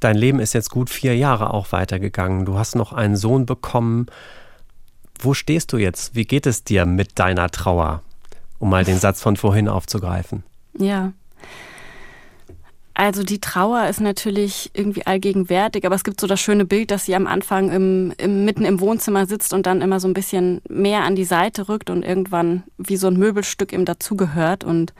Dein 0.00 0.16
Leben 0.16 0.40
ist 0.40 0.52
jetzt 0.52 0.70
gut 0.70 0.90
vier 0.90 1.16
Jahre 1.16 1.54
auch 1.54 1.70
weitergegangen. 1.70 2.44
Du 2.44 2.58
hast 2.58 2.74
noch 2.74 2.92
einen 2.92 3.16
Sohn 3.16 3.46
bekommen. 3.46 4.06
Wo 5.20 5.32
stehst 5.32 5.72
du 5.72 5.76
jetzt? 5.76 6.16
Wie 6.16 6.24
geht 6.24 6.46
es 6.46 6.64
dir 6.64 6.86
mit 6.86 7.20
deiner 7.20 7.50
Trauer? 7.50 8.02
Um 8.58 8.70
mal 8.70 8.84
den 8.84 8.98
Satz 8.98 9.22
von 9.22 9.36
vorhin 9.36 9.68
aufzugreifen. 9.68 10.42
Ja. 10.76 11.12
Also 12.94 13.22
die 13.22 13.40
Trauer 13.40 13.86
ist 13.88 14.00
natürlich 14.00 14.70
irgendwie 14.74 15.06
allgegenwärtig, 15.06 15.86
aber 15.86 15.94
es 15.94 16.04
gibt 16.04 16.20
so 16.20 16.26
das 16.26 16.40
schöne 16.40 16.66
Bild, 16.66 16.90
dass 16.90 17.06
sie 17.06 17.14
am 17.14 17.26
Anfang 17.26 17.70
im, 17.70 18.12
im, 18.18 18.44
mitten 18.44 18.64
im 18.64 18.80
Wohnzimmer 18.80 19.26
sitzt 19.26 19.54
und 19.54 19.64
dann 19.66 19.80
immer 19.80 19.98
so 19.98 20.08
ein 20.08 20.14
bisschen 20.14 20.60
mehr 20.68 21.02
an 21.04 21.16
die 21.16 21.24
Seite 21.24 21.68
rückt 21.68 21.88
und 21.88 22.02
irgendwann 22.02 22.64
wie 22.76 22.96
so 22.96 23.06
ein 23.06 23.16
Möbelstück 23.16 23.72
ihm 23.72 23.86
dazugehört. 23.86 24.62
Und 24.62 24.92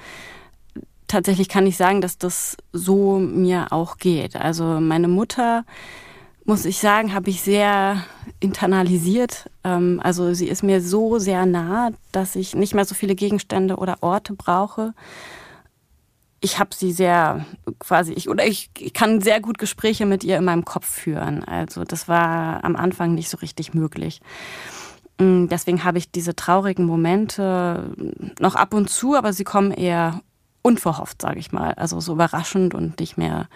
tatsächlich 1.07 1.51
kann 1.51 1.67
ich 1.67 1.77
sagen, 1.77 2.01
dass 2.01 2.17
das 2.17 2.57
so 2.73 3.19
mir 3.19 3.67
auch 3.71 3.99
geht. 3.99 4.37
Also 4.37 4.65
meine 4.81 5.09
Mutter, 5.09 5.65
muss 6.47 6.65
ich 6.65 6.79
sagen, 6.79 7.13
habe 7.13 7.29
ich 7.29 7.43
sehr 7.43 8.03
internalisiert. 8.41 9.51
Ähm, 9.65 10.01
also 10.03 10.33
sie 10.33 10.49
ist 10.49 10.63
mir 10.63 10.81
so 10.81 11.19
sehr 11.19 11.45
nah, 11.45 11.91
dass 12.11 12.37
ich 12.37 12.55
nicht 12.55 12.75
mehr 12.75 12.87
so 12.87 12.95
viele 12.95 13.15
Gegenstände 13.15 13.77
oder 13.77 13.99
Orte 14.01 14.33
brauche 14.33 14.95
ich 16.43 16.59
habe 16.59 16.75
sie 16.75 16.93
sehr 16.93 17.47
quasi 17.79 18.13
ich 18.13 18.29
oder 18.29 18.45
ich, 18.45 18.71
ich 18.79 18.93
kann 18.93 19.21
sehr 19.21 19.41
gut 19.41 19.59
Gespräche 19.59 20.07
mit 20.07 20.25
ihr 20.25 20.37
in 20.37 20.45
meinem 20.45 20.65
Kopf 20.65 20.87
führen. 20.87 21.45
Also 21.45 21.85
das 21.85 22.09
war 22.09 22.65
am 22.65 22.77
Anfang 22.77 23.15
nicht 23.15 23.31
so 23.31 23.39
richtig 23.39 23.75
möglich. 23.75 24.21
Mm, 25.19 25.47
deswegen 25.47 25.85
habe 25.85 25.99
ich 25.99 26.11
diese 26.11 26.35
traurigen 26.35 26.85
Momente 26.85 27.95
noch 28.41 28.57
ab 28.57 28.75
und 28.75 28.91
zu, 28.91 29.15
aber 29.15 29.33
sie 29.33 29.45
kommen 29.45 29.71
eher 29.71 30.21
unverhofft, 30.63 31.23
sage 31.23 31.39
ich 31.39 31.53
mal. 31.53 31.75
Also 31.75 32.01
so 32.01 32.15
überraschend 32.15 32.75
und 32.75 32.99
nicht 32.99 33.17
mehr 33.17 33.49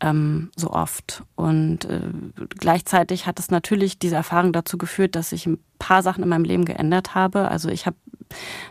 ähm, 0.00 0.50
so 0.56 0.70
oft. 0.70 1.24
Und 1.34 1.84
äh, 1.84 2.00
gleichzeitig 2.48 3.26
hat 3.26 3.38
es 3.38 3.50
natürlich 3.50 3.98
diese 3.98 4.16
Erfahrung 4.16 4.54
dazu 4.54 4.78
geführt, 4.78 5.16
dass 5.16 5.32
ich 5.32 5.46
ein 5.46 5.58
paar 5.78 6.02
Sachen 6.02 6.22
in 6.22 6.30
meinem 6.30 6.44
Leben 6.44 6.64
geändert 6.64 7.14
habe. 7.14 7.48
Also 7.48 7.68
ich 7.68 7.84
habe 7.86 7.96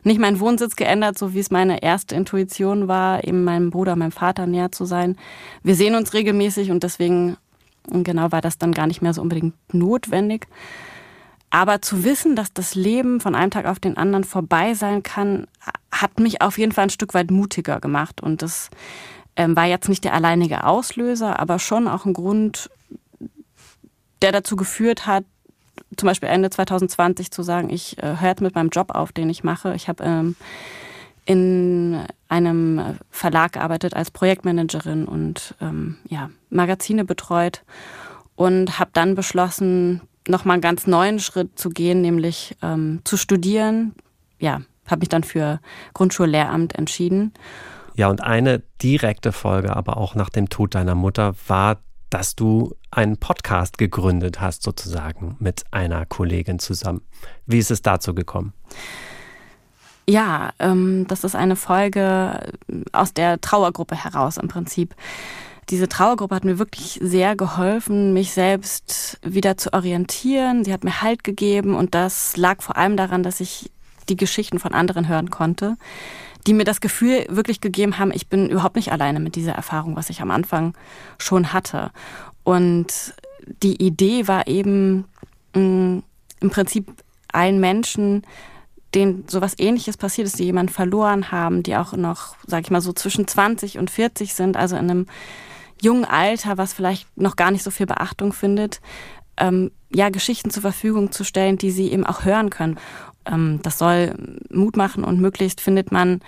nicht 0.04 0.20
meinen 0.20 0.40
Wohnsitz 0.40 0.76
geändert, 0.76 1.18
so 1.18 1.34
wie 1.34 1.40
es 1.40 1.52
meine 1.52 1.82
erste 1.82 2.16
Intuition 2.16 2.88
war, 2.88 3.24
eben 3.24 3.44
meinem 3.44 3.70
Bruder, 3.70 3.96
meinem 3.96 4.12
Vater 4.12 4.48
näher 4.48 4.72
zu 4.72 4.86
sein. 4.86 5.18
Wir 5.64 5.76
sehen 5.76 5.96
uns 5.96 6.14
regelmäßig 6.14 6.72
und 6.72 6.84
deswegen 6.84 7.38
genau 7.90 8.32
war 8.32 8.42
das 8.42 8.58
dann 8.58 8.74
gar 8.74 8.88
nicht 8.88 9.02
mehr 9.02 9.14
so 9.14 9.22
unbedingt 9.22 9.56
notwendig. 9.74 10.48
Aber 11.50 11.82
zu 11.82 12.04
wissen, 12.04 12.36
dass 12.36 12.54
das 12.54 12.76
Leben 12.76 13.20
von 13.20 13.36
einem 13.36 13.52
Tag 13.52 13.66
auf 13.66 13.80
den 13.80 13.98
anderen 13.98 14.24
vorbei 14.24 14.74
sein 14.74 15.04
kann, 15.04 15.48
hat 15.92 16.20
mich 16.20 16.42
auf 16.42 16.58
jeden 16.58 16.72
Fall 16.72 16.86
ein 16.86 16.90
Stück 16.90 17.14
weit 17.14 17.32
mutiger 17.32 17.80
gemacht. 17.80 18.22
Und 18.22 18.42
das 18.42 18.70
Ähm, 19.38 19.56
war 19.56 19.66
jetzt 19.66 19.88
nicht 19.88 20.04
der 20.04 20.14
alleinige 20.14 20.66
Auslöser, 20.66 21.40
aber 21.40 21.58
schon 21.58 21.88
auch 21.88 22.06
ein 22.06 22.12
Grund, 22.12 22.70
der 24.22 24.34
dazu 24.34 24.58
geführt 24.58 25.08
hat, 25.08 25.24
zum 25.98 26.08
Beispiel 26.08 26.30
Ende 26.30 26.50
2020 26.50 27.32
zu 27.32 27.44
sagen, 27.44 27.70
ich 27.70 27.98
äh, 28.02 28.18
höre 28.20 28.36
mit 28.42 28.56
meinem 28.56 28.70
Job 28.70 28.92
auf, 28.96 29.12
den 29.12 29.30
ich 29.30 29.44
mache. 29.44 29.74
Ich 29.76 29.88
habe 29.88 30.04
ähm, 30.04 30.36
in 31.26 32.02
einem 32.30 32.98
Verlag 33.10 33.54
gearbeitet 33.54 33.94
als 33.94 34.12
Projektmanagerin 34.12 35.06
und 35.06 35.56
ähm, 35.62 35.98
ja, 36.08 36.30
Magazine 36.50 37.06
betreut 37.06 37.64
und 38.36 38.80
habe 38.80 38.92
dann 38.94 39.16
beschlossen, 39.16 40.02
nochmal 40.28 40.56
einen 40.56 40.62
ganz 40.62 40.88
neuen 40.88 41.20
Schritt 41.20 41.58
zu 41.58 41.70
gehen, 41.70 42.02
nämlich 42.02 42.56
ähm, 42.62 43.02
zu 43.04 43.18
studieren. 43.18 43.94
Ja, 44.40 44.62
habe 44.88 45.00
mich 45.00 45.10
dann 45.10 45.24
für 45.24 45.60
Grundschullehramt 45.94 46.76
entschieden. 46.76 47.34
Ja, 47.96 48.10
und 48.10 48.24
eine 48.24 48.62
direkte 48.82 49.32
Folge, 49.32 49.76
aber 49.76 49.98
auch 49.98 50.16
nach 50.16 50.30
dem 50.30 50.50
Tod 50.50 50.76
deiner 50.76 50.96
Mutter, 50.96 51.36
war, 51.48 51.78
dass 52.12 52.36
du 52.36 52.76
einen 52.92 53.18
Podcast 53.18 53.80
gegründet 53.80 54.40
hast, 54.40 54.62
sozusagen, 54.62 55.38
mit 55.40 55.64
einer 55.72 56.06
Kollegin 56.06 56.60
zusammen. 56.60 57.02
Wie 57.48 57.58
ist 57.58 57.72
es 57.72 57.82
dazu 57.82 58.14
gekommen? 58.14 58.54
Ja, 60.08 60.52
ähm, 60.60 61.06
das 61.08 61.24
ist 61.24 61.36
eine 61.36 61.56
Folge 61.56 62.52
aus 62.92 63.14
der 63.14 63.40
Trauergruppe 63.40 63.96
heraus 63.96 64.38
im 64.38 64.50
Prinzip. 64.50 64.94
Diese 65.70 65.88
Trauergruppe 65.88 66.36
hat 66.36 66.44
mir 66.44 66.60
wirklich 66.60 67.00
sehr 67.02 67.38
geholfen, 67.38 68.12
mich 68.14 68.34
selbst 68.34 69.20
wieder 69.24 69.56
zu 69.56 69.72
orientieren. 69.74 70.66
Sie 70.66 70.74
hat 70.74 70.84
mir 70.84 71.02
Halt 71.02 71.24
gegeben 71.24 71.76
und 71.76 71.96
das 71.96 72.36
lag 72.36 72.62
vor 72.62 72.76
allem 72.76 72.98
daran, 72.98 73.24
dass 73.24 73.40
ich 73.40 73.72
die 74.10 74.18
Geschichten 74.18 74.60
von 74.60 74.74
anderen 74.74 75.08
hören 75.08 75.30
konnte, 75.30 75.78
die 76.48 76.54
mir 76.54 76.64
das 76.64 76.82
Gefühl 76.82 77.26
wirklich 77.30 77.62
gegeben 77.62 78.00
haben, 78.00 78.12
ich 78.12 78.28
bin 78.28 78.50
überhaupt 78.50 78.76
nicht 78.76 78.92
alleine 78.92 79.20
mit 79.20 79.36
dieser 79.36 79.54
Erfahrung, 79.54 79.96
was 79.96 80.10
ich 80.10 80.22
am 80.22 80.32
Anfang 80.32 80.74
schon 81.18 81.54
hatte. 81.54 81.92
Und 82.44 83.14
die 83.62 83.82
Idee 83.84 84.28
war 84.28 84.48
eben 84.48 85.06
mh, 85.54 85.62
mm, 85.62 86.04
im 86.42 86.50
Prinzip 86.50 86.92
allen 87.32 87.60
Menschen, 87.60 88.24
denen 88.94 89.26
sowas 89.28 89.56
ähnliches 89.58 89.98
passiert 89.98 90.28
ist, 90.28 90.40
die 90.40 90.44
jemanden 90.44 90.74
verloren 90.74 91.32
haben, 91.32 91.64
die 91.64 91.76
auch 91.78 91.94
noch, 91.94 92.36
sag 92.46 92.64
ich 92.66 92.72
mal, 92.72 92.82
so 92.82 92.92
zwischen 92.92 93.28
20 93.28 93.78
und 93.78 93.90
40 93.90 94.34
sind, 94.34 94.58
also 94.58 94.76
in 94.76 94.90
einem 94.90 95.06
jungen 95.82 96.06
Alter, 96.06 96.58
was 96.58 96.74
vielleicht 96.74 97.08
noch 97.18 97.36
gar 97.36 97.52
nicht 97.52 97.64
so 97.64 97.72
viel 97.72 97.86
Beachtung 97.86 98.34
findet, 98.34 98.82
ähm, 99.38 99.72
ja, 99.94 100.10
Geschichten 100.10 100.52
zur 100.52 100.62
Verfügung 100.62 101.12
zu 101.12 101.24
stellen, 101.24 101.58
die 101.58 101.72
sie 101.72 101.92
eben 101.92 102.06
auch 102.06 102.26
hören 102.26 102.50
können. 102.50 102.78
Ähm, 103.26 103.60
das 103.64 103.78
soll 103.78 104.16
Mut 104.50 104.78
machen 104.78 105.04
und 105.04 105.20
möglichst 105.20 105.62
findet 105.62 105.92
man 105.92 106.22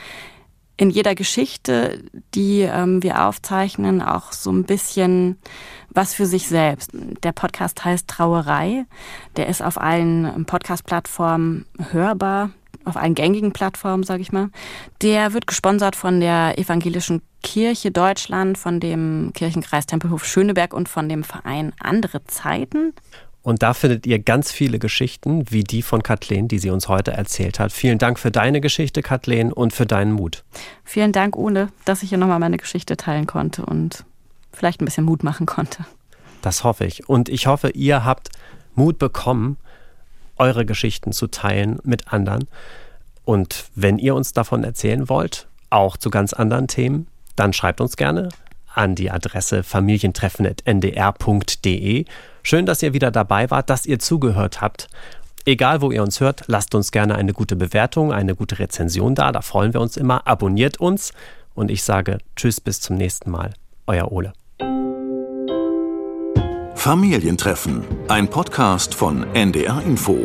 in 0.75 0.89
jeder 0.89 1.13
Geschichte, 1.15 2.03
die 2.33 2.61
ähm, 2.61 3.03
wir 3.03 3.25
aufzeichnen, 3.25 4.01
auch 4.01 4.31
so 4.31 4.51
ein 4.51 4.63
bisschen 4.63 5.37
was 5.89 6.13
für 6.13 6.25
sich 6.25 6.47
selbst. 6.47 6.91
Der 7.23 7.31
Podcast 7.31 7.85
heißt 7.85 8.07
Trauerei. 8.07 8.85
Der 9.37 9.47
ist 9.47 9.61
auf 9.61 9.79
allen 9.79 10.45
Podcast-Plattformen 10.45 11.65
hörbar, 11.91 12.49
auf 12.85 12.97
allen 12.97 13.13
gängigen 13.13 13.53
Plattformen, 13.53 14.03
sage 14.03 14.23
ich 14.23 14.31
mal. 14.31 14.49
Der 15.01 15.33
wird 15.33 15.45
gesponsert 15.45 15.95
von 15.95 16.19
der 16.19 16.57
Evangelischen 16.57 17.21
Kirche 17.43 17.91
Deutschland, 17.91 18.57
von 18.57 18.79
dem 18.79 19.31
Kirchenkreis 19.33 19.85
Tempelhof 19.85 20.25
Schöneberg 20.25 20.73
und 20.73 20.89
von 20.89 21.07
dem 21.07 21.23
Verein 21.23 21.73
Andere 21.79 22.23
Zeiten. 22.25 22.93
Und 23.43 23.61
da 23.61 23.73
findet 23.73 24.07
ihr 24.07 24.19
ganz 24.19 24.53
viele 24.53 24.79
Geschichten, 24.79 25.51
wie 25.51 25.65
die 25.65 25.81
von 25.81 26.01
Kathleen, 26.01 26.47
die 26.47 26.59
sie 26.59 26.69
uns 26.69 26.87
heute 26.87 27.11
erzählt 27.11 27.59
hat. 27.59 27.73
Vielen 27.73 27.97
Dank 27.97 28.17
für 28.17 28.31
deine 28.31 28.61
Geschichte, 28.61 29.01
Kathleen, 29.01 29.51
und 29.51 29.73
für 29.73 29.85
deinen 29.85 30.13
Mut. 30.13 30.45
Vielen 30.85 31.11
Dank, 31.11 31.35
Ole, 31.35 31.67
dass 31.83 32.03
ich 32.03 32.09
hier 32.09 32.17
nochmal 32.17 32.39
meine 32.39 32.55
Geschichte 32.55 32.95
teilen 32.95 33.27
konnte 33.27 33.65
und 33.65 34.05
vielleicht 34.53 34.81
ein 34.81 34.85
bisschen 34.85 35.03
Mut 35.03 35.23
machen 35.23 35.45
konnte. 35.45 35.85
Das 36.41 36.63
hoffe 36.63 36.85
ich. 36.85 37.09
Und 37.09 37.27
ich 37.27 37.47
hoffe, 37.47 37.71
ihr 37.71 38.05
habt 38.05 38.29
Mut 38.75 38.97
bekommen, 38.97 39.57
eure 40.37 40.65
Geschichten 40.65 41.11
zu 41.11 41.27
teilen 41.27 41.79
mit 41.83 42.13
anderen. 42.13 42.47
Und 43.25 43.65
wenn 43.75 43.99
ihr 43.99 44.15
uns 44.15 44.31
davon 44.31 44.63
erzählen 44.63 45.09
wollt, 45.09 45.49
auch 45.69 45.97
zu 45.97 46.09
ganz 46.09 46.31
anderen 46.31 46.67
Themen, 46.67 47.07
dann 47.35 47.51
schreibt 47.51 47.81
uns 47.81 47.97
gerne 47.97 48.29
an 48.73 48.95
die 48.95 49.11
Adresse 49.11 49.63
familientreffen.ndr.de 49.63 52.05
Schön, 52.43 52.65
dass 52.65 52.83
ihr 52.83 52.93
wieder 52.93 53.09
dabei 53.09 53.49
wart, 53.49 53.69
dass 53.69 53.85
ihr 53.85 53.99
zugehört 53.99 54.59
habt. 54.59 54.89
Egal, 55.45 55.81
wo 55.81 55.91
ihr 55.91 56.03
uns 56.03 56.19
hört, 56.19 56.43
lasst 56.47 56.75
uns 56.75 56.91
gerne 56.91 57.15
eine 57.15 57.33
gute 57.33 57.55
Bewertung, 57.55 58.11
eine 58.11 58.35
gute 58.35 58.59
Rezension 58.59 59.15
da. 59.15 59.31
Da 59.31 59.41
freuen 59.41 59.73
wir 59.73 59.79
uns 59.79 59.95
immer. 59.95 60.27
Abonniert 60.27 60.79
uns. 60.79 61.13
Und 61.55 61.71
ich 61.71 61.83
sage 61.83 62.17
Tschüss, 62.35 62.59
bis 62.59 62.81
zum 62.81 62.97
nächsten 62.97 63.31
Mal. 63.31 63.53
Euer 63.87 64.11
Ole. 64.11 64.33
Familientreffen, 66.75 67.85
ein 68.09 68.29
Podcast 68.29 68.93
von 68.93 69.25
NDR 69.33 69.81
Info. 69.81 70.17